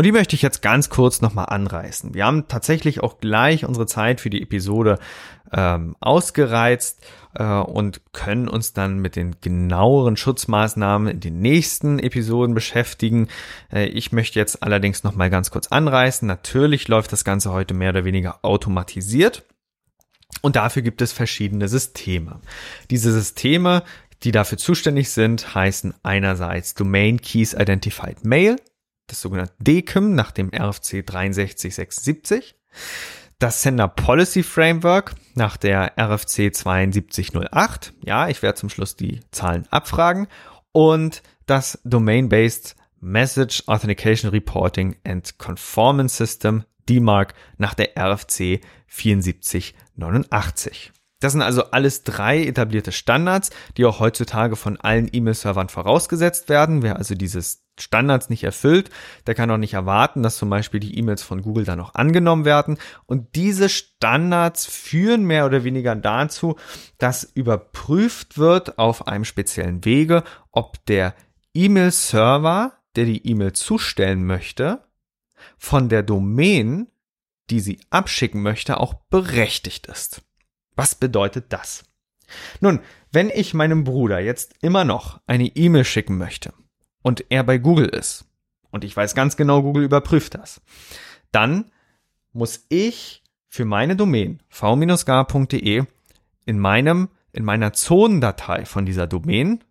Und 0.00 0.04
die 0.04 0.12
möchte 0.12 0.34
ich 0.34 0.40
jetzt 0.40 0.62
ganz 0.62 0.88
kurz 0.88 1.20
nochmal 1.20 1.50
anreißen. 1.50 2.14
Wir 2.14 2.24
haben 2.24 2.48
tatsächlich 2.48 3.02
auch 3.02 3.20
gleich 3.20 3.66
unsere 3.66 3.84
Zeit 3.84 4.22
für 4.22 4.30
die 4.30 4.40
Episode 4.40 4.98
ähm, 5.52 5.94
ausgereizt 6.00 7.04
äh, 7.34 7.44
und 7.44 8.00
können 8.14 8.48
uns 8.48 8.72
dann 8.72 9.00
mit 9.00 9.14
den 9.14 9.36
genaueren 9.42 10.16
Schutzmaßnahmen 10.16 11.06
in 11.06 11.20
den 11.20 11.40
nächsten 11.42 11.98
Episoden 11.98 12.54
beschäftigen. 12.54 13.28
Äh, 13.70 13.88
ich 13.88 14.10
möchte 14.10 14.38
jetzt 14.38 14.62
allerdings 14.62 15.04
nochmal 15.04 15.28
ganz 15.28 15.50
kurz 15.50 15.66
anreißen. 15.66 16.26
Natürlich 16.26 16.88
läuft 16.88 17.12
das 17.12 17.22
Ganze 17.22 17.52
heute 17.52 17.74
mehr 17.74 17.90
oder 17.90 18.06
weniger 18.06 18.38
automatisiert. 18.40 19.42
Und 20.40 20.56
dafür 20.56 20.80
gibt 20.80 21.02
es 21.02 21.12
verschiedene 21.12 21.68
Systeme. 21.68 22.40
Diese 22.88 23.12
Systeme, 23.12 23.82
die 24.22 24.32
dafür 24.32 24.56
zuständig 24.56 25.10
sind, 25.10 25.54
heißen 25.54 25.92
einerseits 26.02 26.72
Domain 26.72 27.20
Keys 27.20 27.52
Identified 27.52 28.24
Mail, 28.24 28.56
das 29.10 29.20
sogenannte 29.20 29.54
DKIM 29.58 30.14
nach 30.14 30.30
dem 30.30 30.48
RFC 30.48 31.04
6376, 31.06 32.54
das 33.38 33.62
Sender 33.62 33.88
Policy 33.88 34.42
Framework 34.42 35.14
nach 35.34 35.56
der 35.56 35.94
RFC 35.98 36.54
7208, 36.54 37.94
ja, 38.04 38.28
ich 38.28 38.42
werde 38.42 38.58
zum 38.58 38.68
Schluss 38.68 38.96
die 38.96 39.20
Zahlen 39.30 39.66
abfragen, 39.70 40.28
und 40.72 41.22
das 41.46 41.80
Domain-Based 41.84 42.76
Message 43.00 43.64
Authentication 43.66 44.30
Reporting 44.30 44.96
and 45.04 45.38
Conformance 45.38 46.16
System 46.16 46.64
DMARC 46.88 47.34
nach 47.56 47.74
der 47.74 47.96
RFC 47.96 48.60
7489. 48.86 50.92
Das 51.20 51.32
sind 51.32 51.42
also 51.42 51.70
alles 51.70 52.02
drei 52.02 52.46
etablierte 52.46 52.92
Standards, 52.92 53.50
die 53.76 53.84
auch 53.84 54.00
heutzutage 54.00 54.56
von 54.56 54.78
allen 54.78 55.08
E-Mail-Servern 55.12 55.68
vorausgesetzt 55.68 56.48
werden. 56.48 56.82
Wer 56.82 56.96
also 56.96 57.14
dieses 57.14 57.62
Standards 57.80 58.30
nicht 58.30 58.44
erfüllt, 58.44 58.90
der 59.26 59.34
kann 59.34 59.50
auch 59.50 59.56
nicht 59.56 59.74
erwarten, 59.74 60.22
dass 60.22 60.36
zum 60.36 60.50
Beispiel 60.50 60.80
die 60.80 60.98
E-Mails 60.98 61.22
von 61.22 61.42
Google 61.42 61.64
dann 61.64 61.80
auch 61.80 61.94
angenommen 61.94 62.44
werden. 62.44 62.78
Und 63.06 63.34
diese 63.34 63.68
Standards 63.68 64.66
führen 64.66 65.24
mehr 65.24 65.46
oder 65.46 65.64
weniger 65.64 65.96
dazu, 65.96 66.56
dass 66.98 67.24
überprüft 67.24 68.38
wird 68.38 68.78
auf 68.78 69.06
einem 69.06 69.24
speziellen 69.24 69.84
Wege, 69.84 70.24
ob 70.52 70.84
der 70.86 71.14
E-Mail-Server, 71.54 72.72
der 72.96 73.04
die 73.04 73.26
E-Mail 73.26 73.52
zustellen 73.52 74.24
möchte, 74.24 74.84
von 75.56 75.88
der 75.88 76.02
Domain, 76.02 76.88
die 77.50 77.60
sie 77.60 77.80
abschicken 77.90 78.42
möchte, 78.42 78.78
auch 78.78 78.94
berechtigt 78.94 79.86
ist. 79.86 80.22
Was 80.76 80.94
bedeutet 80.94 81.52
das? 81.52 81.84
Nun, 82.60 82.80
wenn 83.10 83.28
ich 83.28 83.54
meinem 83.54 83.84
Bruder 83.84 84.20
jetzt 84.20 84.54
immer 84.62 84.84
noch 84.84 85.20
eine 85.26 85.46
E-Mail 85.46 85.84
schicken 85.84 86.16
möchte 86.16 86.52
und 87.02 87.24
er 87.30 87.44
bei 87.44 87.58
Google 87.58 87.88
ist, 87.88 88.26
und 88.70 88.84
ich 88.84 88.96
weiß 88.96 89.14
ganz 89.14 89.36
genau, 89.36 89.62
Google 89.62 89.84
überprüft 89.84 90.34
das, 90.34 90.60
dann 91.32 91.70
muss 92.32 92.66
ich 92.68 93.22
für 93.48 93.64
meine 93.64 93.96
Domain 93.96 94.42
v-gar.de 94.48 95.84
in 96.46 96.58
meinem, 96.58 97.08
in 97.32 97.44
meiner 97.44 97.72
Zonendatei 97.72 98.64
von 98.64 98.86
dieser 98.86 99.06
Domain, 99.06 99.64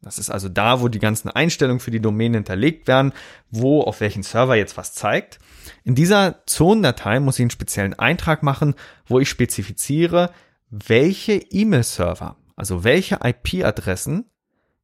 das 0.00 0.18
ist 0.18 0.30
also 0.30 0.48
da, 0.48 0.80
wo 0.80 0.88
die 0.88 1.00
ganzen 1.00 1.28
Einstellungen 1.28 1.80
für 1.80 1.90
die 1.90 2.00
Domain 2.00 2.34
hinterlegt 2.34 2.86
werden, 2.86 3.12
wo 3.50 3.82
auf 3.82 4.00
welchen 4.00 4.22
Server 4.22 4.54
jetzt 4.54 4.76
was 4.76 4.94
zeigt. 4.94 5.38
In 5.84 5.94
dieser 5.94 6.46
Zonendatei 6.46 7.18
muss 7.20 7.38
ich 7.38 7.42
einen 7.42 7.50
speziellen 7.50 7.98
Eintrag 7.98 8.42
machen, 8.42 8.74
wo 9.06 9.18
ich 9.18 9.28
spezifiziere, 9.28 10.30
welche 10.70 11.34
E-Mail-Server, 11.34 12.36
also 12.54 12.84
welche 12.84 13.18
IP-Adressen 13.24 14.30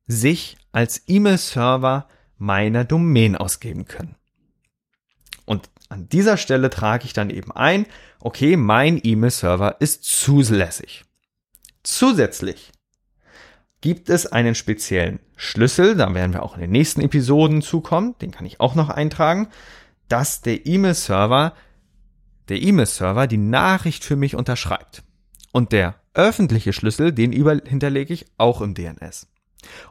sich 0.06 0.56
als 0.72 1.02
E-Mail-Server 1.06 2.08
meiner 2.36 2.84
Domain 2.84 3.36
ausgeben 3.36 3.86
können. 3.86 4.16
Und 5.44 5.70
an 5.88 6.08
dieser 6.08 6.36
Stelle 6.36 6.70
trage 6.70 7.04
ich 7.04 7.12
dann 7.12 7.30
eben 7.30 7.52
ein, 7.52 7.86
okay, 8.20 8.56
mein 8.56 9.00
E-Mail-Server 9.02 9.76
ist 9.80 10.04
zulässig. 10.04 11.04
Zusätzlich 11.82 12.72
gibt 13.80 14.08
es 14.08 14.26
einen 14.26 14.54
speziellen 14.54 15.20
Schlüssel, 15.36 15.94
da 15.94 16.12
werden 16.14 16.32
wir 16.32 16.42
auch 16.42 16.54
in 16.54 16.62
den 16.62 16.70
nächsten 16.70 17.02
Episoden 17.02 17.60
zukommen, 17.60 18.14
den 18.20 18.30
kann 18.30 18.46
ich 18.46 18.60
auch 18.60 18.74
noch 18.74 18.88
eintragen, 18.88 19.48
dass 20.08 20.40
der 20.40 20.66
E-Mail-Server, 20.66 21.52
der 22.48 22.62
E-Mail-Server 22.62 23.26
die 23.26 23.36
Nachricht 23.36 24.04
für 24.04 24.16
mich 24.16 24.36
unterschreibt. 24.36 25.02
Und 25.52 25.72
der 25.72 25.96
öffentliche 26.14 26.72
Schlüssel, 26.72 27.12
den 27.12 27.32
über 27.32 27.60
hinterlege 27.64 28.14
ich 28.14 28.26
auch 28.38 28.60
im 28.60 28.74
DNS. 28.74 29.26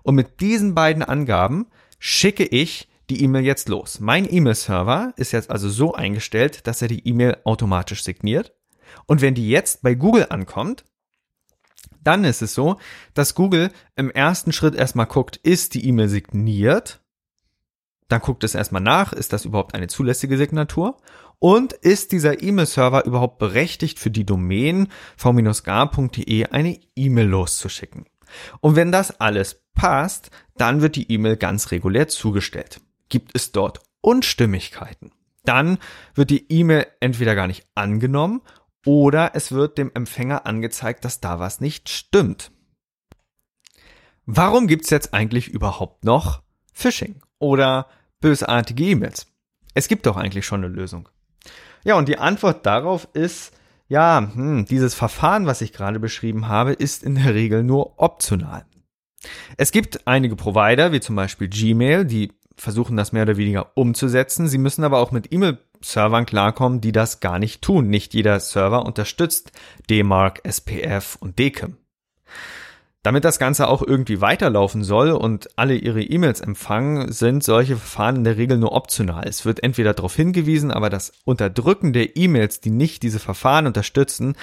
Und 0.03 0.15
mit 0.15 0.39
diesen 0.39 0.76
beiden 0.76 1.03
Angaben 1.03 1.67
schicke 1.99 2.45
ich 2.45 2.89
die 3.09 3.24
E-Mail 3.24 3.43
jetzt 3.43 3.69
los. 3.69 3.99
Mein 3.99 4.32
E-Mail-Server 4.32 5.13
ist 5.17 5.32
jetzt 5.32 5.49
also 5.49 5.69
so 5.69 5.93
eingestellt, 5.93 6.67
dass 6.67 6.82
er 6.82 6.88
die 6.88 7.07
E-Mail 7.07 7.38
automatisch 7.43 8.03
signiert. 8.03 8.53
Und 9.05 9.21
wenn 9.21 9.36
die 9.36 9.49
jetzt 9.49 9.82
bei 9.82 9.95
Google 9.95 10.28
ankommt, 10.30 10.86
dann 12.03 12.24
ist 12.24 12.41
es 12.41 12.53
so, 12.53 12.78
dass 13.13 13.36
Google 13.36 13.71
im 13.95 14.11
ersten 14.11 14.51
Schritt 14.51 14.76
erstmal 14.76 15.05
guckt, 15.05 15.38
ist 15.38 15.74
die 15.74 15.86
E-Mail 15.88 16.09
signiert? 16.09 17.01
Dann 18.09 18.21
guckt 18.21 18.43
es 18.43 18.55
erstmal 18.55 18.82
nach, 18.82 19.13
ist 19.13 19.34
das 19.34 19.45
überhaupt 19.45 19.74
eine 19.74 19.88
zulässige 19.88 20.38
Signatur? 20.38 20.97
Und 21.39 21.74
ist 21.74 22.11
dieser 22.11 22.41
E-Mail-Server 22.41 23.05
überhaupt 23.05 23.38
berechtigt 23.38 23.99
für 23.99 24.11
die 24.11 24.26
Domain 24.26 24.88
v-gar.de 25.17 26.45
eine 26.45 26.80
E-Mail 26.95 27.28
loszuschicken? 27.28 28.05
Und 28.59 28.76
wenn 28.76 28.91
das 28.91 29.19
alles 29.19 29.62
passt, 29.74 30.32
dann 30.57 30.82
wird 30.82 30.95
die 30.95 31.11
E-Mail 31.11 31.38
ganz 31.38 31.71
regulär 31.71 32.07
zugestellt. 32.07 32.82
Gibt 33.09 33.32
es 33.36 33.51
dort 33.51 33.82
Unstimmigkeiten? 34.01 35.11
Dann 35.45 35.78
wird 36.15 36.30
die 36.30 36.51
E-Mail 36.51 36.88
entweder 36.99 37.36
gar 37.36 37.47
nicht 37.47 37.67
angenommen 37.76 38.41
oder 38.86 39.32
es 39.36 39.51
wird 39.51 39.78
dem 39.78 39.91
Empfänger 39.93 40.45
angezeigt, 40.45 41.05
dass 41.05 41.19
da 41.19 41.39
was 41.39 41.61
nicht 41.61 41.89
stimmt. 41.89 42.51
Warum 44.26 44.67
gibt's 44.67 44.89
jetzt 44.89 45.13
eigentlich 45.13 45.49
überhaupt 45.49 46.05
noch 46.05 46.43
Phishing 46.71 47.21
oder 47.39 47.88
bösartige 48.21 48.86
E-Mails? 48.86 49.28
Es 49.74 49.88
gibt 49.88 50.05
doch 50.05 50.15
eigentlich 50.15 50.45
schon 50.45 50.63
eine 50.63 50.74
Lösung. 50.74 51.09
Ja, 51.84 51.95
und 51.95 52.07
die 52.07 52.17
Antwort 52.17 52.65
darauf 52.65 53.07
ist, 53.13 53.53
ja, 53.89 54.32
hm, 54.34 54.65
dieses 54.65 54.93
Verfahren, 54.93 55.45
was 55.45 55.61
ich 55.61 55.74
gerade 55.74 55.99
beschrieben 55.99 56.47
habe, 56.47 56.71
ist 56.71 57.03
in 57.03 57.15
der 57.15 57.34
Regel 57.34 57.63
nur 57.63 57.99
optional. 57.99 58.65
Es 59.57 59.71
gibt 59.71 60.07
einige 60.07 60.36
Provider, 60.36 60.91
wie 60.91 60.99
zum 60.99 61.15
Beispiel 61.15 61.47
Gmail, 61.47 62.05
die 62.05 62.32
versuchen 62.55 62.97
das 62.97 63.11
mehr 63.11 63.24
oder 63.24 63.38
weniger 63.38 63.71
umzusetzen. 63.76 64.47
Sie 64.47 64.57
müssen 64.57 64.84
aber 64.84 64.99
auch 64.99 65.11
mit 65.11 65.32
E-Mail-Servern 65.34 66.26
klarkommen, 66.26 66.82
die 66.82 66.91
das 66.91 67.19
gar 67.19 67.39
nicht 67.39 67.61
tun. 67.61 67.88
Nicht 67.88 68.13
jeder 68.13 68.39
Server 68.39 68.86
unterstützt 68.86 69.51
DMARC, 69.89 70.41
SPF 70.43 71.17
und 71.19 71.39
DKIM. 71.39 71.78
Damit 73.01 73.26
das 73.26 73.38
Ganze 73.38 73.67
auch 73.67 73.82
irgendwie 73.82 74.21
weiterlaufen 74.21 74.86
soll 74.86 75.11
und 75.11 75.49
alle 75.57 75.76
ihre 75.76 76.01
E-Mails 76.01 76.39
empfangen, 76.39 77.11
sind 77.11 77.43
solche 77.43 77.76
Verfahren 77.76 78.15
in 78.15 78.24
der 78.24 78.38
Regel 78.38 78.57
nur 78.57 78.71
optional. 78.71 79.28
Es 79.28 79.43
wird 79.43 79.61
entweder 79.61 79.93
darauf 79.93 80.15
hingewiesen, 80.15 80.71
aber 80.71 80.89
das 80.89 81.11
Unterdrücken 81.26 81.91
der 81.91 82.15
E-Mails, 82.15 82.61
die 82.61 82.69
nicht 82.69 83.03
diese 83.03 83.19
Verfahren 83.19 83.67
unterstützen, 83.67 84.36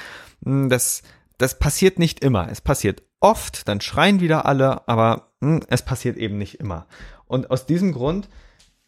hm, 0.45 0.68
das, 0.68 1.03
das 1.39 1.59
passiert 1.59 1.99
nicht 1.99 2.22
immer. 2.22 2.51
Es 2.51 2.61
passiert 2.61 3.03
oft, 3.21 3.68
dann 3.68 3.81
schreien 3.81 4.21
wieder 4.21 4.47
alle, 4.47 4.89
aber 4.89 5.33
hm, 5.41 5.61
es 5.68 5.83
passiert 5.83 6.16
eben 6.16 6.39
nicht 6.39 6.57
immer. 6.57 6.87
Und 7.27 7.51
aus 7.51 7.66
diesem 7.66 7.93
Grund 7.93 8.29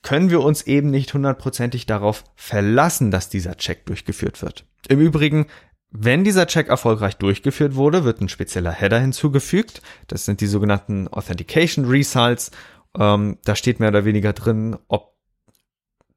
können 0.02 0.30
wir 0.30 0.40
uns 0.40 0.62
eben 0.62 0.90
nicht 0.90 1.14
hundertprozentig 1.14 1.86
darauf 1.86 2.24
verlassen, 2.34 3.10
dass 3.10 3.28
dieser 3.28 3.56
Check 3.56 3.86
durchgeführt 3.86 4.42
wird. 4.42 4.64
Im 4.88 5.00
Übrigen, 5.00 5.46
wenn 5.90 6.24
dieser 6.24 6.46
Check 6.46 6.68
erfolgreich 6.68 7.16
durchgeführt 7.16 7.76
wurde, 7.76 8.04
wird 8.04 8.20
ein 8.20 8.28
spezieller 8.28 8.72
Header 8.72 8.98
hinzugefügt. 8.98 9.82
Das 10.08 10.24
sind 10.24 10.40
die 10.40 10.46
sogenannten 10.46 11.06
Authentication 11.06 11.84
Results. 11.84 12.50
Ähm, 12.98 13.38
da 13.44 13.54
steht 13.54 13.78
mehr 13.78 13.90
oder 13.90 14.04
weniger 14.04 14.32
drin, 14.32 14.76
ob 14.88 15.12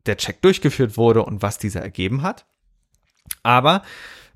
der 0.06 0.18
Check 0.18 0.42
durchgeführt 0.42 0.98
wurde 0.98 1.24
und 1.24 1.42
was 1.42 1.58
dieser 1.58 1.82
ergeben 1.82 2.22
hat. 2.22 2.46
Aber 3.44 3.84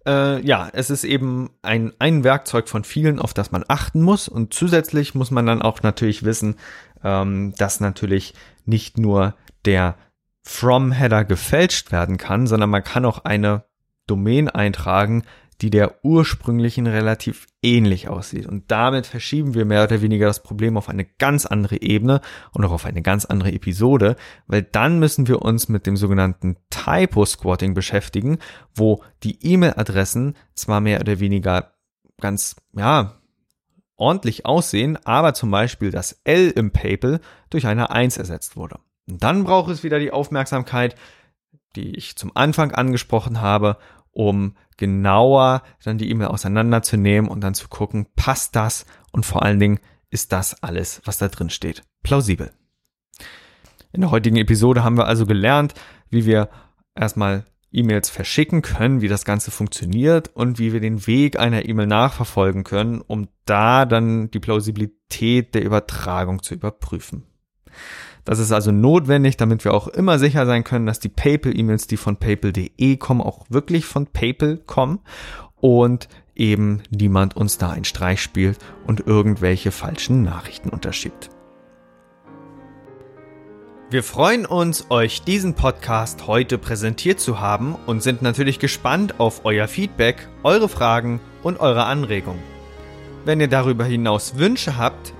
äh, 0.05 0.45
ja, 0.45 0.69
es 0.73 0.89
ist 0.89 1.03
eben 1.03 1.49
ein, 1.61 1.93
ein 1.99 2.23
Werkzeug 2.23 2.69
von 2.69 2.83
vielen, 2.83 3.19
auf 3.19 3.33
das 3.33 3.51
man 3.51 3.65
achten 3.67 4.01
muss. 4.01 4.27
Und 4.27 4.53
zusätzlich 4.53 5.15
muss 5.15 5.31
man 5.31 5.45
dann 5.45 5.61
auch 5.61 5.81
natürlich 5.83 6.23
wissen, 6.23 6.55
ähm, 7.03 7.53
dass 7.57 7.79
natürlich 7.79 8.33
nicht 8.65 8.97
nur 8.97 9.35
der 9.65 9.95
From-Header 10.43 11.25
gefälscht 11.25 11.91
werden 11.91 12.17
kann, 12.17 12.47
sondern 12.47 12.69
man 12.69 12.83
kann 12.83 13.05
auch 13.05 13.25
eine 13.25 13.65
Domain 14.07 14.49
eintragen, 14.49 15.23
die 15.61 15.69
der 15.69 16.03
ursprünglichen 16.03 16.87
relativ 16.87 17.47
ähnlich 17.61 18.07
aussieht. 18.07 18.47
Und 18.47 18.71
damit 18.71 19.05
verschieben 19.05 19.53
wir 19.53 19.65
mehr 19.65 19.83
oder 19.83 20.01
weniger 20.01 20.27
das 20.27 20.41
Problem 20.41 20.77
auf 20.77 20.87
eine 20.87 21.05
ganz 21.05 21.45
andere 21.45 21.81
Ebene 21.81 22.21
und 22.53 22.63
auch 22.63 22.71
auf 22.71 22.85
eine 22.85 23.01
ganz 23.01 23.25
andere 23.25 23.51
Episode, 23.51 24.15
weil 24.47 24.63
dann 24.63 24.99
müssen 24.99 25.27
wir 25.27 25.41
uns 25.41 25.67
mit 25.67 25.85
dem 25.85 25.97
sogenannten 25.97 26.57
Typo-Squatting 26.69 27.73
beschäftigen, 27.73 28.39
wo 28.73 29.03
die 29.23 29.37
E-Mail-Adressen 29.45 30.35
zwar 30.55 30.79
mehr 30.79 31.01
oder 31.01 31.19
weniger 31.19 31.73
ganz, 32.21 32.55
ja, 32.73 33.15
ordentlich 33.97 34.45
aussehen, 34.45 34.97
aber 35.05 35.33
zum 35.33 35.51
Beispiel 35.51 35.91
das 35.91 36.21
L 36.23 36.51
im 36.51 36.71
PayPal 36.71 37.19
durch 37.49 37.67
eine 37.67 37.89
1 37.89 38.17
ersetzt 38.17 38.55
wurde. 38.55 38.79
Und 39.09 39.23
dann 39.23 39.43
braucht 39.43 39.71
es 39.71 39.83
wieder 39.83 39.99
die 39.99 40.11
Aufmerksamkeit, 40.11 40.95
die 41.75 41.95
ich 41.95 42.15
zum 42.15 42.31
Anfang 42.33 42.71
angesprochen 42.71 43.41
habe, 43.41 43.77
um 44.11 44.55
genauer 44.79 45.61
dann 45.83 45.97
die 45.97 46.09
E-Mail 46.09 46.29
auseinanderzunehmen 46.29 47.29
und 47.29 47.41
dann 47.41 47.53
zu 47.53 47.67
gucken, 47.67 48.07
passt 48.15 48.55
das 48.55 48.85
und 49.11 49.25
vor 49.25 49.43
allen 49.43 49.59
Dingen 49.59 49.79
ist 50.09 50.31
das 50.31 50.63
alles, 50.63 51.01
was 51.03 51.17
da 51.17 51.27
drin 51.27 51.49
steht, 51.49 51.83
plausibel. 52.01 52.51
In 53.91 54.01
der 54.01 54.11
heutigen 54.11 54.37
Episode 54.37 54.83
haben 54.83 54.97
wir 54.97 55.05
also 55.05 55.25
gelernt, 55.25 55.73
wie 56.09 56.25
wir 56.25 56.49
erstmal 56.95 57.45
E-Mails 57.71 58.09
verschicken 58.09 58.61
können, 58.61 59.01
wie 59.01 59.09
das 59.09 59.25
Ganze 59.25 59.51
funktioniert 59.51 60.29
und 60.33 60.57
wie 60.57 60.73
wir 60.73 60.79
den 60.79 61.05
Weg 61.05 61.37
einer 61.37 61.65
E-Mail 61.67 61.87
nachverfolgen 61.87 62.63
können, 62.63 63.01
um 63.01 63.27
da 63.45 63.85
dann 63.85 64.31
die 64.31 64.39
Plausibilität 64.39 65.53
der 65.53 65.63
Übertragung 65.63 66.41
zu 66.41 66.53
überprüfen. 66.55 67.25
Das 68.25 68.39
ist 68.39 68.51
also 68.51 68.71
notwendig, 68.71 69.37
damit 69.37 69.63
wir 69.65 69.73
auch 69.73 69.87
immer 69.87 70.19
sicher 70.19 70.45
sein 70.45 70.63
können, 70.63 70.85
dass 70.85 70.99
die 70.99 71.09
PayPal-E-Mails, 71.09 71.87
die 71.87 71.97
von 71.97 72.17
PayPal.de 72.17 72.97
kommen, 72.97 73.21
auch 73.21 73.45
wirklich 73.49 73.85
von 73.85 74.07
PayPal 74.07 74.57
kommen 74.57 74.99
und 75.55 76.07
eben 76.35 76.81
niemand 76.89 77.35
uns 77.35 77.57
da 77.57 77.71
einen 77.71 77.85
Streich 77.85 78.21
spielt 78.21 78.57
und 78.85 79.05
irgendwelche 79.05 79.71
falschen 79.71 80.23
Nachrichten 80.23 80.69
unterschiebt. 80.69 81.29
Wir 83.91 84.03
freuen 84.03 84.45
uns, 84.45 84.85
euch 84.91 85.23
diesen 85.23 85.55
Podcast 85.55 86.27
heute 86.27 86.59
präsentiert 86.59 87.19
zu 87.19 87.39
haben 87.39 87.75
und 87.87 88.03
sind 88.03 88.21
natürlich 88.21 88.59
gespannt 88.59 89.19
auf 89.19 89.45
euer 89.45 89.67
Feedback, 89.67 90.29
eure 90.43 90.69
Fragen 90.69 91.19
und 91.41 91.59
eure 91.59 91.85
Anregungen. 91.85 92.43
Wenn 93.25 93.39
ihr 93.39 93.47
darüber 93.47 93.85
hinaus 93.85 94.37
Wünsche 94.37 94.77
habt, 94.77 95.15